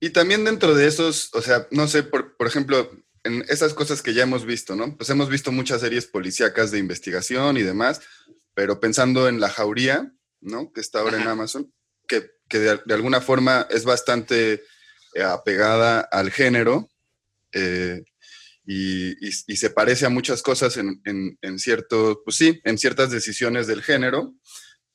Y 0.00 0.10
también 0.10 0.44
dentro 0.44 0.74
de 0.74 0.86
esos, 0.86 1.30
o 1.34 1.42
sea, 1.42 1.66
no 1.70 1.88
sé, 1.88 2.02
por, 2.02 2.36
por 2.36 2.46
ejemplo, 2.46 2.90
en 3.24 3.44
esas 3.48 3.74
cosas 3.74 4.02
que 4.02 4.14
ya 4.14 4.22
hemos 4.22 4.46
visto, 4.46 4.76
¿no? 4.76 4.96
Pues 4.96 5.10
hemos 5.10 5.28
visto 5.28 5.50
muchas 5.52 5.80
series 5.80 6.06
policíacas 6.06 6.70
de 6.70 6.78
investigación 6.78 7.56
y 7.56 7.62
demás, 7.62 8.00
pero 8.54 8.80
pensando 8.80 9.28
en 9.28 9.40
La 9.40 9.50
Jauría, 9.50 10.12
¿no? 10.40 10.72
Que 10.72 10.80
está 10.80 11.00
ahora 11.00 11.20
en 11.20 11.28
Amazon, 11.28 11.72
que, 12.06 12.30
que 12.48 12.58
de, 12.58 12.94
alguna 12.94 13.20
forma 13.20 13.66
es 13.70 13.84
bastante 13.84 14.64
eh, 15.14 15.22
apegada 15.22 16.00
al 16.00 16.30
género 16.30 16.88
eh, 17.52 18.04
y, 18.64 19.26
y, 19.26 19.56
se 19.56 19.70
parece 19.70 20.04
a 20.04 20.10
muchas 20.10 20.42
cosas 20.42 20.76
en, 20.76 21.00
en, 21.04 21.38
en 21.40 21.58
cierto, 21.58 22.20
pues 22.24 22.36
sí, 22.36 22.60
en 22.64 22.76
ciertas 22.76 23.10
decisiones 23.10 23.66
del 23.66 23.82
género, 23.82 24.34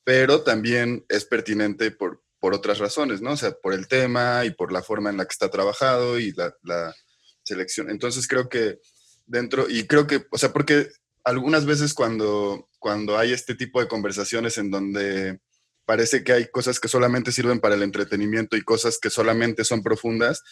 pero 0.03 0.43
también 0.43 1.03
es 1.09 1.25
pertinente 1.25 1.89
por, 1.89 2.21
por 2.43 2.53
otras 2.53 2.79
razones, 2.79 3.21
¿no? 3.21 3.31
O 3.31 3.37
sea, 3.37 3.53
por 3.53 3.73
el 3.73 3.87
tema 3.87 4.43
y 4.43 4.51
por 4.51 4.73
la 4.73 4.83
forma 4.83 5.09
en 5.09 5.15
la 5.15 5.23
que 5.23 5.31
está 5.31 5.49
trabajado 5.49 6.19
y 6.19 6.33
la, 6.33 6.93
selección. 7.41 7.89
Entonces 7.89 8.27
creo 8.27 8.49
que 8.49 8.79
dentro, 9.25 9.69
y 9.69 9.87
creo 9.87 10.07
que, 10.07 10.25
o 10.29 10.37
sea, 10.37 10.51
porque 10.51 10.89
algunas 11.23 11.65
veces 11.65 11.93
cuando, 11.93 12.67
cuando 12.79 13.17
hay 13.17 13.31
este 13.31 13.55
tipo 13.55 13.79
de 13.79 13.87
conversaciones 13.87 14.57
en 14.57 14.71
donde 14.71 15.39
parece 15.85 16.25
que 16.25 16.33
hay 16.33 16.47
cosas 16.47 16.81
que 16.81 16.89
solamente 16.89 17.31
sirven 17.31 17.61
para 17.61 17.75
el 17.75 17.83
entretenimiento 17.83 18.57
y 18.57 18.61
cosas 18.61 18.99
que 18.99 19.09
solamente 19.09 19.63
son 19.63 19.81
profundas, 19.81 20.43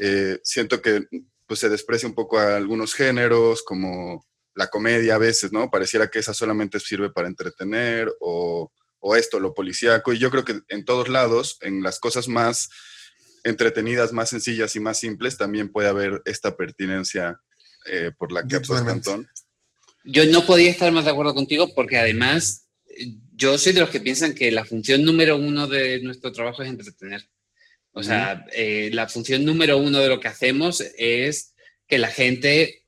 eh, 0.00 0.38
siento 0.44 0.82
que 0.82 1.06
pues, 1.46 1.60
se 1.60 1.70
desprecia 1.70 2.10
un 2.10 2.14
poco 2.14 2.38
a 2.38 2.56
algunos 2.56 2.92
géneros, 2.92 3.62
como 3.62 4.26
la 4.54 4.68
comedia 4.68 5.14
a 5.14 5.18
veces, 5.18 5.50
¿no? 5.50 5.70
Pareciera 5.70 6.08
que 6.08 6.18
esa 6.18 6.34
solamente 6.34 6.78
sirve 6.78 7.08
para 7.08 7.28
entretener 7.28 8.12
o, 8.20 8.70
o 9.02 9.16
esto, 9.16 9.40
lo 9.40 9.52
policíaco. 9.52 10.12
Y 10.12 10.18
yo 10.18 10.30
creo 10.30 10.44
que 10.44 10.60
en 10.68 10.84
todos 10.84 11.08
lados, 11.08 11.58
en 11.60 11.82
las 11.82 11.98
cosas 11.98 12.28
más 12.28 12.70
entretenidas, 13.44 14.12
más 14.12 14.30
sencillas 14.30 14.74
y 14.76 14.80
más 14.80 14.98
simples, 14.98 15.36
también 15.36 15.70
puede 15.70 15.88
haber 15.88 16.22
esta 16.24 16.56
pertinencia 16.56 17.40
eh, 17.86 18.12
por 18.16 18.32
la 18.32 18.46
que 18.46 18.56
apuesta 18.56 18.90
Antón. 18.90 19.28
Yo 20.04 20.24
no 20.26 20.46
podía 20.46 20.70
estar 20.70 20.90
más 20.92 21.04
de 21.04 21.10
acuerdo 21.10 21.34
contigo 21.34 21.74
porque 21.74 21.98
además 21.98 22.68
yo 23.34 23.58
soy 23.58 23.72
de 23.72 23.80
los 23.80 23.90
que 23.90 24.00
piensan 24.00 24.34
que 24.34 24.52
la 24.52 24.64
función 24.64 25.04
número 25.04 25.36
uno 25.36 25.66
de 25.66 26.00
nuestro 26.00 26.30
trabajo 26.30 26.62
es 26.62 26.68
entretener. 26.68 27.28
O 27.92 28.02
sea, 28.02 28.46
eh, 28.52 28.90
la 28.92 29.08
función 29.08 29.44
número 29.44 29.76
uno 29.78 29.98
de 29.98 30.08
lo 30.08 30.18
que 30.20 30.28
hacemos 30.28 30.82
es 30.96 31.54
que 31.86 31.98
la 31.98 32.08
gente, 32.08 32.84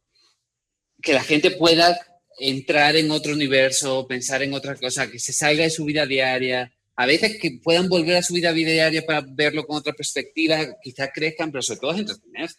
que 1.02 1.12
la 1.12 1.22
gente 1.22 1.50
pueda 1.50 1.98
entrar 2.38 2.96
en 2.96 3.10
otro 3.10 3.32
universo, 3.32 4.06
pensar 4.06 4.42
en 4.42 4.54
otra 4.54 4.74
cosa, 4.76 5.10
que 5.10 5.18
se 5.18 5.32
salga 5.32 5.64
de 5.64 5.70
su 5.70 5.84
vida 5.84 6.06
diaria, 6.06 6.72
a 6.96 7.06
veces 7.06 7.38
que 7.40 7.58
puedan 7.62 7.88
volver 7.88 8.16
a 8.16 8.22
su 8.22 8.34
vida 8.34 8.52
diaria 8.52 9.04
para 9.04 9.26
verlo 9.28 9.66
con 9.66 9.76
otra 9.76 9.92
perspectiva, 9.92 10.76
quizás 10.82 11.10
crezcan, 11.12 11.50
pero 11.50 11.62
sobre 11.62 11.80
todo 11.80 11.92
es 11.92 12.00
entretener. 12.00 12.50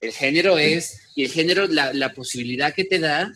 El 0.00 0.12
género 0.12 0.58
es, 0.58 1.10
y 1.14 1.24
el 1.24 1.30
género, 1.30 1.66
la, 1.68 1.92
la 1.92 2.12
posibilidad 2.12 2.74
que 2.74 2.84
te 2.84 2.98
da 2.98 3.30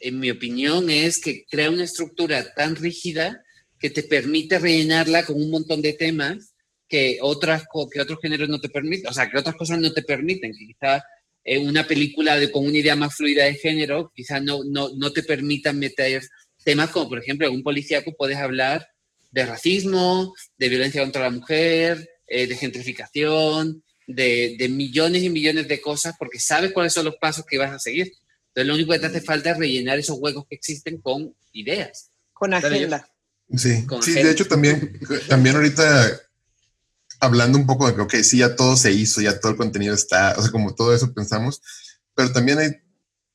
en 0.00 0.18
mi 0.18 0.30
opinión, 0.30 0.90
es 0.90 1.20
que 1.20 1.44
crea 1.44 1.70
una 1.70 1.84
estructura 1.84 2.54
tan 2.54 2.74
rígida 2.74 3.42
que 3.78 3.90
te 3.90 4.02
permite 4.02 4.58
rellenarla 4.58 5.24
con 5.24 5.36
un 5.36 5.50
montón 5.50 5.82
de 5.82 5.92
temas 5.92 6.54
que, 6.88 7.18
otras, 7.20 7.64
que 7.92 8.00
otros 8.00 8.18
géneros 8.20 8.48
no 8.48 8.60
te 8.60 8.68
permiten, 8.68 9.08
o 9.08 9.12
sea, 9.12 9.30
que 9.30 9.38
otras 9.38 9.54
cosas 9.54 9.78
no 9.78 9.92
te 9.92 10.02
permiten, 10.02 10.52
que 10.52 10.66
quizás 10.66 11.02
una 11.44 11.86
película 11.86 12.36
de, 12.36 12.50
con 12.50 12.66
una 12.66 12.78
idea 12.78 12.96
más 12.96 13.14
fluida 13.14 13.44
de 13.44 13.54
género, 13.54 14.12
quizás 14.14 14.42
no, 14.42 14.60
no, 14.64 14.90
no 14.96 15.12
te 15.12 15.22
permitan 15.22 15.78
meter 15.78 16.22
temas 16.64 16.90
como, 16.90 17.08
por 17.08 17.18
ejemplo, 17.18 17.46
en 17.46 17.54
un 17.54 17.62
policíaco 17.62 18.14
puedes 18.16 18.36
hablar 18.36 18.86
de 19.30 19.46
racismo, 19.46 20.34
de 20.58 20.68
violencia 20.68 21.02
contra 21.02 21.22
la 21.22 21.30
mujer, 21.30 22.08
eh, 22.26 22.46
de 22.46 22.56
gentrificación, 22.56 23.82
de, 24.06 24.56
de 24.58 24.68
millones 24.68 25.22
y 25.22 25.30
millones 25.30 25.68
de 25.68 25.80
cosas, 25.80 26.14
porque 26.18 26.40
sabes 26.40 26.72
cuáles 26.72 26.92
son 26.92 27.06
los 27.06 27.16
pasos 27.16 27.44
que 27.46 27.58
vas 27.58 27.72
a 27.72 27.78
seguir. 27.78 28.12
Entonces, 28.48 28.66
lo 28.66 28.74
único 28.74 28.92
que 28.92 28.98
te 28.98 29.06
hace 29.06 29.20
falta 29.20 29.52
es 29.52 29.58
rellenar 29.58 29.98
esos 29.98 30.18
huecos 30.18 30.44
que 30.48 30.56
existen 30.56 31.00
con 31.00 31.34
ideas. 31.52 32.10
Con 32.32 32.52
agenda. 32.52 33.08
Sí, 33.56 33.84
sí 34.02 34.14
de 34.14 34.30
hecho 34.30 34.46
también, 34.46 34.98
también 35.28 35.56
ahorita 35.56 36.20
hablando 37.20 37.58
un 37.58 37.66
poco 37.66 37.86
de 37.86 37.94
que, 37.94 38.00
ok, 38.00 38.14
sí, 38.22 38.38
ya 38.38 38.56
todo 38.56 38.76
se 38.76 38.92
hizo, 38.92 39.20
ya 39.20 39.38
todo 39.38 39.52
el 39.52 39.58
contenido 39.58 39.94
está, 39.94 40.34
o 40.36 40.42
sea, 40.42 40.50
como 40.50 40.74
todo 40.74 40.94
eso 40.94 41.12
pensamos, 41.12 41.62
pero 42.14 42.32
también 42.32 42.58
hay 42.58 42.70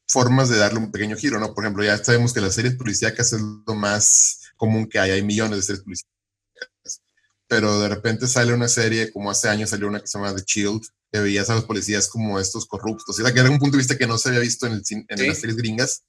formas 0.08 0.50
de 0.50 0.58
darle 0.58 0.80
un 0.80 0.92
pequeño 0.92 1.16
giro, 1.16 1.40
¿no? 1.40 1.54
Por 1.54 1.64
ejemplo, 1.64 1.84
ya 1.84 2.04
sabemos 2.04 2.34
que 2.34 2.42
las 2.42 2.56
series 2.56 2.76
policíacas 2.76 3.34
es 3.34 3.42
lo 3.42 3.76
más 3.76 4.42
común 4.58 4.88
que 4.88 5.00
hay, 5.00 5.12
hay 5.12 5.24
millones 5.24 5.58
de 5.60 5.64
series 5.64 5.84
policíacas, 5.84 7.02
pero 7.48 7.80
de 7.80 7.90
repente 7.90 8.28
sale 8.28 8.54
una 8.54 8.68
serie, 8.68 9.12
como 9.12 9.30
hace 9.30 9.50
años 9.50 9.70
salió 9.70 9.88
una 9.88 10.00
que 10.00 10.08
se 10.08 10.18
llama 10.18 10.36
The 10.36 10.44
Shield, 10.46 10.82
que 11.12 11.20
veías 11.20 11.50
a 11.50 11.56
los 11.56 11.66
policías 11.66 12.08
como 12.08 12.40
estos 12.40 12.66
corruptos. 12.66 13.20
Era 13.20 13.34
que 13.34 13.40
era 13.40 13.50
un 13.50 13.60
punto 13.60 13.78
de 13.78 13.82
vista 13.82 13.98
que 13.98 14.08
no 14.08 14.18
se 14.18 14.30
había 14.30 14.42
visto 14.42 14.66
en, 14.66 14.74
el, 14.74 14.84
en 14.90 15.28
las 15.28 15.38
series 15.38 15.58
gringas. 15.58 16.04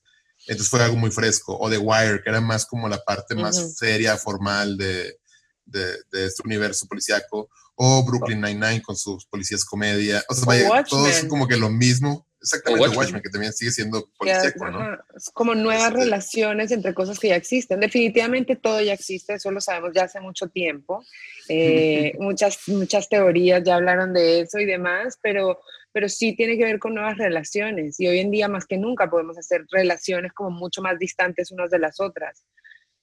Entonces 0.46 0.68
fue 0.68 0.82
algo 0.82 0.96
muy 0.96 1.10
fresco. 1.10 1.56
O 1.58 1.68
The 1.68 1.78
Wire, 1.78 2.22
que 2.22 2.30
era 2.30 2.40
más 2.40 2.64
como 2.66 2.88
la 2.88 3.02
parte 3.02 3.34
más 3.34 3.76
seria, 3.76 4.16
formal 4.16 4.76
de, 4.76 5.18
de, 5.64 5.96
de, 6.10 6.26
este 6.26 6.42
universo 6.44 6.86
policíaco. 6.86 7.50
O 7.76 8.04
Brooklyn 8.04 8.40
Nine-Nine 8.40 8.82
con 8.82 8.96
sus 8.96 9.26
policías 9.26 9.64
comedia. 9.64 10.22
O 10.28 10.34
sea, 10.34 10.46
vaya, 10.46 10.84
todo 10.84 11.06
es 11.06 11.24
como 11.26 11.46
que 11.46 11.56
lo 11.56 11.70
mismo. 11.70 12.26
Exactamente, 12.40 12.96
Watchmen. 12.96 13.22
que 13.22 13.30
también 13.30 13.52
sigue 13.52 13.70
siendo 13.70 14.08
policíaco, 14.18 14.70
¿no? 14.70 14.94
Es 15.16 15.30
como 15.32 15.54
nuevas 15.54 15.88
este 15.88 16.04
relaciones 16.04 16.70
entre 16.70 16.94
cosas 16.94 17.18
que 17.18 17.28
ya 17.28 17.36
existen. 17.36 17.80
Definitivamente 17.80 18.56
todo 18.56 18.80
ya 18.80 18.92
existe, 18.92 19.34
eso 19.34 19.50
lo 19.50 19.60
sabemos 19.60 19.90
ya 19.94 20.04
hace 20.04 20.20
mucho 20.20 20.46
tiempo. 20.48 21.04
Eh, 21.48 22.12
muchas, 22.20 22.60
muchas 22.68 23.08
teorías 23.08 23.64
ya 23.64 23.76
hablaron 23.76 24.12
de 24.12 24.40
eso 24.40 24.58
y 24.58 24.64
demás, 24.64 25.18
pero, 25.20 25.60
pero 25.92 26.08
sí 26.08 26.36
tiene 26.36 26.56
que 26.56 26.64
ver 26.64 26.78
con 26.78 26.94
nuevas 26.94 27.18
relaciones. 27.18 27.98
Y 27.98 28.06
hoy 28.06 28.20
en 28.20 28.30
día, 28.30 28.48
más 28.48 28.66
que 28.66 28.78
nunca, 28.78 29.10
podemos 29.10 29.36
hacer 29.36 29.66
relaciones 29.70 30.32
como 30.32 30.50
mucho 30.50 30.82
más 30.82 30.98
distantes 30.98 31.50
unas 31.50 31.70
de 31.70 31.78
las 31.80 31.98
otras. 32.00 32.44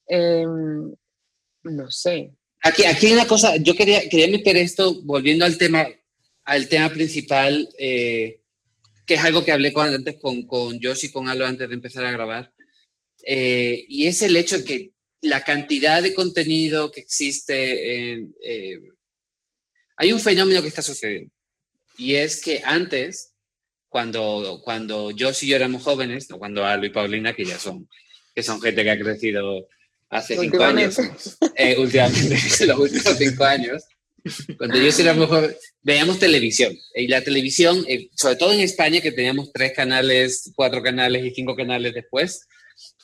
Em, 0.06 0.94
no 1.64 1.90
sé. 1.90 2.32
Aquí, 2.66 2.86
aquí 2.86 3.08
hay 3.08 3.12
una 3.12 3.26
cosa, 3.26 3.56
yo 3.56 3.74
quería, 3.74 4.08
quería 4.08 4.26
meter 4.26 4.56
esto, 4.56 5.02
volviendo 5.02 5.44
al 5.44 5.58
tema, 5.58 5.86
al 6.44 6.66
tema 6.66 6.88
principal, 6.88 7.68
eh, 7.78 8.40
que 9.04 9.14
es 9.14 9.20
algo 9.20 9.44
que 9.44 9.52
hablé 9.52 9.70
con, 9.74 9.86
antes 9.86 10.16
con, 10.18 10.46
con 10.46 10.80
Josh 10.82 11.04
y 11.04 11.10
con 11.10 11.28
Alo 11.28 11.44
antes 11.44 11.68
de 11.68 11.74
empezar 11.74 12.06
a 12.06 12.10
grabar, 12.10 12.54
eh, 13.26 13.84
y 13.86 14.06
es 14.06 14.22
el 14.22 14.34
hecho 14.34 14.56
de 14.56 14.64
que 14.64 14.92
la 15.20 15.44
cantidad 15.44 16.02
de 16.02 16.14
contenido 16.14 16.90
que 16.90 17.00
existe, 17.00 18.12
en, 18.12 18.34
eh, 18.42 18.80
hay 19.96 20.12
un 20.14 20.20
fenómeno 20.20 20.62
que 20.62 20.68
está 20.68 20.80
sucediendo, 20.80 21.30
y 21.98 22.14
es 22.14 22.40
que 22.40 22.62
antes, 22.64 23.34
cuando, 23.90 24.62
cuando 24.64 25.10
Josh 25.10 25.44
y 25.44 25.48
yo 25.48 25.56
éramos 25.56 25.82
jóvenes, 25.82 26.30
no 26.30 26.38
cuando 26.38 26.64
Alo 26.64 26.86
y 26.86 26.90
Paulina, 26.90 27.34
que 27.34 27.44
ya 27.44 27.58
son, 27.58 27.90
que 28.34 28.42
son 28.42 28.58
gente 28.62 28.84
que 28.84 28.90
ha 28.90 28.98
crecido 28.98 29.68
hace 30.14 30.38
cinco 30.38 30.62
años, 30.62 30.96
eh, 31.56 31.76
últimamente, 31.78 32.38
los 32.66 32.78
últimos 32.78 33.18
cinco 33.18 33.44
años, 33.44 33.82
cuando 34.56 34.78
yo 34.78 34.88
era 34.98 35.12
mejor, 35.12 35.56
veíamos 35.82 36.18
televisión. 36.18 36.74
Y 36.94 37.08
la 37.08 37.22
televisión, 37.22 37.84
eh, 37.88 38.08
sobre 38.14 38.36
todo 38.36 38.52
en 38.52 38.60
España, 38.60 39.00
que 39.00 39.12
teníamos 39.12 39.52
tres 39.52 39.72
canales, 39.74 40.50
cuatro 40.54 40.82
canales 40.82 41.24
y 41.24 41.34
cinco 41.34 41.54
canales 41.54 41.92
después, 41.92 42.46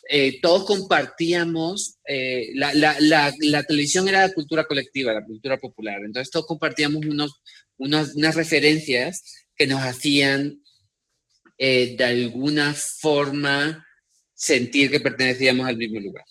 eh, 0.09 0.41
todos 0.41 0.65
compartíamos, 0.65 1.99
eh, 2.07 2.51
la, 2.55 2.73
la, 2.75 2.97
la, 3.41 3.63
televisión 3.65 4.09
era 4.09 4.27
la 4.27 4.33
cultura 4.33 4.65
colectiva, 4.65 5.13
la 5.13 5.25
cultura 5.25 5.59
popular. 5.59 6.01
Entonces 6.05 6.31
todos 6.31 6.47
compartíamos 6.47 7.05
unos, 7.05 7.43
unos 7.77 8.15
unas 8.15 8.35
referencias 8.35 9.23
que 9.57 9.67
nos 9.67 9.83
hacían 9.83 10.63
de 11.59 12.03
alguna 12.03 12.73
forma 12.73 13.87
sentir 14.33 14.91
que 14.91 14.99
pertenecíamos 14.99 15.67
al 15.67 15.77
mismo 15.77 16.01
lugar. 16.01 16.25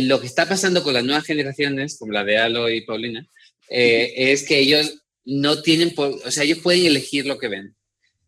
Lo 0.00 0.20
que 0.20 0.26
está 0.26 0.48
pasando 0.48 0.82
con 0.82 0.94
las 0.94 1.04
nuevas 1.04 1.24
generaciones, 1.24 1.98
como 1.98 2.12
la 2.12 2.24
de 2.24 2.38
Alo 2.38 2.68
y 2.70 2.82
Paulina, 2.82 3.26
eh, 3.68 4.12
es 4.16 4.42
que 4.44 4.58
ellos 4.58 5.02
no 5.24 5.62
tienen, 5.62 5.94
o 5.96 6.30
sea, 6.30 6.44
ellos 6.44 6.58
pueden 6.58 6.86
elegir 6.86 7.26
lo 7.26 7.38
que 7.38 7.48
ven. 7.48 7.74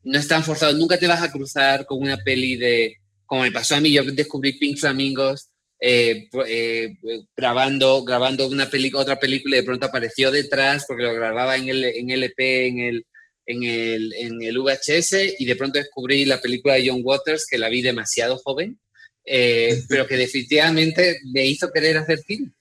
No 0.02 0.18
están 0.18 0.44
forzados, 0.44 0.76
nunca 0.76 0.98
te 0.98 1.06
vas 1.06 1.22
a 1.22 1.32
cruzar 1.32 1.86
con 1.86 2.02
una 2.02 2.16
peli 2.18 2.56
de, 2.56 2.96
como 3.26 3.42
me 3.42 3.52
pasó 3.52 3.74
a 3.74 3.80
mí, 3.80 3.90
yo 3.90 4.04
descubrí 4.04 4.58
Pink 4.58 4.78
Flamingos 4.78 5.50
eh, 5.80 6.28
eh, 6.46 6.94
grabando, 7.36 8.04
grabando 8.04 8.46
una 8.48 8.70
peli, 8.70 8.90
otra 8.94 9.18
película 9.18 9.56
y 9.56 9.60
de 9.60 9.66
pronto 9.66 9.86
apareció 9.86 10.30
detrás 10.30 10.84
porque 10.86 11.02
lo 11.02 11.14
grababa 11.14 11.56
en 11.56 11.68
el 11.68 11.84
en 11.84 12.10
LP, 12.10 12.66
en 12.68 12.78
el, 12.78 13.06
en 13.44 13.62
el, 13.64 14.12
en 14.14 14.42
el 14.42 14.58
VHS 14.58 15.34
y 15.38 15.44
de 15.44 15.56
pronto 15.56 15.78
descubrí 15.78 16.24
la 16.24 16.40
película 16.40 16.74
de 16.74 16.88
John 16.88 17.00
Waters 17.02 17.46
que 17.50 17.58
la 17.58 17.68
vi 17.68 17.82
demasiado 17.82 18.38
joven, 18.38 18.78
pero 19.24 20.06
que 20.06 20.16
definitivamente 20.16 21.20
me 21.32 21.46
hizo 21.46 21.70
querer 21.70 21.96
hacer 21.96 22.18
film. 22.20 22.52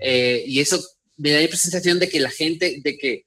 y 0.00 0.60
eso 0.60 0.80
me 1.20 1.32
da 1.32 1.40
la 1.40 1.48
sensación 1.48 1.98
de 1.98 2.08
que 2.08 2.18
la 2.18 2.30
gente, 2.30 2.80
de 2.82 2.96
que, 2.96 3.26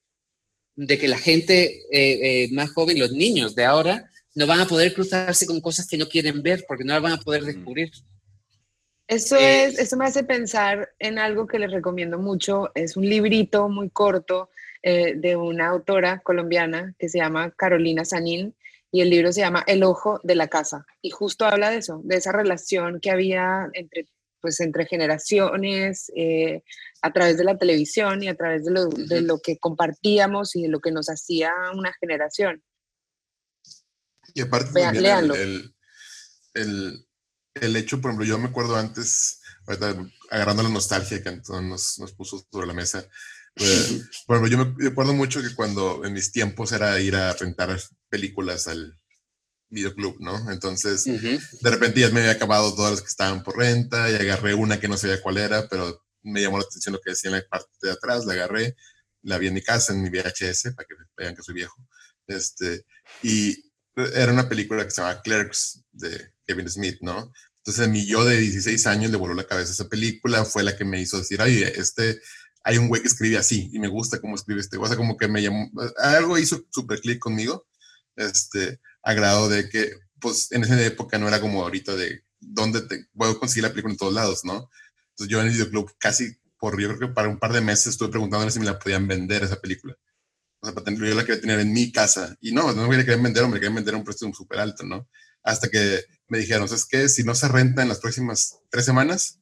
de 0.75 0.97
que 0.97 1.07
la 1.07 1.17
gente 1.17 1.83
eh, 1.91 2.43
eh, 2.43 2.49
más 2.51 2.71
joven, 2.71 2.99
los 2.99 3.11
niños 3.11 3.53
de 3.55 3.65
ahora, 3.65 4.09
no 4.33 4.47
van 4.47 4.61
a 4.61 4.67
poder 4.67 4.93
cruzarse 4.93 5.45
con 5.45 5.61
cosas 5.61 5.87
que 5.87 5.97
no 5.97 6.07
quieren 6.07 6.41
ver 6.41 6.65
porque 6.67 6.83
no 6.83 6.93
las 6.93 7.03
van 7.03 7.13
a 7.13 7.21
poder 7.21 7.43
descubrir. 7.43 7.91
Eso, 9.07 9.37
eh, 9.37 9.65
es, 9.65 9.77
eso 9.77 9.95
me 9.95 10.05
hace 10.05 10.23
pensar 10.23 10.89
en 10.97 11.19
algo 11.19 11.45
que 11.45 11.59
les 11.59 11.71
recomiendo 11.71 12.17
mucho. 12.17 12.71
Es 12.73 12.97
un 12.97 13.07
librito 13.07 13.69
muy 13.69 13.89
corto 13.89 14.49
de 14.81 15.37
una 15.37 15.69
autora 15.69 16.19
colombiana 16.19 16.93
que 16.99 17.07
se 17.07 17.17
llama 17.17 17.51
Carolina 17.51 18.03
Sanín 18.03 18.53
y 18.93 19.01
el 19.01 19.09
libro 19.09 19.33
se 19.33 19.41
llama 19.41 19.63
El 19.65 19.83
ojo 19.83 20.21
de 20.23 20.35
la 20.35 20.49
casa. 20.49 20.85
Y 21.01 21.09
justo 21.09 21.45
habla 21.45 21.71
de 21.71 21.77
eso, 21.77 21.99
de 22.03 22.15
esa 22.15 22.31
relación 22.31 22.99
que 23.01 23.09
había 23.09 23.67
entre 23.73 24.07
pues 24.39 24.59
entre 24.59 24.85
generaciones, 24.85 26.11
eh, 26.17 26.63
a 27.01 27.13
través 27.13 27.37
de 27.37 27.45
la 27.45 27.57
televisión 27.57 28.21
y 28.21 28.27
a 28.27 28.35
través 28.35 28.65
de 28.65 28.71
lo, 28.71 28.89
de 28.89 29.21
lo, 29.21 29.39
que 29.39 29.57
compartíamos 29.57 30.57
y 30.57 30.63
de 30.63 30.67
lo 30.67 30.81
que 30.81 30.91
nos 30.91 31.07
hacía 31.07 31.53
una 31.73 31.93
generación. 31.93 32.61
Y 34.33 34.41
aparte 34.41 34.81
también 34.81 35.31
el, 35.31 35.73
el, 36.55 37.07
el, 37.53 37.75
hecho, 37.77 38.01
por 38.01 38.11
ejemplo, 38.11 38.27
yo 38.27 38.37
me 38.37 38.49
acuerdo 38.49 38.75
antes, 38.75 39.39
agarrando 40.29 40.61
la 40.61 40.69
nostalgia 40.69 41.23
que 41.23 41.29
Antón 41.29 41.69
nos, 41.69 41.97
nos 41.99 42.11
puso 42.11 42.45
sobre 42.51 42.67
la 42.67 42.73
mesa, 42.73 43.07
pues, 43.55 44.09
por 44.27 44.37
ejemplo, 44.37 44.65
yo 44.65 44.73
me 44.75 44.89
acuerdo 44.89 45.13
mucho 45.13 45.41
que 45.41 45.55
cuando 45.55 46.03
en 46.03 46.11
mis 46.11 46.31
tiempos 46.33 46.71
era 46.73 46.99
ir 46.99 47.15
a 47.15 47.33
rentar 47.33 47.79
películas 48.13 48.67
al 48.67 48.95
videoclub, 49.69 50.17
¿no? 50.19 50.51
Entonces, 50.51 51.03
de 51.03 51.69
repente 51.71 51.99
ya 51.99 52.11
me 52.11 52.19
había 52.19 52.33
acabado 52.33 52.75
todas 52.75 52.91
las 52.91 53.01
que 53.01 53.07
estaban 53.07 53.41
por 53.41 53.57
renta 53.57 54.07
y 54.11 54.13
agarré 54.13 54.53
una 54.53 54.79
que 54.79 54.87
no 54.87 54.97
sabía 54.97 55.19
cuál 55.19 55.39
era, 55.39 55.67
pero 55.67 56.05
me 56.21 56.43
llamó 56.43 56.59
la 56.59 56.65
atención 56.65 56.93
lo 56.93 57.01
que 57.01 57.09
decía 57.09 57.31
en 57.31 57.37
la 57.37 57.47
parte 57.49 57.71
de 57.81 57.91
atrás, 57.91 58.27
la 58.27 58.33
agarré, 58.33 58.75
la 59.23 59.39
vi 59.39 59.47
en 59.47 59.55
mi 59.55 59.63
casa, 59.63 59.93
en 59.93 60.03
mi 60.03 60.09
VHS, 60.09 60.75
para 60.75 60.87
que 60.87 60.93
vean 61.17 61.35
que 61.35 61.41
soy 61.41 61.55
viejo. 61.55 61.75
Este, 62.27 62.85
y 63.23 63.71
era 63.95 64.31
una 64.31 64.47
película 64.47 64.83
que 64.83 64.91
se 64.91 65.01
llama 65.01 65.23
Clerks 65.23 65.83
de 65.91 66.33
Kevin 66.45 66.69
Smith, 66.69 66.97
¿no? 67.01 67.33
Entonces 67.57 67.83
a 67.83 67.89
mí 67.89 68.05
yo 68.05 68.23
de 68.25 68.37
16 68.37 68.85
años 68.85 69.09
le 69.09 69.17
voló 69.17 69.33
la 69.33 69.47
cabeza 69.47 69.71
esa 69.71 69.89
película, 69.89 70.45
fue 70.45 70.61
la 70.61 70.77
que 70.77 70.85
me 70.85 71.01
hizo 71.01 71.17
decir, 71.17 71.41
ay, 71.41 71.63
este, 71.63 72.21
hay 72.63 72.77
un 72.77 72.89
güey 72.89 73.01
que 73.01 73.07
escribe 73.07 73.37
así 73.37 73.71
y 73.73 73.79
me 73.79 73.87
gusta 73.87 74.21
cómo 74.21 74.35
escribe 74.35 74.61
este, 74.61 74.77
o 74.77 74.85
sea, 74.85 74.97
como 74.97 75.17
que 75.17 75.27
me 75.27 75.41
llamó, 75.41 75.71
algo 75.97 76.37
hizo 76.37 76.63
súper 76.69 77.01
clic 77.01 77.17
conmigo, 77.17 77.65
este, 78.15 78.79
a 79.03 79.13
grado 79.13 79.49
de 79.49 79.69
que, 79.69 79.93
pues 80.19 80.51
en 80.51 80.63
esa 80.63 80.81
época 80.85 81.17
no 81.17 81.27
era 81.27 81.41
como 81.41 81.63
ahorita 81.63 81.95
de 81.95 82.23
dónde 82.39 82.81
te, 82.81 83.07
puedo 83.15 83.39
conseguir 83.39 83.63
la 83.63 83.69
película 83.69 83.93
en 83.93 83.97
todos 83.97 84.13
lados, 84.13 84.41
¿no? 84.43 84.69
Entonces 85.09 85.31
yo 85.31 85.41
en 85.41 85.47
el 85.47 85.53
videoclub 85.53 85.93
casi 85.97 86.37
por, 86.57 86.79
yo 86.79 86.87
creo 86.95 87.09
que 87.09 87.13
para 87.13 87.27
un 87.27 87.39
par 87.39 87.51
de 87.51 87.61
meses 87.61 87.87
estuve 87.87 88.09
preguntándole 88.09 88.51
si 88.51 88.59
me 88.59 88.65
la 88.65 88.79
podían 88.79 89.07
vender 89.07 89.43
esa 89.43 89.59
película. 89.59 89.97
O 90.61 90.67
sea, 90.67 90.75
yo 90.85 91.15
la 91.15 91.25
quería 91.25 91.41
tener 91.41 91.59
en 91.59 91.73
mi 91.73 91.91
casa. 91.91 92.37
Y 92.39 92.53
no, 92.53 92.71
no 92.71 92.87
me 92.87 92.95
la 92.95 93.03
querían 93.03 93.21
vender, 93.21 93.43
me 93.43 93.49
la 93.49 93.55
querían 93.55 93.75
vender 93.75 93.95
a 93.95 93.97
un 93.97 94.05
precio 94.05 94.31
súper 94.33 94.59
alto, 94.59 94.85
¿no? 94.85 95.09
Hasta 95.43 95.67
que 95.67 96.05
me 96.29 96.37
dijeron, 96.37 96.69
¿sabes 96.69 96.85
qué? 96.85 97.09
Si 97.09 97.23
no 97.23 97.35
se 97.35 97.49
renta 97.49 97.81
en 97.81 97.89
las 97.89 97.99
próximas 97.99 98.59
tres 98.69 98.85
semanas, 98.85 99.41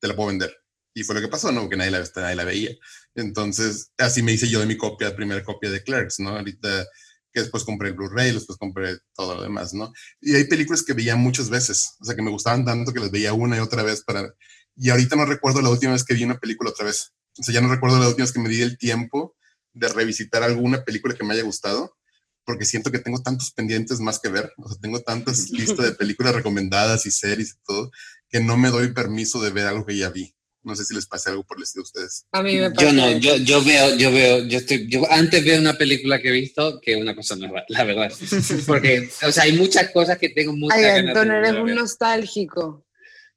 te 0.00 0.08
la 0.08 0.16
puedo 0.16 0.28
vender. 0.28 0.56
Y 0.94 1.04
fue 1.04 1.14
lo 1.14 1.20
que 1.20 1.28
pasó, 1.28 1.52
¿no? 1.52 1.60
Porque 1.60 1.76
nadie 1.76 1.90
la, 1.90 2.02
nadie 2.16 2.36
la 2.36 2.44
veía. 2.44 2.70
Entonces, 3.14 3.92
así 3.98 4.22
me 4.22 4.32
hice 4.32 4.48
yo 4.48 4.60
de 4.60 4.66
mi 4.66 4.78
copia, 4.78 5.14
primera 5.14 5.44
copia 5.44 5.70
de 5.70 5.82
Clerks, 5.82 6.20
¿no? 6.20 6.30
Ahorita 6.30 6.86
que 7.32 7.40
después 7.40 7.64
compré 7.64 7.88
el 7.88 7.94
Blu-ray, 7.94 8.32
después 8.32 8.58
compré 8.58 8.98
todo 9.14 9.36
lo 9.36 9.42
demás, 9.42 9.72
¿no? 9.74 9.92
Y 10.20 10.34
hay 10.34 10.44
películas 10.44 10.82
que 10.82 10.92
veía 10.92 11.16
muchas 11.16 11.50
veces, 11.50 11.96
o 12.00 12.04
sea, 12.04 12.14
que 12.14 12.22
me 12.22 12.30
gustaban 12.30 12.64
tanto 12.64 12.92
que 12.92 13.00
las 13.00 13.10
veía 13.10 13.32
una 13.32 13.56
y 13.56 13.60
otra 13.60 13.82
vez 13.82 14.02
para... 14.02 14.32
Y 14.76 14.90
ahorita 14.90 15.16
no 15.16 15.24
recuerdo 15.24 15.60
la 15.62 15.70
última 15.70 15.92
vez 15.92 16.04
que 16.04 16.14
vi 16.14 16.24
una 16.24 16.38
película 16.38 16.70
otra 16.70 16.86
vez. 16.86 17.12
O 17.38 17.42
sea, 17.42 17.54
ya 17.54 17.60
no 17.60 17.68
recuerdo 17.68 17.98
la 17.98 18.08
última 18.08 18.24
vez 18.24 18.32
que 18.32 18.40
me 18.40 18.48
di 18.48 18.60
el 18.60 18.78
tiempo 18.78 19.34
de 19.72 19.88
revisitar 19.88 20.42
alguna 20.42 20.84
película 20.84 21.14
que 21.14 21.24
me 21.24 21.34
haya 21.34 21.42
gustado, 21.42 21.96
porque 22.44 22.64
siento 22.64 22.90
que 22.90 22.98
tengo 22.98 23.22
tantos 23.22 23.52
pendientes 23.52 24.00
más 24.00 24.18
que 24.18 24.28
ver, 24.28 24.52
o 24.58 24.68
sea, 24.68 24.78
tengo 24.80 25.00
tantas 25.00 25.50
listas 25.50 25.86
de 25.86 25.92
películas 25.92 26.34
recomendadas 26.34 27.06
y 27.06 27.10
series 27.10 27.52
y 27.52 27.64
todo, 27.64 27.90
que 28.28 28.40
no 28.40 28.56
me 28.56 28.70
doy 28.70 28.92
permiso 28.92 29.40
de 29.42 29.50
ver 29.50 29.66
algo 29.66 29.86
que 29.86 29.96
ya 29.96 30.10
vi. 30.10 30.34
No 30.64 30.76
sé 30.76 30.84
si 30.84 30.94
les 30.94 31.06
pasa 31.06 31.30
algo 31.30 31.42
por 31.44 31.56
el 31.56 31.64
estilo 31.64 31.82
a 31.82 31.84
ustedes. 31.84 32.24
A 32.30 32.40
mí 32.42 32.56
me 32.56 32.70
pasa. 32.70 32.86
Yo 32.86 32.92
no, 32.92 33.10
yo, 33.18 33.36
yo 33.36 33.64
veo, 33.64 33.96
yo 33.96 34.12
veo, 34.12 34.44
yo 34.46 34.58
estoy, 34.58 34.86
yo 34.88 35.02
antes 35.10 35.44
veo 35.44 35.58
una 35.58 35.74
película 35.76 36.20
que 36.20 36.28
he 36.28 36.32
visto 36.32 36.80
que 36.80 36.94
una 36.96 37.16
cosa 37.16 37.34
nueva, 37.34 37.64
la 37.68 37.82
verdad. 37.84 38.12
Porque, 38.66 39.08
o 39.26 39.32
sea, 39.32 39.42
hay 39.44 39.54
muchas 39.54 39.90
cosas 39.90 40.18
que 40.18 40.28
tengo 40.28 40.52
muchas 40.56 40.78
Ay, 40.78 40.84
ganas 40.84 41.16
Antonio, 41.16 41.32
de 41.32 41.38
eres 41.48 41.60
un 41.60 41.74
nostálgico. 41.74 42.86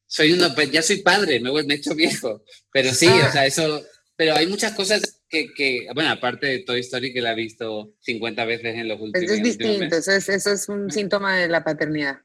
soy 0.05 0.33
uno, 0.33 0.53
pues, 0.53 0.69
ya 0.71 0.81
soy 0.83 0.97
padre, 1.01 1.39
me, 1.39 1.49
he- 1.49 1.63
me 1.63 1.73
he 1.73 1.77
hecho 1.77 1.95
viejo, 1.95 2.43
pero 2.71 2.93
sí, 2.93 3.07
Ah. 3.09 3.25
o 3.27 3.31
sea, 3.31 3.45
eso, 3.47 3.83
pero 4.15 4.35
hay 4.35 4.45
muchas 4.45 4.73
cosas 4.73 5.14
que, 5.35 5.53
que, 5.53 5.87
bueno, 5.93 6.11
aparte 6.11 6.47
de 6.47 6.59
Toy 6.59 6.79
Story 6.79 7.13
que 7.13 7.21
la 7.21 7.33
he 7.33 7.35
visto 7.35 7.93
50 8.01 8.45
veces 8.45 8.75
en 8.75 8.87
los 8.87 8.99
últimos 9.01 9.23
Eso 9.23 9.33
es 9.33 9.43
distinto, 9.43 9.97
eso 9.97 10.11
es, 10.11 10.29
eso 10.29 10.51
es 10.51 10.69
un 10.69 10.89
síntoma 10.89 11.37
de 11.37 11.49
la 11.49 11.63
paternidad. 11.63 12.19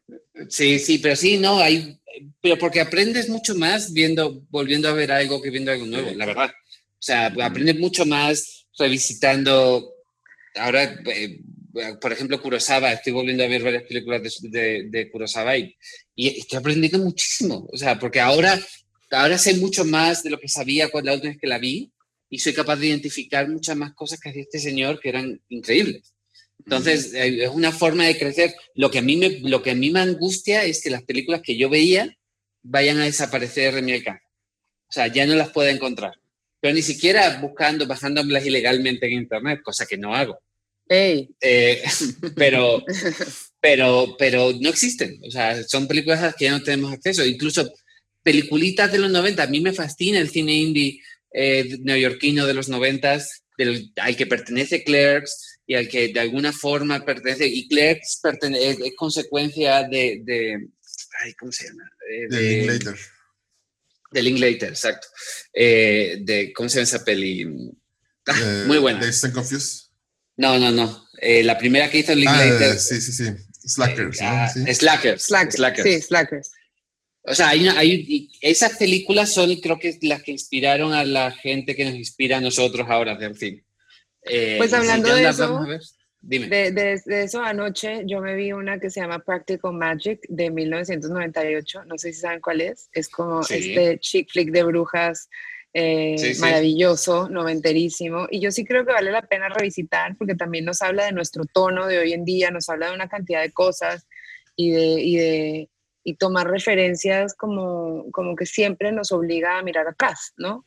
Sí, 0.48 0.78
sí, 0.78 0.98
pero 0.98 1.16
sí, 1.16 1.38
no, 1.38 1.58
hay, 1.58 1.98
pero 2.40 2.56
porque 2.58 2.80
aprendes 2.80 3.28
mucho 3.28 3.54
más 3.54 3.92
viendo, 3.92 4.42
volviendo 4.50 4.88
a 4.88 4.92
ver 4.92 5.10
algo 5.10 5.42
que 5.42 5.50
viendo 5.50 5.72
algo 5.72 5.86
nuevo, 5.86 6.10
la 6.14 6.26
verdad. 6.26 6.50
O 6.50 7.02
sea, 7.02 7.26
aprendes 7.26 7.78
mucho 7.78 8.06
más 8.06 8.66
revisitando, 8.78 9.92
ahora, 10.54 11.00
eh, 11.06 11.40
por 12.00 12.12
ejemplo, 12.12 12.40
Kurosawa, 12.40 12.92
estoy 12.92 13.12
volviendo 13.12 13.42
a 13.42 13.48
ver 13.48 13.62
varias 13.62 13.84
películas 13.84 14.22
de, 14.22 14.48
de, 14.50 14.88
de 14.88 15.10
Kurosawa 15.10 15.56
y, 15.56 15.76
y 16.14 16.40
estoy 16.40 16.58
aprendiendo 16.58 16.98
muchísimo, 16.98 17.68
o 17.72 17.76
sea, 17.76 17.98
porque 17.98 18.20
ahora, 18.20 18.58
ahora 19.10 19.38
sé 19.38 19.54
mucho 19.54 19.84
más 19.84 20.22
de 20.22 20.30
lo 20.30 20.38
que 20.38 20.48
sabía 20.48 20.88
cuando 20.90 21.10
la 21.10 21.14
última 21.14 21.32
vez 21.32 21.40
que 21.40 21.46
la 21.46 21.58
vi 21.58 21.92
y 22.30 22.38
soy 22.38 22.54
capaz 22.54 22.76
de 22.76 22.86
identificar 22.86 23.48
muchas 23.48 23.76
más 23.76 23.92
cosas 23.92 24.20
que 24.20 24.30
hacía 24.30 24.42
este 24.42 24.60
señor 24.60 25.00
que 25.00 25.08
eran 25.08 25.42
increíbles. 25.48 26.14
Entonces, 26.64 27.12
eh, 27.14 27.44
es 27.44 27.50
una 27.50 27.72
forma 27.72 28.06
de 28.06 28.16
crecer. 28.16 28.54
Lo 28.74 28.90
que, 28.90 28.98
a 28.98 29.02
mí 29.02 29.16
me, 29.16 29.40
lo 29.40 29.62
que 29.62 29.72
a 29.72 29.74
mí 29.74 29.90
me 29.90 30.00
angustia 30.00 30.64
es 30.64 30.80
que 30.80 30.90
las 30.90 31.02
películas 31.02 31.42
que 31.42 31.56
yo 31.56 31.68
veía 31.68 32.16
vayan 32.62 32.98
a 32.98 33.04
desaparecer 33.04 33.74
de 33.74 33.82
mi 33.82 33.92
alcance. 33.92 34.24
O 34.88 34.92
sea, 34.92 35.08
ya 35.08 35.26
no 35.26 35.34
las 35.34 35.50
puedo 35.50 35.68
encontrar. 35.68 36.14
Pero 36.60 36.74
ni 36.74 36.82
siquiera 36.82 37.40
buscando, 37.40 37.86
bajándolas 37.86 38.46
ilegalmente 38.46 39.06
en 39.06 39.12
Internet, 39.14 39.60
cosa 39.64 39.86
que 39.86 39.96
no 39.96 40.14
hago. 40.14 40.38
Ey, 40.88 41.30
Eh, 41.40 41.82
pero, 42.36 42.84
pero, 43.60 44.16
pero 44.18 44.52
no 44.60 44.68
existen. 44.68 45.20
O 45.26 45.30
sea, 45.30 45.62
son 45.64 45.88
películas 45.88 46.20
a 46.20 46.26
las 46.26 46.36
que 46.36 46.44
ya 46.44 46.52
no 46.52 46.62
tenemos 46.62 46.92
acceso. 46.92 47.24
Incluso 47.24 47.72
peliculitas 48.22 48.92
de 48.92 48.98
los 48.98 49.10
90. 49.10 49.42
A 49.42 49.46
mí 49.46 49.60
me 49.60 49.72
fascina 49.72 50.20
el 50.20 50.28
cine 50.28 50.52
indie 50.52 51.00
eh, 51.32 51.78
neoyorquino 51.82 52.46
de 52.46 52.54
los 52.54 52.68
90 52.68 53.18
del, 53.58 53.92
al 53.96 54.16
que 54.16 54.26
pertenece 54.26 54.82
Clerks 54.84 55.58
y 55.66 55.74
al 55.74 55.88
que 55.88 56.08
de 56.08 56.20
alguna 56.20 56.52
forma 56.52 57.04
pertenece. 57.04 57.46
Y 57.46 57.68
Clerks 57.68 58.20
pertene- 58.22 58.58
es, 58.58 58.78
es 58.80 58.92
consecuencia 58.96 59.82
de, 59.88 60.20
de. 60.24 60.68
ay, 61.24 61.34
¿Cómo 61.34 61.52
se 61.52 61.66
llama? 61.68 61.84
Eh, 62.10 62.26
De 62.28 62.36
de- 62.38 62.56
Linklater. 62.66 62.98
de 64.12 64.22
Linklater, 64.22 64.68
exacto. 64.70 65.06
Eh, 65.52 66.18
de, 66.22 66.52
¿Cómo 66.52 66.68
se 66.68 66.76
llama 66.76 66.84
esa 66.84 67.04
peli? 67.04 67.46
Ah, 68.26 68.38
Eh, 68.40 68.64
muy 68.66 68.78
buena. 68.78 69.00
Dazed 69.00 69.26
and 69.26 69.34
Confused. 69.34 69.88
No, 70.36 70.58
no, 70.58 70.70
no. 70.70 71.06
Eh, 71.20 71.42
la 71.44 71.58
primera 71.58 71.90
que 71.90 71.98
hizo 71.98 72.12
Ah, 72.12 72.14
Linklater. 72.16 72.78
sí, 72.78 73.00
sí, 73.00 73.12
sí. 73.12 73.24
Slackers, 73.62 74.20
¿no? 74.22 74.26
Ah, 74.28 74.48
Sí. 74.52 74.74
Slackers. 74.74 75.22
Slackers. 75.24 75.54
Slackers. 75.56 75.88
Sí, 75.88 76.00
Slackers. 76.02 76.50
O 77.30 77.34
sea, 77.34 77.50
hay 77.50 77.62
una- 77.62 77.78
hay- 77.78 78.28
esas 78.40 78.76
películas 78.76 79.32
son, 79.32 79.54
creo 79.56 79.78
que, 79.78 79.96
las 80.02 80.22
que 80.22 80.32
inspiraron 80.32 80.92
a 80.92 81.04
la 81.04 81.30
gente 81.30 81.74
que 81.76 81.84
nos 81.84 81.94
inspira 81.94 82.38
a 82.38 82.40
nosotros 82.40 82.86
ahora 82.88 83.14
del 83.16 83.36
cine. 83.36 83.64
Eh, 84.24 84.56
Pues 84.58 84.72
hablando 84.72 85.14
de 85.14 85.28
eso, 85.28 85.64
dime. 86.20 86.48
De, 86.48 86.72
de- 86.72 87.00
de 87.06 87.22
eso 87.22 87.40
anoche 87.42 88.02
yo 88.06 88.20
me 88.20 88.34
vi 88.34 88.52
una 88.52 88.78
que 88.78 88.90
se 88.90 89.00
llama 89.00 89.20
Practical 89.20 89.72
Magic 89.72 90.20
de 90.28 90.50
1998, 90.50 91.84
no 91.86 91.96
sé 91.96 92.12
si 92.12 92.20
saben 92.20 92.40
cuál 92.40 92.60
es, 92.60 92.88
es 92.92 93.08
como 93.08 93.42
Sí. 93.42 93.54
este 93.54 93.98
chick 94.00 94.30
flick 94.30 94.50
de 94.50 94.62
brujas 94.64 95.28
eh, 95.72 96.16
Sí, 96.18 96.34
sí. 96.34 96.40
maravilloso, 96.40 97.28
noventerísimo, 97.28 98.26
y 98.28 98.40
yo 98.40 98.50
sí 98.50 98.64
creo 98.64 98.84
que 98.84 98.92
vale 98.92 99.12
la 99.12 99.22
pena 99.22 99.48
revisitar 99.48 100.16
porque 100.18 100.34
también 100.34 100.64
nos 100.64 100.82
habla 100.82 101.04
de 101.06 101.12
nuestro 101.12 101.44
tono 101.44 101.86
de 101.86 101.98
hoy 102.00 102.12
en 102.12 102.24
día, 102.24 102.50
nos 102.50 102.68
habla 102.68 102.88
de 102.88 102.94
una 102.96 103.08
cantidad 103.08 103.40
de 103.40 103.52
cosas 103.52 104.04
y 104.56 104.70
de... 104.72 105.00
Y 105.00 105.16
de 105.16 105.68
y 106.10 106.16
tomar 106.16 106.50
referencias 106.50 107.34
como, 107.34 108.10
como 108.10 108.34
que 108.34 108.44
siempre 108.44 108.90
nos 108.90 109.12
obliga 109.12 109.58
a 109.58 109.62
mirar 109.62 109.86
atrás, 109.86 110.32
¿no? 110.36 110.66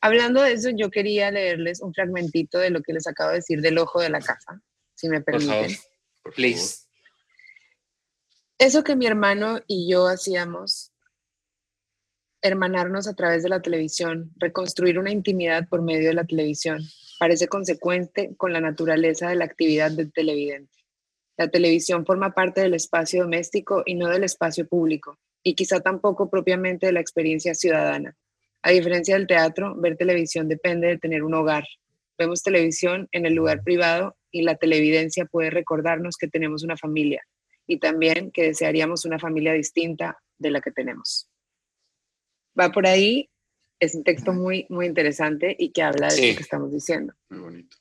Hablando 0.00 0.42
de 0.42 0.52
eso, 0.52 0.70
yo 0.70 0.90
quería 0.90 1.30
leerles 1.30 1.80
un 1.80 1.94
fragmentito 1.94 2.58
de 2.58 2.70
lo 2.70 2.82
que 2.82 2.92
les 2.92 3.06
acabo 3.06 3.30
de 3.30 3.36
decir 3.36 3.60
del 3.60 3.78
ojo 3.78 4.00
de 4.00 4.10
la 4.10 4.18
casa, 4.18 4.60
si 4.94 5.08
me 5.08 5.20
Por 5.20 5.40
favor, 5.40 5.60
permiten. 5.60 5.82
por 6.24 6.34
please. 6.34 6.86
Eso 8.58 8.82
que 8.82 8.96
mi 8.96 9.06
hermano 9.06 9.60
y 9.68 9.88
yo 9.88 10.08
hacíamos, 10.08 10.92
hermanarnos 12.42 13.06
a 13.06 13.14
través 13.14 13.44
de 13.44 13.48
la 13.48 13.62
televisión, 13.62 14.32
reconstruir 14.38 14.98
una 14.98 15.12
intimidad 15.12 15.68
por 15.68 15.82
medio 15.82 16.08
de 16.08 16.14
la 16.14 16.24
televisión, 16.24 16.80
parece 17.20 17.46
consecuente 17.46 18.34
con 18.36 18.52
la 18.52 18.60
naturaleza 18.60 19.28
de 19.28 19.36
la 19.36 19.44
actividad 19.44 19.92
del 19.92 20.12
televidente. 20.12 20.79
La 21.36 21.48
televisión 21.48 22.04
forma 22.04 22.32
parte 22.32 22.60
del 22.60 22.74
espacio 22.74 23.22
doméstico 23.22 23.82
y 23.86 23.94
no 23.94 24.08
del 24.08 24.24
espacio 24.24 24.66
público, 24.66 25.18
y 25.42 25.54
quizá 25.54 25.80
tampoco 25.80 26.28
propiamente 26.28 26.86
de 26.86 26.92
la 26.92 27.00
experiencia 27.00 27.54
ciudadana. 27.54 28.14
A 28.62 28.70
diferencia 28.72 29.14
del 29.16 29.26
teatro, 29.26 29.74
ver 29.76 29.96
televisión 29.96 30.48
depende 30.48 30.88
de 30.88 30.98
tener 30.98 31.22
un 31.22 31.32
hogar. 31.34 31.64
Vemos 32.18 32.42
televisión 32.42 33.08
en 33.12 33.24
el 33.24 33.32
lugar 33.34 33.62
privado 33.62 34.16
y 34.30 34.42
la 34.42 34.56
televidencia 34.56 35.24
puede 35.24 35.48
recordarnos 35.48 36.16
que 36.18 36.28
tenemos 36.28 36.62
una 36.62 36.76
familia 36.76 37.26
y 37.66 37.78
también 37.78 38.30
que 38.30 38.42
desearíamos 38.42 39.06
una 39.06 39.18
familia 39.18 39.54
distinta 39.54 40.18
de 40.38 40.50
la 40.50 40.60
que 40.60 40.70
tenemos. 40.72 41.30
Va 42.58 42.70
por 42.70 42.86
ahí, 42.86 43.30
es 43.78 43.94
un 43.94 44.04
texto 44.04 44.34
muy, 44.34 44.66
muy 44.68 44.84
interesante 44.84 45.56
y 45.58 45.70
que 45.70 45.82
habla 45.82 46.08
de 46.08 46.12
Sí. 46.12 46.30
lo 46.32 46.36
que 46.36 46.42
estamos 46.42 46.70
diciendo. 46.72 47.14
Muy 47.30 47.38
bonito. 47.40 47.76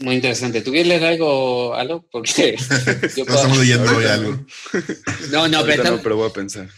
Muy 0.00 0.14
interesante. 0.16 0.62
¿Tú 0.62 0.70
quieres 0.70 0.88
leer 0.88 1.04
algo, 1.04 1.74
Alo? 1.74 2.06
Porque 2.10 2.56
yo 3.16 3.24
No 3.24 3.24
puedo- 3.26 3.36
estamos 3.36 3.58
leyendo 3.58 3.96
hoy 3.96 4.04
algo. 4.06 4.46
No, 5.30 5.48
no, 5.48 5.64
pero, 5.66 5.84
no, 5.84 6.02
pero 6.02 6.16
voy 6.16 6.28
a 6.30 6.32
pensar. 6.32 6.68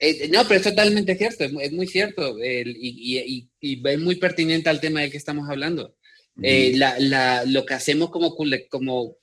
eh, 0.00 0.28
no, 0.30 0.42
pero 0.46 0.56
es 0.60 0.62
totalmente 0.66 1.16
cierto, 1.16 1.44
es 1.44 1.52
muy, 1.52 1.64
es 1.64 1.72
muy 1.72 1.86
cierto 1.86 2.36
el- 2.42 2.76
y, 2.76 3.18
y- 3.18 3.18
y- 3.18 3.48
y 3.60 3.88
es 3.88 3.98
muy 4.00 4.16
pertinente 4.16 4.68
al 4.68 4.80
tema 4.80 5.00
del 5.00 5.10
que 5.10 5.16
estamos 5.16 5.48
hablando. 5.48 5.94
Eh, 6.42 6.72
la- 6.76 6.98
la- 7.00 7.44
lo 7.44 7.64
que 7.66 7.74
hacemos 7.74 8.10
como, 8.10 8.36
cul- 8.36 8.66
como, 8.68 9.16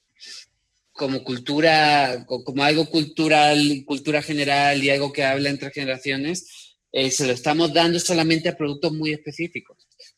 como 0.93 1.23
cultura, 1.23 2.23
co- 2.25 2.43
como 2.43 2.63
algo 2.63 2.89
cultural, 2.89 3.83
cultura 3.85 4.21
general 4.21 4.83
y 4.83 4.89
algo 4.89 5.11
que 5.13 5.23
habla 5.23 5.49
entre 5.49 5.71
generaciones, 5.71 6.77
eh, 6.91 7.11
se 7.11 7.25
lo 7.27 7.33
estamos 7.33 7.73
dando 7.73 7.99
solamente 7.99 8.47
a 8.49 8.57
productos 8.57 8.93
muy 8.93 9.11
específicos. 9.11 9.74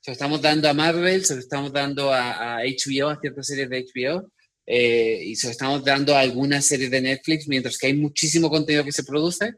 Se 0.08 0.12
lo 0.12 0.14
estamos 0.14 0.42
dando 0.42 0.70
a 0.70 0.74
Marvel, 0.74 1.26
se 1.26 1.34
lo 1.34 1.42
estamos 1.42 1.74
dando 1.74 2.14
a, 2.14 2.60
a 2.60 2.64
HBO, 2.64 3.10
a 3.10 3.20
ciertas 3.20 3.46
series 3.46 3.70
de 3.70 3.86
HBO, 3.94 4.32
eh, 4.66 5.20
y 5.22 5.36
se 5.36 5.48
lo 5.48 5.52
estamos 5.52 5.84
dando 5.84 6.16
a 6.16 6.22
alguna 6.22 6.62
serie 6.62 6.90
de 6.90 7.02
Netflix, 7.02 7.46
mientras 7.50 7.78
que 7.78 7.88
hay 7.88 7.94
muchísimo 7.94 8.50
contenido 8.50 8.86
que 8.86 8.94
se 8.94 9.04
produce 9.04 9.56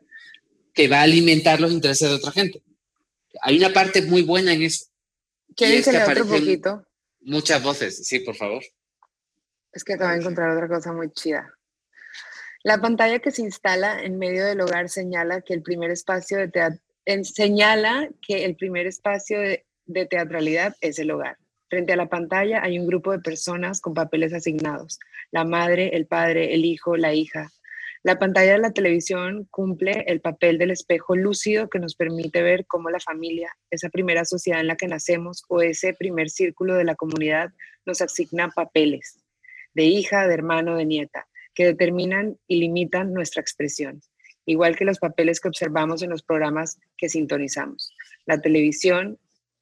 que 0.73 0.87
va 0.87 1.01
a 1.01 1.03
alimentar 1.03 1.61
los 1.61 1.71
intereses 1.71 2.09
de 2.09 2.15
otra 2.15 2.31
gente. 2.31 2.63
Hay 3.43 3.59
una 3.59 3.71
parte 3.71 4.01
muy 4.01 4.23
buena 4.23 4.51
en 4.51 4.63
eso. 4.63 4.85
¿Quieres 5.55 5.87
que 5.87 5.95
otro 6.01 6.25
poquito? 6.25 6.83
Muchas 7.21 7.61
voces, 7.61 8.07
sí, 8.07 8.21
por 8.21 8.35
favor. 8.35 8.63
Es 9.71 9.83
que 9.83 9.93
acabo 9.93 10.13
de 10.13 10.17
encontrar 10.17 10.49
otra 10.49 10.67
cosa 10.67 10.91
muy 10.93 11.11
chida. 11.11 11.47
La 12.63 12.81
pantalla 12.81 13.19
que 13.19 13.29
se 13.29 13.43
instala 13.43 14.01
en 14.01 14.17
medio 14.17 14.43
del 14.45 14.61
hogar 14.61 14.89
señala 14.89 15.41
que 15.41 15.53
el 15.53 15.61
primer 15.61 15.91
espacio 15.91 16.39
de 16.39 16.47
teatro, 16.47 16.81
señala 17.21 18.09
que 18.19 18.45
el 18.45 18.55
primer 18.55 18.87
espacio 18.87 19.39
de, 19.39 19.68
de 19.89 20.05
teatralidad 20.05 20.75
es 20.81 20.99
el 20.99 21.11
hogar. 21.11 21.37
Frente 21.67 21.93
a 21.93 21.97
la 21.97 22.09
pantalla 22.09 22.63
hay 22.63 22.79
un 22.79 22.87
grupo 22.87 23.11
de 23.11 23.19
personas 23.19 23.81
con 23.81 23.93
papeles 23.93 24.33
asignados, 24.33 24.99
la 25.31 25.43
madre, 25.43 25.95
el 25.95 26.05
padre, 26.05 26.53
el 26.53 26.63
hijo, 26.63 26.95
la 26.95 27.13
hija. 27.13 27.49
La 28.01 28.17
pantalla 28.17 28.53
de 28.53 28.59
la 28.59 28.71
televisión 28.71 29.47
cumple 29.51 30.05
el 30.07 30.21
papel 30.21 30.57
del 30.57 30.71
espejo 30.71 31.15
lúcido 31.15 31.69
que 31.69 31.79
nos 31.79 31.95
permite 31.95 32.41
ver 32.41 32.65
cómo 32.65 32.89
la 32.89 32.99
familia, 32.99 33.49
esa 33.69 33.89
primera 33.89 34.25
sociedad 34.25 34.61
en 34.61 34.67
la 34.67 34.77
que 34.77 34.87
nacemos 34.87 35.43
o 35.49 35.61
ese 35.61 35.93
primer 35.93 36.29
círculo 36.29 36.75
de 36.75 36.85
la 36.85 36.95
comunidad 36.95 37.51
nos 37.85 38.01
asigna 38.01 38.49
papeles 38.49 39.19
de 39.73 39.83
hija, 39.83 40.27
de 40.27 40.33
hermano, 40.33 40.75
de 40.75 40.85
nieta, 40.85 41.27
que 41.53 41.65
determinan 41.65 42.37
y 42.47 42.59
limitan 42.59 43.13
nuestra 43.13 43.41
expresión, 43.41 44.01
igual 44.45 44.75
que 44.75 44.85
los 44.85 44.99
papeles 44.99 45.39
que 45.39 45.49
observamos 45.49 46.01
en 46.01 46.09
los 46.09 46.23
programas 46.23 46.79
que 46.97 47.09
sintonizamos. 47.09 47.93
La 48.25 48.39
televisión 48.39 49.19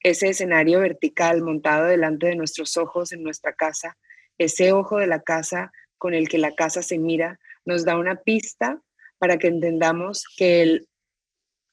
ese 0.10 0.30
escenario 0.30 0.80
vertical 0.80 1.42
montado 1.42 1.86
delante 1.86 2.28
de 2.28 2.36
nuestros 2.36 2.78
ojos 2.78 3.12
en 3.12 3.24
nuestra 3.24 3.54
casa, 3.54 3.98
ese 4.38 4.72
ojo 4.72 4.98
de 4.98 5.08
la 5.08 5.22
casa 5.22 5.72
con 5.98 6.14
el 6.14 6.30
que 6.30 6.38
la 6.38 6.56
casa 6.56 6.82
se 6.82 7.00
mira, 7.00 7.40
nos 7.66 7.86
da 7.86 7.98
una 7.98 8.16
pista 8.16 8.82
para 9.18 9.38
que 9.38 9.48
entendamos 9.48 10.26
que 10.38 10.62
el, 10.62 10.88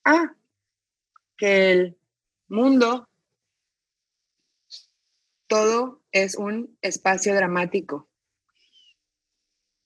ah, 0.04 0.34
que 1.36 1.72
el 1.72 1.98
mundo, 2.48 3.08
todo 5.46 6.02
es 6.10 6.36
un 6.36 6.76
espacio 6.80 7.34
dramático. 7.34 8.08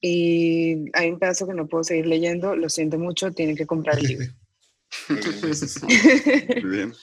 Y 0.01 0.91
hay 0.97 1.11
un 1.11 1.19
pedazo 1.19 1.47
que 1.49 1.55
no 1.55 1.67
puedo 1.67 1.83
seguir 1.83 2.07
leyendo, 2.07 2.55
lo 2.55 2.69
siento 2.69 2.99
mucho, 2.99 3.33
tienen 3.33 3.57
que 3.57 3.67
comprar 3.67 3.99
el 3.99 4.05
libro. 4.05 4.27
Muy 5.09 6.71
bien. 6.71 6.95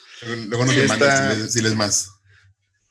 Luego 0.48 0.66
nos 0.66 0.88
mandan 0.88 1.50
si, 1.50 1.62
les, 1.62 1.76
más. 1.76 2.10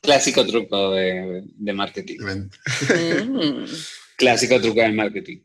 Clásico 0.01 0.45
truco 0.45 0.91
de, 0.91 1.73
marketing. 1.73 2.17
Mm. 2.19 3.65
Clásico 4.17 4.61
truco 4.61 4.81
de 4.81 4.91
marketing. 4.91 5.39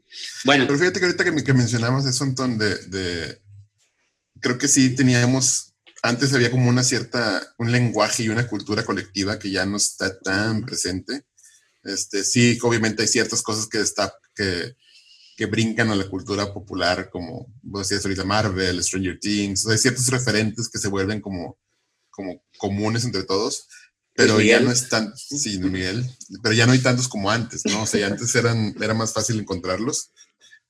Bueno. 0.44 0.64
Pero 0.66 0.78
fíjate 0.78 1.00
que 1.00 1.06
ahorita 1.06 1.24
que, 1.24 1.44
que 1.44 1.54
mencionamos 1.54 2.06
eso, 2.06 2.24
Anton, 2.24 2.58
de, 2.58 2.76
de, 2.86 3.40
creo 4.40 4.58
que 4.58 4.68
sí 4.68 4.94
teníamos, 4.94 5.74
antes 6.02 6.32
había 6.34 6.50
como 6.50 6.68
una 6.68 6.82
cierta, 6.82 7.42
un 7.58 7.72
lenguaje 7.72 8.24
y 8.24 8.28
una 8.28 8.46
cultura 8.46 8.84
colectiva 8.84 9.38
que 9.38 9.50
ya 9.50 9.66
no 9.66 9.76
está 9.76 10.18
tan 10.20 10.64
presente. 10.64 11.24
Este, 11.82 12.24
sí, 12.24 12.58
obviamente 12.62 13.02
hay 13.02 13.08
ciertas 13.08 13.42
cosas 13.42 13.66
que, 13.66 13.80
está, 13.80 14.12
que, 14.34 14.76
que 15.40 15.46
brincan 15.46 15.88
a 15.88 15.96
la 15.96 16.06
cultura 16.06 16.52
popular, 16.52 17.08
como 17.08 17.50
vos 17.62 17.88
decías 17.88 18.04
ahorita, 18.04 18.24
Marvel, 18.24 18.84
Stranger 18.84 19.18
Things, 19.18 19.66
hay 19.66 19.78
ciertos 19.78 20.06
referentes 20.08 20.68
que 20.68 20.78
se 20.78 20.88
vuelven 20.88 21.22
como, 21.22 21.58
como 22.10 22.44
comunes 22.58 23.06
entre 23.06 23.22
todos, 23.22 23.66
pero 24.12 24.38
ya 24.42 24.60
no 24.60 24.70
están, 24.70 25.16
sí, 25.16 25.58
Miguel, 25.58 26.04
pero 26.42 26.54
ya 26.54 26.66
no 26.66 26.72
hay 26.72 26.80
tantos 26.80 27.08
como 27.08 27.30
antes, 27.30 27.64
¿no? 27.64 27.84
O 27.84 27.86
sea, 27.86 28.08
antes 28.08 28.34
eran, 28.34 28.74
era 28.82 28.92
más 28.92 29.14
fácil 29.14 29.40
encontrarlos. 29.40 30.12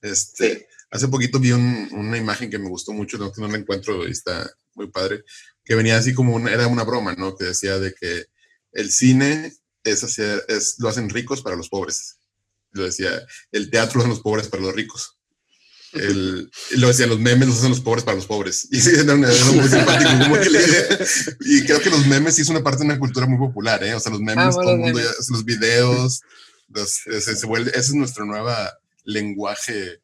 Este, 0.02 0.68
Hace 0.92 1.08
poquito 1.08 1.40
vi 1.40 1.50
una 1.50 2.16
imagen 2.16 2.48
que 2.48 2.58
me 2.60 2.68
gustó 2.68 2.92
mucho, 2.92 3.18
no, 3.18 3.32
que 3.32 3.40
no 3.40 3.48
la 3.48 3.58
encuentro 3.58 4.06
y 4.06 4.12
está 4.12 4.48
muy 4.74 4.88
padre, 4.88 5.24
que 5.64 5.74
venía 5.74 5.98
así 5.98 6.14
como, 6.14 6.32
una, 6.36 6.52
era 6.52 6.68
una 6.68 6.84
broma, 6.84 7.16
¿no? 7.16 7.36
Que 7.36 7.46
decía 7.46 7.80
de 7.80 7.92
que 7.92 8.26
el 8.70 8.92
cine 8.92 9.52
es 9.82 10.04
hacer, 10.04 10.44
es, 10.46 10.76
lo 10.78 10.88
hacen 10.88 11.10
ricos 11.10 11.42
para 11.42 11.56
los 11.56 11.68
pobres 11.68 12.19
lo 12.72 12.84
decía, 12.84 13.10
el 13.52 13.70
teatro 13.70 14.00
son 14.00 14.10
los 14.10 14.20
pobres 14.20 14.48
para 14.48 14.62
los 14.62 14.74
ricos. 14.74 15.16
El, 15.92 16.48
lo 16.76 16.88
decía, 16.88 17.08
los 17.08 17.18
memes 17.18 17.48
los 17.48 17.58
hacen 17.58 17.70
los 17.70 17.80
pobres 17.80 18.04
para 18.04 18.16
los 18.16 18.26
pobres. 18.26 18.68
Y 18.72 18.80
sí, 18.80 18.90
era, 18.94 19.16
muy 19.16 19.68
simpático. 19.68 20.10
Como 20.22 20.40
que 20.40 20.50
le, 20.50 20.60
y 21.40 21.64
creo 21.64 21.80
que 21.80 21.90
los 21.90 22.06
memes 22.06 22.36
sí 22.36 22.42
es 22.42 22.48
una 22.48 22.62
parte 22.62 22.80
de 22.80 22.84
una 22.86 22.98
cultura 22.98 23.26
muy 23.26 23.38
popular, 23.38 23.82
¿eh? 23.82 23.94
O 23.94 24.00
sea, 24.00 24.12
los 24.12 24.20
memes, 24.20 24.56
ah, 24.56 24.60
todo 24.60 24.72
el 24.72 24.78
mundo, 24.78 25.00
ya, 25.00 25.10
los 25.30 25.44
videos, 25.44 26.20
se, 26.86 27.46
vuelve, 27.46 27.70
ese 27.70 27.80
es 27.80 27.94
nuestro 27.94 28.24
nuevo 28.24 28.50
lenguaje 29.04 30.00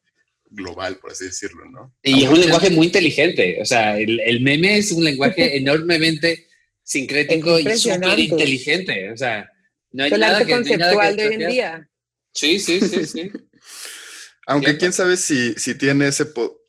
global, 0.51 0.97
por 0.99 1.13
así 1.13 1.27
decirlo, 1.27 1.65
¿no? 1.71 1.95
Y 2.03 2.25
es 2.25 2.31
un 2.31 2.41
lenguaje 2.41 2.71
muy 2.71 2.87
inteligente. 2.87 3.59
O 3.61 3.65
sea, 3.65 3.99
el, 3.99 4.19
el 4.21 4.41
meme 4.41 4.79
es 4.79 4.91
un 4.91 5.05
lenguaje 5.05 5.57
enormemente 5.59 6.47
sincrético 6.83 7.59
y 7.59 7.77
súper 7.77 8.19
inteligente. 8.19 9.13
O 9.13 9.17
sea, 9.17 9.51
no 9.93 10.05
hay 10.05 10.11
nada 10.13 10.45
que, 10.45 10.53
conceptual 10.53 11.17
de 11.17 11.29
hoy 11.29 11.35
en 11.35 11.49
día. 11.49 11.89
Sí, 12.37 12.61
sí, 12.61 12.81
sí, 12.81 13.07
sí. 13.07 13.33
Aunque 14.47 14.77
quién 14.77 14.93
sabe 14.93 15.17
si, 15.17 15.55
si 15.55 15.75
tiene 15.75 16.07
ese 16.07 16.27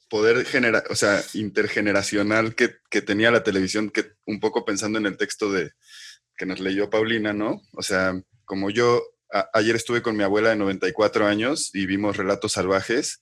poder 0.09 0.45
genera, 0.45 0.83
o 0.89 0.95
sea, 0.95 1.23
intergeneracional 1.33 2.55
que, 2.55 2.75
que, 2.89 3.03
tenía 3.03 3.29
la 3.29 3.43
televisión, 3.43 3.91
que 3.91 4.13
un 4.25 4.39
poco 4.39 4.65
pensando 4.65 4.97
en 4.97 5.05
el 5.05 5.17
texto 5.17 5.51
de 5.51 5.71
que 6.35 6.47
nos 6.47 6.59
leyó 6.59 6.89
Paulina, 6.89 7.33
¿no? 7.33 7.61
O 7.73 7.83
sea, 7.83 8.19
como 8.45 8.71
yo 8.71 9.03
ayer 9.53 9.75
estuve 9.75 10.01
con 10.01 10.15
mi 10.15 10.23
abuela 10.23 10.49
de 10.49 10.55
94 10.55 11.27
años 11.27 11.69
y 11.73 11.85
vimos 11.85 12.17
Relatos 12.17 12.53
Salvajes 12.53 13.19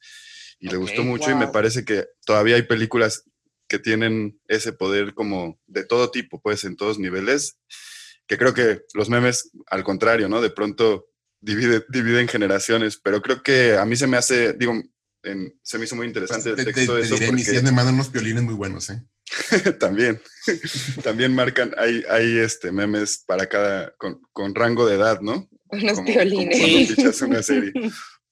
y 0.60 0.70
le 0.70 0.78
gustó 0.78 1.04
mucho 1.04 1.32
y 1.32 1.36
me 1.36 1.48
parece 1.48 1.84
que 1.84 2.06
todavía 2.26 2.56
hay 2.56 2.64
películas 2.64 3.24
que 3.68 3.80
tienen 3.80 4.40
ese 4.48 4.74
poder 4.74 5.14
como 5.14 5.60
de 5.66 5.84
todo 5.84 6.12
tipo, 6.12 6.40
pues 6.42 6.64
en 6.64 6.76
todos 6.76 7.00
niveles, 7.00 7.58
que 8.28 8.38
creo 8.38 8.54
que 8.54 8.82
los 8.94 9.10
memes, 9.10 9.52
al 9.68 9.84
contrario, 9.84 10.30
¿no? 10.30 10.42
De 10.42 10.52
pronto 10.52 11.08
divide, 11.46 11.86
divide 11.90 12.22
en 12.22 12.28
generaciones, 12.28 12.98
pero 12.98 13.22
creo 13.22 13.44
que 13.44 13.78
a 13.78 13.86
mí 13.86 13.96
se 13.96 14.08
me 14.08 14.18
hace, 14.18 14.54
digo, 14.54 14.74
se 15.64 15.78
me 15.78 15.86
hizo 15.86 15.96
muy 15.96 16.08
interesante 16.08 16.50
el 16.50 16.56
texto 16.56 16.96
de 16.96 17.04
eso. 17.04 17.16
Diré, 17.16 17.28
porque... 17.28 17.62
me 17.62 17.72
mandan 17.72 17.96
unos 17.96 18.12
violines 18.12 18.44
muy 18.44 18.56
buenos, 18.56 18.90
¿eh? 18.90 19.02
también, 19.80 20.22
también 21.04 21.34
marcan, 21.34 21.74
hay, 21.78 22.04
hay 22.10 22.38
este, 22.40 22.72
memes 22.72 23.24
para 23.26 23.48
cada, 23.48 23.96
con, 23.98 24.22
con 24.32 24.54
rango 24.54 24.88
de 24.88 24.96
edad, 24.96 25.22
¿no? 25.22 25.48
Unos 25.70 26.04
violines. 26.04 27.22
una 27.22 27.42
serie. 27.42 27.72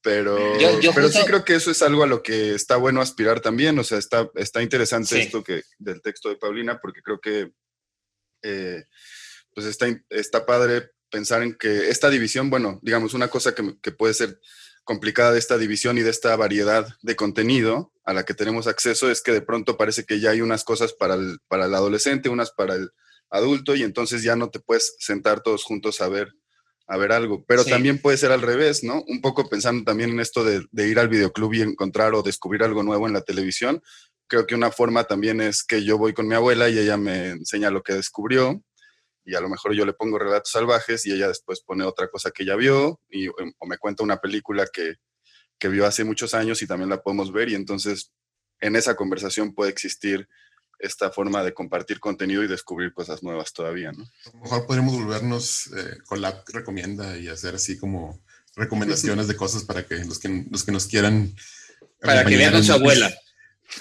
Pero, 0.01 0.37
pero 0.95 1.09
sí 1.09 1.19
creo 1.25 1.45
que 1.45 1.55
eso 1.55 1.71
es 1.71 1.81
algo 1.81 2.03
a 2.03 2.07
lo 2.07 2.21
que 2.21 2.55
está 2.55 2.77
bueno 2.77 3.01
aspirar 3.01 3.41
también, 3.41 3.77
o 3.77 3.83
sea, 3.83 3.97
está, 3.97 4.29
está 4.35 4.61
interesante 4.61 5.21
esto 5.21 5.43
que, 5.43 5.63
del 5.77 6.01
texto 6.01 6.29
de 6.29 6.35
Paulina, 6.35 6.79
porque 6.79 7.01
creo 7.01 7.19
que 7.19 7.51
eh, 8.43 8.83
pues 9.53 9.67
está, 9.67 9.87
está 10.09 10.45
padre 10.45 10.91
pensar 11.13 11.43
en 11.43 11.53
que 11.53 11.89
esta 11.89 12.09
división, 12.09 12.49
bueno, 12.49 12.79
digamos, 12.81 13.13
una 13.13 13.27
cosa 13.27 13.53
que, 13.53 13.91
puede 13.91 14.15
ser 14.15 14.39
complicada 14.83 15.31
de 15.31 15.37
esta 15.37 15.59
división 15.59 15.95
y 15.99 16.01
de 16.01 16.09
esta 16.09 16.35
variedad 16.35 16.87
de 17.03 17.15
contenido 17.15 17.93
a 18.03 18.13
la 18.13 18.25
que 18.25 18.33
tenemos 18.33 18.65
acceso 18.65 19.11
es 19.11 19.21
que 19.21 19.31
de 19.31 19.41
pronto 19.41 19.77
parece 19.77 20.05
que 20.05 20.19
ya 20.19 20.31
hay 20.31 20.41
unas 20.41 20.63
cosas 20.63 20.91
para 20.91 21.13
el, 21.13 21.37
para 21.47 21.67
el 21.67 21.75
adolescente, 21.75 22.29
unas 22.29 22.49
para 22.49 22.73
el 22.73 22.89
adulto 23.29 23.75
y 23.75 23.83
entonces 23.83 24.23
ya 24.23 24.35
no 24.35 24.49
te 24.49 24.59
puedes 24.59 24.95
sentar 24.97 25.41
todos 25.41 25.63
juntos 25.63 26.01
a 26.01 26.09
ver, 26.09 26.33
a 26.87 26.97
ver 26.97 27.11
algo. 27.11 27.45
Pero 27.47 27.63
también 27.63 28.01
puede 28.01 28.17
ser 28.17 28.31
al 28.31 28.41
revés, 28.41 28.83
¿no? 28.83 29.03
Un 29.07 29.21
poco 29.21 29.47
pensando 29.47 29.83
también 29.83 30.09
en 30.09 30.19
esto 30.19 30.43
de, 30.43 30.65
de 30.71 30.87
ir 30.87 30.97
al 30.97 31.09
videoclub 31.09 31.53
y 31.53 31.61
encontrar 31.61 32.15
o 32.15 32.23
descubrir 32.23 32.63
algo 32.63 32.81
nuevo 32.81 33.07
en 33.07 33.13
la 33.13 33.21
televisión. 33.21 33.83
Creo 34.25 34.47
que 34.47 34.55
una 34.55 34.71
forma 34.71 35.03
también 35.03 35.41
es 35.41 35.63
que 35.63 35.83
yo 35.83 35.99
voy 35.99 36.13
con 36.13 36.27
mi 36.27 36.33
abuela 36.33 36.69
y 36.69 36.79
ella 36.79 36.97
me 36.97 37.29
enseña 37.29 37.69
lo 37.69 37.83
que 37.83 37.93
descubrió 37.93 38.63
y 39.25 39.35
a 39.35 39.41
lo 39.41 39.49
mejor 39.49 39.73
yo 39.73 39.85
le 39.85 39.93
pongo 39.93 40.19
relatos 40.19 40.51
salvajes 40.51 41.05
y 41.05 41.13
ella 41.13 41.27
después 41.27 41.61
pone 41.61 41.83
otra 41.83 42.07
cosa 42.09 42.31
que 42.31 42.43
ella 42.43 42.55
vio 42.55 42.99
y, 43.09 43.27
o 43.27 43.65
me 43.65 43.77
cuenta 43.77 44.03
una 44.03 44.17
película 44.17 44.65
que, 44.71 44.95
que 45.57 45.69
vio 45.69 45.85
hace 45.85 46.03
muchos 46.03 46.33
años 46.33 46.61
y 46.61 46.67
también 46.67 46.89
la 46.89 47.01
podemos 47.01 47.31
ver 47.31 47.49
y 47.49 47.55
entonces 47.55 48.11
en 48.59 48.75
esa 48.75 48.95
conversación 48.95 49.53
puede 49.53 49.71
existir 49.71 50.27
esta 50.79 51.11
forma 51.11 51.43
de 51.43 51.53
compartir 51.53 51.99
contenido 51.99 52.43
y 52.43 52.47
descubrir 52.47 52.93
cosas 52.93 53.23
nuevas 53.23 53.53
todavía, 53.53 53.91
¿no? 53.91 54.03
A 54.03 54.29
lo 54.33 54.39
mejor 54.41 54.65
podríamos 54.65 54.95
volvernos 54.95 55.67
eh, 55.67 55.97
con 56.05 56.21
la 56.21 56.43
recomienda 56.47 57.17
y 57.17 57.29
hacer 57.29 57.55
así 57.55 57.77
como 57.77 58.21
recomendaciones 58.55 59.27
de 59.27 59.35
cosas 59.35 59.63
para 59.63 59.85
que 59.85 60.03
los 60.03 60.19
que, 60.19 60.45
los 60.49 60.63
que 60.63 60.71
nos 60.71 60.87
quieran... 60.87 61.33
Para 62.01 62.25
que 62.25 62.35
vean 62.35 62.55
a 62.55 62.63
su 62.63 62.73
abuela. 62.73 63.13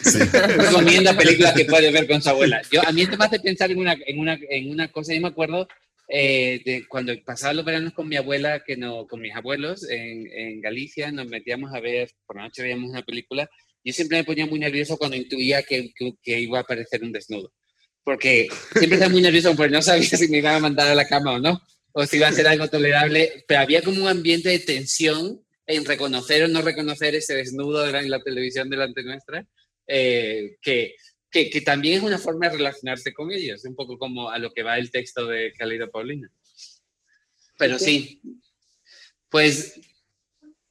Recomienda 0.57 1.17
películas 1.17 1.55
que 1.55 1.65
puede 1.65 1.91
ver 1.91 2.07
con 2.07 2.23
su 2.23 2.31
abuela. 2.31 2.63
Yo, 2.71 2.87
a 2.87 2.93
mí 2.93 3.07
me 3.07 3.25
hace 3.25 3.41
pensar 3.41 3.71
en 3.71 3.79
una, 3.79 3.97
en 4.07 4.19
una, 4.19 4.39
en 4.49 4.71
una 4.71 4.91
cosa, 4.91 5.15
yo 5.15 5.21
me 5.21 5.29
acuerdo 5.29 5.69
eh, 6.09 6.61
de 6.65 6.87
cuando 6.89 7.13
pasaba 7.25 7.55
los 7.55 7.65
veranos 7.65 7.93
con 7.93 8.09
mi 8.09 8.17
abuela, 8.17 8.63
que 8.65 8.77
no, 8.77 9.07
con 9.07 9.21
mis 9.21 9.35
abuelos 9.35 9.89
en, 9.89 10.27
en, 10.31 10.61
Galicia, 10.61 11.11
nos 11.11 11.27
metíamos 11.27 11.73
a 11.73 11.81
ver, 11.81 12.11
por 12.27 12.37
la 12.37 12.43
noche 12.43 12.63
veíamos 12.63 12.91
una 12.91 13.03
película, 13.03 13.49
yo 13.85 13.93
siempre 13.93 14.19
me 14.19 14.25
ponía 14.25 14.47
muy 14.47 14.59
nervioso 14.59 14.97
cuando 14.97 15.17
intuía 15.17 15.63
que, 15.63 15.93
que, 16.23 16.41
iba 16.41 16.59
a 16.59 16.63
aparecer 16.63 17.03
un 17.03 17.13
desnudo. 17.13 17.53
Porque 18.05 18.49
siempre 18.73 18.97
estaba 18.97 19.13
muy 19.13 19.23
nervioso 19.23 19.55
porque 19.55 19.73
no 19.73 19.83
sabía 19.83 20.05
si 20.05 20.29
me 20.29 20.39
iban 20.39 20.57
a 20.57 20.61
mandar 20.61 20.89
a 20.89 20.95
la 20.95 21.07
cama 21.07 21.33
o 21.33 21.39
no, 21.39 21.61
o 21.93 22.07
si 22.07 22.17
iba 22.17 22.29
a 22.29 22.33
ser 22.33 22.47
algo 22.47 22.69
tolerable, 22.69 23.45
pero 23.47 23.61
había 23.61 23.83
como 23.83 24.03
un 24.03 24.09
ambiente 24.09 24.49
de 24.49 24.59
tensión 24.59 25.41
en 25.67 25.85
reconocer 25.85 26.43
o 26.45 26.49
no 26.49 26.63
reconocer 26.63 27.15
ese 27.15 27.35
desnudo 27.35 27.89
en 27.89 28.11
la 28.11 28.21
televisión 28.21 28.69
delante 28.69 29.03
nuestra, 29.03 29.47
eh, 29.95 30.57
que, 30.63 30.95
que, 31.31 31.51
que, 31.51 31.61
también 31.61 31.99
es 31.99 32.03
una 32.03 32.19
forma 32.19 32.49
de 32.49 32.57
relacionarse 32.57 33.13
con 33.13 33.31
ellos, 33.31 33.63
un 33.67 33.75
poco 33.75 33.99
como 33.99 34.31
a 34.31 34.39
lo 34.39 34.51
que 34.55 34.63
va 34.63 34.79
el 34.79 34.91
texto 34.91 35.27
de 35.27 35.53
Calido 35.53 35.91
Paulina. 35.91 36.31
Pero 37.59 37.79
sí, 37.79 38.23
pues, 39.29 39.79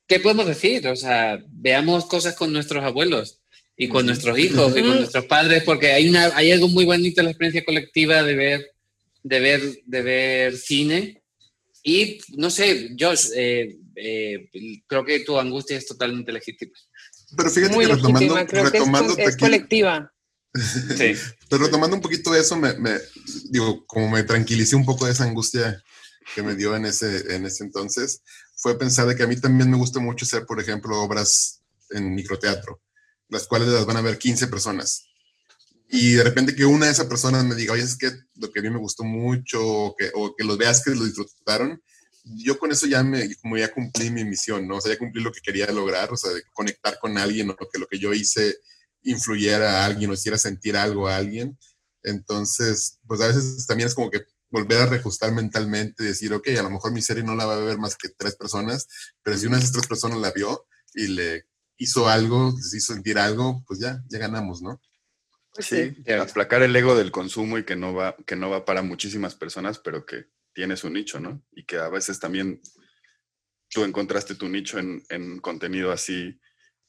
¿qué 0.08 0.20
podemos 0.20 0.48
decir? 0.48 0.88
O 0.88 0.96
sea, 0.96 1.40
veamos 1.50 2.08
cosas 2.08 2.36
con 2.36 2.52
nuestros 2.52 2.84
abuelos 2.84 3.42
y 3.78 3.88
con 3.88 4.08
nuestros 4.08 4.40
hijos 4.40 4.76
y 4.76 4.82
con 4.82 4.98
nuestros 4.98 5.26
padres, 5.26 5.64
porque 5.64 5.92
hay, 5.92 6.10
una, 6.10 6.36
hay 6.36 6.52
algo 6.52 6.68
muy 6.68 6.86
bonito 6.86 7.22
en 7.22 7.26
la 7.26 7.32
experiencia 7.32 7.64
colectiva 7.64 8.24
de 8.24 8.36
ver, 8.36 8.72
de 9.22 9.40
ver, 9.40 9.62
de 9.86 10.02
ver 10.02 10.58
cine. 10.58 11.22
Y 11.84 12.20
no 12.38 12.50
sé, 12.50 12.96
Josh, 13.00 13.28
eh, 13.36 13.78
eh, 13.96 14.50
creo 14.88 15.06
que 15.06 15.20
tu 15.20 15.38
angustia 15.38 15.78
es 15.78 15.86
totalmente 15.86 16.32
legítima. 16.32 16.74
Pero 17.36 17.50
fíjate 17.50 17.78
que 17.78 17.88
retomando, 17.88 18.36
retomando 18.36 19.18
es, 19.18 19.38
colectiva. 19.38 20.12
sí. 20.54 21.14
Pero 21.50 21.64
retomando 21.66 21.96
un 21.96 22.02
poquito 22.02 22.36
eso, 22.36 22.58
me, 22.58 22.74
me, 22.74 22.98
digo, 23.50 23.86
como 23.86 24.10
me 24.10 24.24
tranquilicé 24.24 24.76
un 24.76 24.86
poco 24.86 25.06
de 25.06 25.12
esa 25.12 25.24
angustia 25.24 25.82
que 26.36 26.44
me 26.44 26.56
dio 26.56 26.76
en 26.76 26.86
ese, 26.86 27.36
en 27.36 27.46
ese 27.46 27.64
entonces, 27.64 28.22
fue 28.56 28.78
pensar 28.78 29.08
de 29.08 29.16
que 29.16 29.24
a 29.24 29.28
mí 29.28 29.36
también 29.36 29.70
me 29.70 29.78
gusta 29.78 30.00
mucho 30.00 30.26
hacer, 30.26 30.46
por 30.46 30.60
ejemplo, 30.60 31.02
obras 31.02 31.62
en 31.90 32.14
microteatro, 32.14 32.82
las 33.30 33.48
cuales 33.48 33.70
las 33.70 33.86
van 33.86 33.98
a 33.98 34.02
ver 34.02 34.18
15 34.18 34.48
personas. 34.48 35.06
Y 35.90 36.14
de 36.14 36.24
repente 36.24 36.56
que 36.56 36.64
una 36.64 36.86
de 36.86 36.94
esas 36.94 37.08
personas 37.08 37.44
me 37.44 37.56
diga, 37.56 37.74
oye, 37.74 37.84
es 37.84 37.98
que 37.98 38.12
lo 38.36 38.52
que 38.52 38.60
a 38.60 38.64
mí 38.64 38.70
me 38.70 38.80
gustó 38.80 39.04
mucho, 39.04 39.60
o 39.62 39.96
que, 39.96 40.10
o 40.14 40.36
que 40.36 40.46
los 40.46 40.58
veas 40.58 40.84
que 40.84 40.92
lo 40.92 41.04
disfrutaron, 41.04 41.82
yo 42.24 42.58
con 42.60 42.72
eso 42.72 42.88
ya 42.88 43.04
me, 43.04 43.36
como 43.36 43.58
ya 43.58 43.72
cumplí 43.72 44.10
mi 44.10 44.24
misión, 44.24 44.68
¿no? 44.68 44.78
O 44.78 44.82
sea, 44.82 44.94
ya 44.94 45.00
cumplí 45.00 45.22
lo 45.22 45.32
que 45.32 45.42
quería 45.42 45.68
lograr, 45.72 46.12
o 46.12 46.18
sea, 46.18 46.32
de 46.32 46.44
conectar 46.54 47.00
con 47.00 47.18
alguien, 47.18 47.50
o 47.50 47.56
que 47.56 47.80
lo 47.80 47.88
que 47.88 48.00
yo 48.00 48.14
hice 48.14 48.58
influyera 49.04 49.82
a 49.82 49.86
alguien, 49.86 50.12
o 50.12 50.14
hiciera 50.14 50.38
sentir 50.38 50.78
algo 50.78 51.08
a 51.08 51.18
alguien. 51.18 51.58
Entonces, 52.04 53.00
pues 53.08 53.22
a 53.22 53.28
veces 53.28 53.66
también 53.66 53.88
es 53.88 53.96
como 53.96 54.10
que 54.10 54.26
volver 54.50 54.82
a 54.82 54.86
reajustar 54.86 55.32
mentalmente 55.32 56.04
y 56.04 56.08
decir, 56.08 56.34
ok, 56.34 56.50
a 56.60 56.64
lo 56.64 56.70
mejor 56.70 56.92
mi 56.92 57.02
serie 57.02 57.24
no 57.24 57.36
la 57.36 57.46
va 57.46 57.56
a 57.56 57.60
ver 57.60 57.78
más 57.78 57.96
que 57.96 58.10
tres 58.10 58.36
personas, 58.36 58.88
pero 59.24 59.38
si 59.38 59.48
una 59.48 59.58
de 59.58 59.64
esas 59.64 59.74
tres 59.74 59.88
personas 59.88 60.20
la 60.20 60.32
vio 60.32 60.66
y 60.94 61.08
le 61.08 61.46
hizo 61.78 62.08
algo, 62.08 62.54
les 62.56 62.74
hizo 62.74 62.94
sentir 62.94 63.18
algo, 63.18 63.64
pues 63.66 63.80
ya, 63.80 64.04
ya 64.10 64.20
ganamos, 64.20 64.62
¿no? 64.62 64.82
Pues 65.54 65.68
sí, 65.68 65.96
aplacar 66.14 66.64
el 66.64 66.76
ego 66.76 66.96
del 66.96 67.12
consumo 67.12 67.58
y 67.58 67.66
que 67.66 67.76
no 67.76 67.94
va, 67.94 68.16
que 68.26 68.36
no 68.36 68.50
va 68.50 68.64
para 68.64 68.82
muchísimas 68.82 69.36
personas, 69.36 69.80
pero 69.80 70.06
que 70.06 70.28
tiene 70.54 70.78
su 70.78 70.90
nicho, 70.90 71.20
¿no? 71.20 71.44
Y 71.52 71.66
que 71.66 71.78
a 71.78 71.90
veces 71.90 72.20
también 72.20 72.62
tú 73.70 73.84
encontraste 73.84 74.36
tu 74.36 74.50
nicho 74.50 74.80
en, 74.80 75.04
en 75.10 75.40
contenido 75.40 75.92
así 75.92 76.40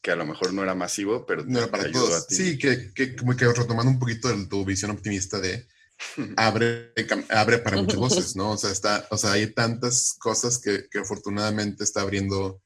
que 0.02 0.10
a 0.10 0.16
lo 0.16 0.26
mejor 0.26 0.52
no 0.52 0.62
era 0.64 0.74
masivo, 0.74 1.24
pero 1.24 1.44
no 1.44 1.58
era 1.58 1.70
para 1.70 1.90
todos. 1.90 2.26
Sí, 2.28 2.58
que, 2.58 2.92
que, 2.92 3.14
como 3.14 3.36
que 3.36 3.46
retomando 3.46 3.92
un 3.92 4.00
poquito 4.00 4.28
de 4.28 4.46
tu 4.46 4.64
visión 4.64 4.90
optimista 4.90 5.38
de 5.38 5.68
abre, 6.36 6.92
abre 7.30 7.58
para 7.58 7.76
muchas 7.76 7.98
voces, 7.98 8.36
¿no? 8.36 8.50
O 8.50 8.58
sea, 8.58 8.70
está, 8.70 9.06
o 9.10 9.16
sea, 9.16 9.32
hay 9.32 9.46
tantas 9.54 10.16
cosas 10.18 10.58
que, 10.58 10.88
que 10.90 10.98
afortunadamente 10.98 11.84
está 11.84 12.00
abriendo 12.00 12.60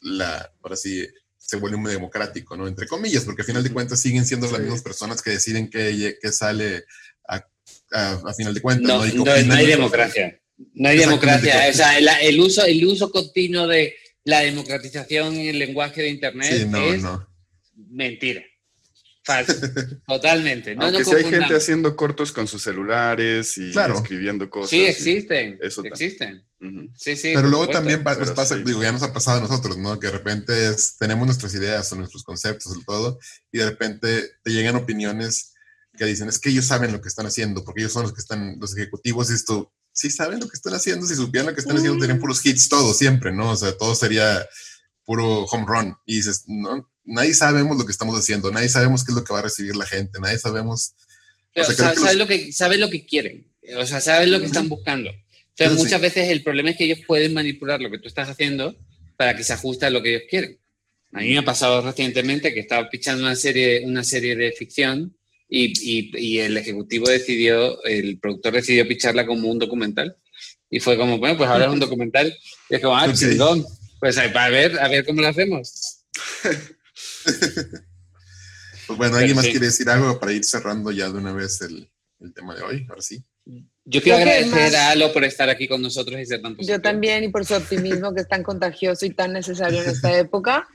la, 0.00 0.50
ahora 0.62 0.76
sí, 0.76 1.06
se 1.36 1.56
vuelve 1.56 1.76
muy 1.76 1.92
democrático, 1.92 2.56
¿no? 2.56 2.66
Entre 2.66 2.88
comillas, 2.88 3.24
porque 3.24 3.42
al 3.42 3.46
final 3.46 3.62
de 3.62 3.72
cuentas 3.72 4.00
siguen 4.00 4.26
siendo 4.26 4.50
las 4.50 4.60
mismas 4.60 4.82
personas 4.82 5.22
que 5.22 5.30
deciden 5.30 5.70
qué, 5.70 6.18
sale 6.32 6.84
a, 7.92 8.12
a, 8.12 8.34
final 8.34 8.54
de 8.54 8.60
cuentas. 8.60 9.14
No, 9.14 9.24
no, 9.24 9.32
hay 9.32 9.66
democracia. 9.66 10.40
No 10.74 10.88
hay 10.88 10.98
democracia. 10.98 11.66
O 11.70 11.72
sea, 11.74 11.98
el, 11.98 12.08
el, 12.22 12.40
uso, 12.40 12.64
el 12.64 12.84
uso 12.84 13.10
continuo 13.10 13.66
de 13.66 13.94
la 14.24 14.40
democratización 14.40 15.34
en 15.34 15.48
el 15.48 15.58
lenguaje 15.58 16.02
de 16.02 16.08
Internet 16.08 16.52
es 16.52 17.02
mentira. 17.88 18.42
Falso. 19.22 19.54
Totalmente. 20.06 20.76
No, 20.76 20.84
Aunque 20.84 21.04
si 21.04 21.14
hay 21.14 21.24
gente 21.24 21.54
haciendo 21.54 21.96
cortos 21.96 22.30
con 22.30 22.46
sus 22.46 22.62
celulares 22.62 23.58
y 23.58 23.70
escribiendo 23.70 24.48
cosas. 24.48 24.70
Sí, 24.70 24.84
existen. 24.84 25.58
Eso 25.60 25.84
existen. 25.84 26.44
Sí, 26.96 27.16
sí. 27.16 27.32
Pero 27.34 27.48
luego 27.48 27.68
también 27.68 28.02
nos 28.02 28.30
pasa, 28.30 28.56
digo, 28.56 28.82
ya 28.82 28.92
nos 28.92 29.02
ha 29.02 29.12
pasado 29.12 29.38
a 29.38 29.40
nosotros, 29.42 29.76
¿no? 29.78 29.98
Que 29.98 30.06
de 30.06 30.12
repente 30.12 30.52
tenemos 30.98 31.26
nuestras 31.26 31.54
ideas 31.54 31.92
o 31.92 31.96
nuestros 31.96 32.22
conceptos 32.22 32.76
y 32.80 32.84
todo, 32.84 33.18
y 33.52 33.58
de 33.58 33.66
repente 33.66 34.30
te 34.42 34.50
llegan 34.52 34.76
opiniones 34.76 35.54
que 35.96 36.04
dicen, 36.04 36.28
es 36.28 36.38
que 36.38 36.50
ellos 36.50 36.66
saben 36.66 36.92
lo 36.92 37.00
que 37.00 37.08
están 37.08 37.26
haciendo, 37.26 37.64
porque 37.64 37.80
ellos 37.80 37.92
son 37.92 38.04
los 38.04 38.12
que 38.12 38.20
están, 38.20 38.56
los 38.60 38.76
ejecutivos, 38.76 39.30
y 39.30 39.34
esto, 39.34 39.72
sí 39.92 40.10
saben 40.10 40.40
lo 40.40 40.48
que 40.48 40.56
están 40.56 40.74
haciendo, 40.74 41.06
si 41.06 41.14
supieran 41.14 41.48
lo 41.48 41.54
que 41.54 41.60
están 41.60 41.76
haciendo, 41.76 41.98
tenían 41.98 42.20
puros 42.20 42.44
hits 42.44 42.68
todos, 42.68 42.96
siempre, 42.98 43.32
¿no? 43.32 43.50
O 43.50 43.56
sea, 43.56 43.76
todo 43.76 43.94
sería 43.94 44.46
puro 45.04 45.44
home 45.44 45.64
run. 45.66 45.96
Y 46.04 46.16
dices, 46.16 46.44
no, 46.46 46.90
nadie 47.04 47.34
sabemos 47.34 47.76
lo 47.78 47.86
que 47.86 47.92
estamos 47.92 48.18
haciendo, 48.18 48.50
nadie 48.50 48.68
sabemos 48.68 49.04
qué 49.04 49.12
es 49.12 49.16
lo 49.16 49.24
que 49.24 49.32
va 49.32 49.38
a 49.38 49.42
recibir 49.42 49.74
la 49.74 49.86
gente, 49.86 50.20
nadie 50.20 50.38
sabemos... 50.38 50.94
o 51.54 51.64
sea, 51.64 51.94
saben 51.94 52.18
lo 52.18 52.26
que, 52.26 52.52
saben 52.52 52.80
lo 52.80 52.90
que 52.90 53.06
quieren, 53.06 53.50
o 53.78 53.86
sea, 53.86 54.00
saben 54.00 54.30
lo 54.30 54.40
que 54.40 54.46
están 54.46 54.68
buscando. 54.68 55.10
Entonces, 55.58 55.82
muchas 55.82 56.00
veces 56.00 56.28
el 56.28 56.42
problema 56.42 56.70
es 56.70 56.76
que 56.76 56.84
ellos 56.84 56.98
pueden 57.06 57.32
manipular 57.32 57.80
lo 57.80 57.90
que 57.90 57.98
tú 57.98 58.08
estás 58.08 58.28
haciendo 58.28 58.76
para 59.16 59.34
que 59.34 59.44
se 59.44 59.54
ajuste 59.54 59.86
a 59.86 59.90
lo 59.90 60.02
que 60.02 60.16
ellos 60.16 60.28
quieren. 60.28 60.58
A 61.12 61.20
mí 61.20 61.30
me 61.30 61.38
ha 61.38 61.44
pasado 61.44 61.80
recientemente 61.80 62.52
que 62.52 62.60
estaba 62.60 62.90
pichando 62.90 63.22
una 63.22 63.34
serie, 63.34 63.82
una 63.86 64.04
serie 64.04 64.36
de 64.36 64.52
ficción 64.52 65.15
y, 65.48 65.72
y, 65.80 66.10
y, 66.18 66.38
el 66.40 66.56
ejecutivo 66.56 67.08
decidió, 67.08 67.82
el 67.84 68.18
productor 68.18 68.54
decidió 68.54 68.86
picharla 68.88 69.26
como 69.26 69.48
un 69.48 69.58
documental. 69.58 70.16
Y 70.68 70.80
fue 70.80 70.96
como, 70.96 71.18
bueno, 71.18 71.36
pues 71.36 71.48
ahora 71.48 71.66
es 71.66 71.70
un 71.70 71.80
documental. 71.80 72.36
Y 72.68 72.74
es 72.74 72.80
como, 72.80 72.96
ah, 72.96 73.12
chingón. 73.12 73.64
Pues 74.00 74.18
a 74.18 74.48
ver, 74.48 74.78
a 74.78 74.88
ver 74.88 75.06
cómo 75.06 75.22
lo 75.22 75.28
hacemos. 75.28 76.04
pues 78.86 78.98
bueno, 78.98 79.16
¿alguien 79.16 79.36
más 79.36 79.46
quiere 79.46 79.66
decir 79.66 79.88
algo 79.88 80.18
para 80.18 80.32
ir 80.32 80.44
cerrando 80.44 80.90
ya 80.90 81.08
de 81.08 81.18
una 81.18 81.32
vez 81.32 81.60
el, 81.62 81.88
el 82.20 82.34
tema 82.34 82.54
de 82.54 82.62
hoy? 82.62 82.86
Ahora 82.88 83.02
sí. 83.02 83.24
Yo 83.84 84.02
quiero 84.02 84.18
agradecer 84.18 84.74
a 84.74 84.90
Alo 84.90 85.12
por 85.12 85.22
estar 85.22 85.48
aquí 85.48 85.68
con 85.68 85.80
nosotros 85.80 86.20
y 86.20 86.26
ser 86.26 86.42
tan 86.42 86.56
positivo. 86.56 86.76
Yo 86.76 86.82
también 86.82 87.22
y 87.22 87.28
por 87.28 87.44
su 87.44 87.54
optimismo 87.54 88.12
que 88.12 88.22
es 88.22 88.28
tan 88.28 88.42
contagioso 88.42 89.06
y 89.06 89.10
tan 89.10 89.32
necesario 89.32 89.80
en 89.82 89.90
esta 89.90 90.18
época. 90.18 90.66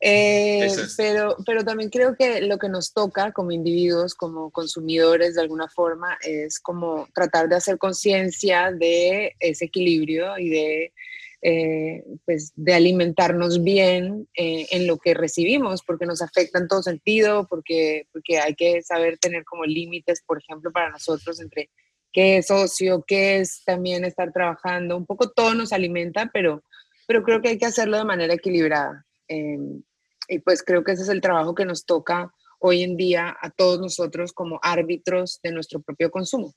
Eh, 0.00 0.68
pero, 0.96 1.36
pero 1.44 1.64
también 1.64 1.90
creo 1.90 2.14
que 2.16 2.40
lo 2.42 2.58
que 2.58 2.68
nos 2.68 2.92
toca 2.92 3.32
como 3.32 3.50
individuos, 3.50 4.14
como 4.14 4.50
consumidores 4.50 5.34
de 5.34 5.40
alguna 5.40 5.68
forma, 5.68 6.16
es 6.22 6.60
como 6.60 7.08
tratar 7.14 7.48
de 7.48 7.56
hacer 7.56 7.78
conciencia 7.78 8.70
de 8.70 9.34
ese 9.40 9.64
equilibrio 9.64 10.38
y 10.38 10.50
de 10.50 10.92
eh, 11.40 12.02
pues 12.24 12.52
de 12.56 12.74
alimentarnos 12.74 13.62
bien 13.62 14.28
eh, 14.34 14.66
en 14.72 14.88
lo 14.88 14.98
que 14.98 15.14
recibimos, 15.14 15.82
porque 15.82 16.04
nos 16.04 16.20
afecta 16.20 16.58
en 16.58 16.66
todo 16.66 16.82
sentido, 16.82 17.46
porque, 17.48 18.08
porque 18.12 18.38
hay 18.38 18.56
que 18.56 18.82
saber 18.82 19.18
tener 19.18 19.44
como 19.44 19.64
límites, 19.64 20.22
por 20.26 20.38
ejemplo, 20.38 20.72
para 20.72 20.90
nosotros 20.90 21.40
entre 21.40 21.70
qué 22.12 22.38
es 22.38 22.50
ocio, 22.50 23.04
qué 23.06 23.38
es 23.38 23.62
también 23.64 24.04
estar 24.04 24.32
trabajando, 24.32 24.96
un 24.96 25.06
poco 25.06 25.30
todo 25.30 25.54
nos 25.54 25.72
alimenta, 25.72 26.28
pero, 26.32 26.64
pero 27.06 27.22
creo 27.22 27.40
que 27.40 27.50
hay 27.50 27.58
que 27.58 27.66
hacerlo 27.66 27.98
de 27.98 28.04
manera 28.04 28.34
equilibrada. 28.34 29.06
Em, 29.28 29.82
y 30.28 30.38
pues 30.40 30.62
creo 30.62 30.84
que 30.84 30.92
ese 30.92 31.02
es 31.02 31.08
el 31.08 31.20
trabajo 31.20 31.54
que 31.54 31.64
nos 31.64 31.84
toca 31.84 32.32
hoy 32.60 32.82
en 32.82 32.96
día 32.96 33.36
a 33.40 33.50
todos 33.50 33.80
nosotros 33.80 34.32
como 34.32 34.60
árbitros 34.62 35.40
de 35.42 35.52
nuestro 35.52 35.80
propio 35.80 36.10
consumo. 36.10 36.54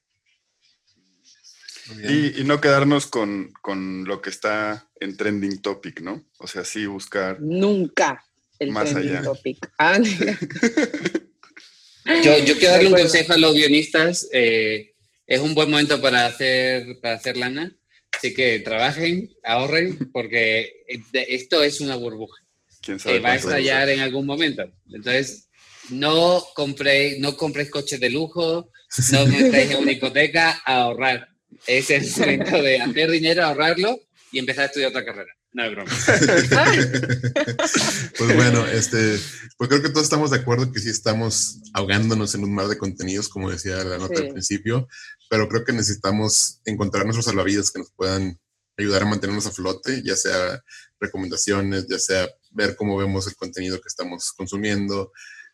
Y, 2.07 2.43
no 2.45 2.61
quedarnos 2.61 3.07
con, 3.07 3.51
con, 3.61 4.05
lo 4.05 4.21
que 4.21 4.29
está 4.29 4.87
en 4.99 5.17
trending 5.17 5.61
topic, 5.61 6.01
¿no? 6.01 6.23
O 6.39 6.47
sea, 6.47 6.63
sí 6.63 6.85
buscar. 6.85 7.41
Nunca 7.41 8.23
el 8.59 8.71
más 8.71 8.91
trending 8.91 9.17
allá. 9.17 9.23
topic. 9.23 9.57
Ah, 9.77 9.99
yo, 12.23 12.37
yo, 12.45 12.57
quiero 12.57 12.73
darle 12.73 12.87
un 12.87 12.95
consejo 12.95 13.33
a 13.33 13.37
los 13.37 13.53
guionistas. 13.53 14.29
Eh, 14.31 14.93
es 15.27 15.41
un 15.41 15.53
buen 15.53 15.69
momento 15.69 16.01
para 16.01 16.27
hacer, 16.27 16.97
para 17.01 17.15
hacer 17.15 17.35
lana. 17.35 17.75
Así 18.13 18.33
que 18.33 18.59
trabajen, 18.59 19.29
ahorren, 19.43 20.11
porque 20.11 20.85
esto 21.13 21.63
es 21.63 21.81
una 21.81 21.95
burbuja. 21.95 22.40
¿Quién 22.81 22.99
sabe 22.99 23.19
va 23.19 23.31
a 23.31 23.35
estallar 23.35 23.89
en 23.89 23.99
algún 23.99 24.25
momento. 24.25 24.63
Entonces, 24.91 25.49
no 25.89 26.43
compréis, 26.55 27.19
no 27.19 27.37
compréis 27.37 27.69
coches 27.69 27.99
de 27.99 28.09
lujo, 28.09 28.71
no 29.11 29.25
metáis 29.27 29.71
en 29.71 29.77
una 29.77 29.91
hipoteca, 29.91 30.61
a 30.65 30.81
ahorrar 30.81 31.31
es 31.67 31.89
el 31.89 32.09
momento 32.17 32.61
de 32.61 32.81
hacer 32.81 33.11
dinero, 33.11 33.43
ahorrarlo 33.43 33.99
y 34.31 34.39
empezar 34.39 34.63
a 34.63 34.67
estudiar 34.67 34.89
otra 34.89 35.05
carrera. 35.05 35.31
No 35.53 35.65
es 35.65 35.71
broma. 35.71 35.91
pues 38.17 38.35
bueno, 38.35 38.65
este, 38.67 39.19
pues 39.57 39.69
creo 39.69 39.81
que 39.81 39.89
todos 39.89 40.05
estamos 40.05 40.31
de 40.31 40.37
acuerdo 40.37 40.71
que 40.71 40.79
sí 40.79 40.89
estamos 40.89 41.59
ahogándonos 41.73 42.33
en 42.35 42.45
un 42.45 42.55
mar 42.55 42.67
de 42.67 42.77
contenidos, 42.77 43.27
como 43.27 43.51
decía 43.51 43.83
la 43.83 43.97
nota 43.97 44.21
al 44.21 44.29
principio, 44.29 44.87
pero 45.29 45.49
creo 45.49 45.65
que 45.65 45.73
necesitamos 45.73 46.61
encontrar 46.63 47.03
nuestros 47.03 47.25
salvavidas 47.25 47.69
que 47.69 47.79
nos 47.79 47.91
puedan 47.91 48.39
ayudar 48.77 49.01
a 49.01 49.07
mantenernos 49.07 49.45
a 49.45 49.51
flote, 49.51 50.01
ya 50.05 50.15
sea 50.15 50.63
recomendaciones, 51.01 51.87
ya 51.87 51.99
sea 51.99 52.29
ver 52.51 52.75
cómo 52.77 52.95
vemos 52.95 53.27
el 53.27 53.35
contenido 53.35 53.81
que 53.81 53.87
estamos 53.87 54.31
consumiendo, 54.31 55.11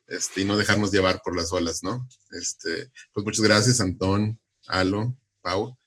este, 0.08 0.41
y 0.41 0.45
no 0.45 0.58
dejarnos 0.58 0.91
llevar 0.91 1.22
por 1.24 1.36
las 1.36 1.52
olas, 1.52 1.84
¿no? 1.84 2.08
Este, 2.32 2.91
pues 3.14 3.26
muchas 3.26 3.41
gracias, 3.41 3.82
Antón, 3.82 4.39
Alo, 4.68 5.18
Pau. 5.41 5.78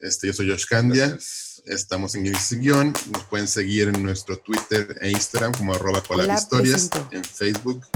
Este, 0.00 0.26
yo 0.26 0.32
soy 0.32 0.50
Josh 0.50 0.66
Candia. 0.66 1.16
estamos 1.64 2.14
en 2.14 2.34
sin 2.36 2.60
Guión. 2.60 2.92
Nos 3.10 3.24
pueden 3.24 3.48
seguir 3.48 3.88
en 3.88 4.02
nuestro 4.02 4.36
Twitter 4.38 4.98
e 5.00 5.10
Instagram 5.10 5.52
como 5.52 5.74
arroba 5.74 6.02
Historias. 6.34 6.90
En 7.10 7.24
Facebook. 7.24 7.86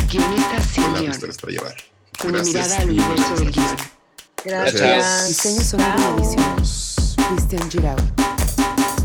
Colab. 0.74 1.04
Historias 1.04 1.36
para 1.36 1.52
llevar. 1.52 1.76
Una 2.24 2.32
Gracias. 2.32 2.54
mirada 2.54 2.78
al 2.78 2.88
universo 2.90 3.36
del 3.36 3.52
guion. 3.52 3.76
Gracias. 4.44 5.28
Diseño 5.28 5.60
sonoro 5.60 6.16
y 6.18 6.22
edición. 6.22 7.16
Cristian 7.28 7.70
Giraud. 7.70 8.00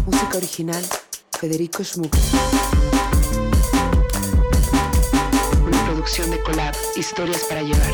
Música 0.06 0.38
original. 0.38 1.03
Federico 1.44 1.84
Schmuck. 1.84 2.16
Una 5.62 5.86
producción 5.86 6.32
de 6.32 6.42
Colab 6.42 6.74
Historias 6.96 7.44
para 7.50 7.62
llevar. 7.62 7.92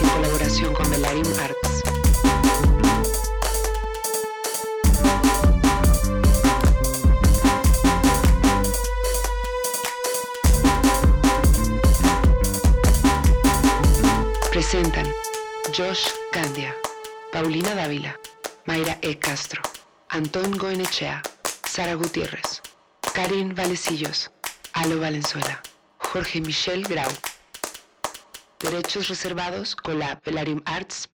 En 0.00 0.08
colaboración 0.10 0.72
con 0.74 0.88
Velarim 0.88 1.26
Arts. 1.40 1.82
Presentan 14.52 15.08
Josh 15.76 16.06
Candia, 16.30 16.76
Paulina 17.32 17.74
Dávila, 17.74 18.16
Mayra 18.66 18.96
E. 19.02 19.18
Castro, 19.18 19.62
Antón 20.10 20.56
Goenechea, 20.56 21.22
Sara 21.68 21.94
Gutiérrez, 21.94 22.62
Karin 23.12 23.54
Valecillos, 23.54 24.30
Alo 24.72 24.98
Valenzuela, 25.00 25.62
Jorge 25.98 26.40
Michel 26.40 26.84
Grau. 26.84 27.10
Derechos 28.60 29.08
reservados 29.08 29.76
con 29.76 29.98
la 29.98 30.18
Pelarium 30.20 30.62
Arts 30.64 31.08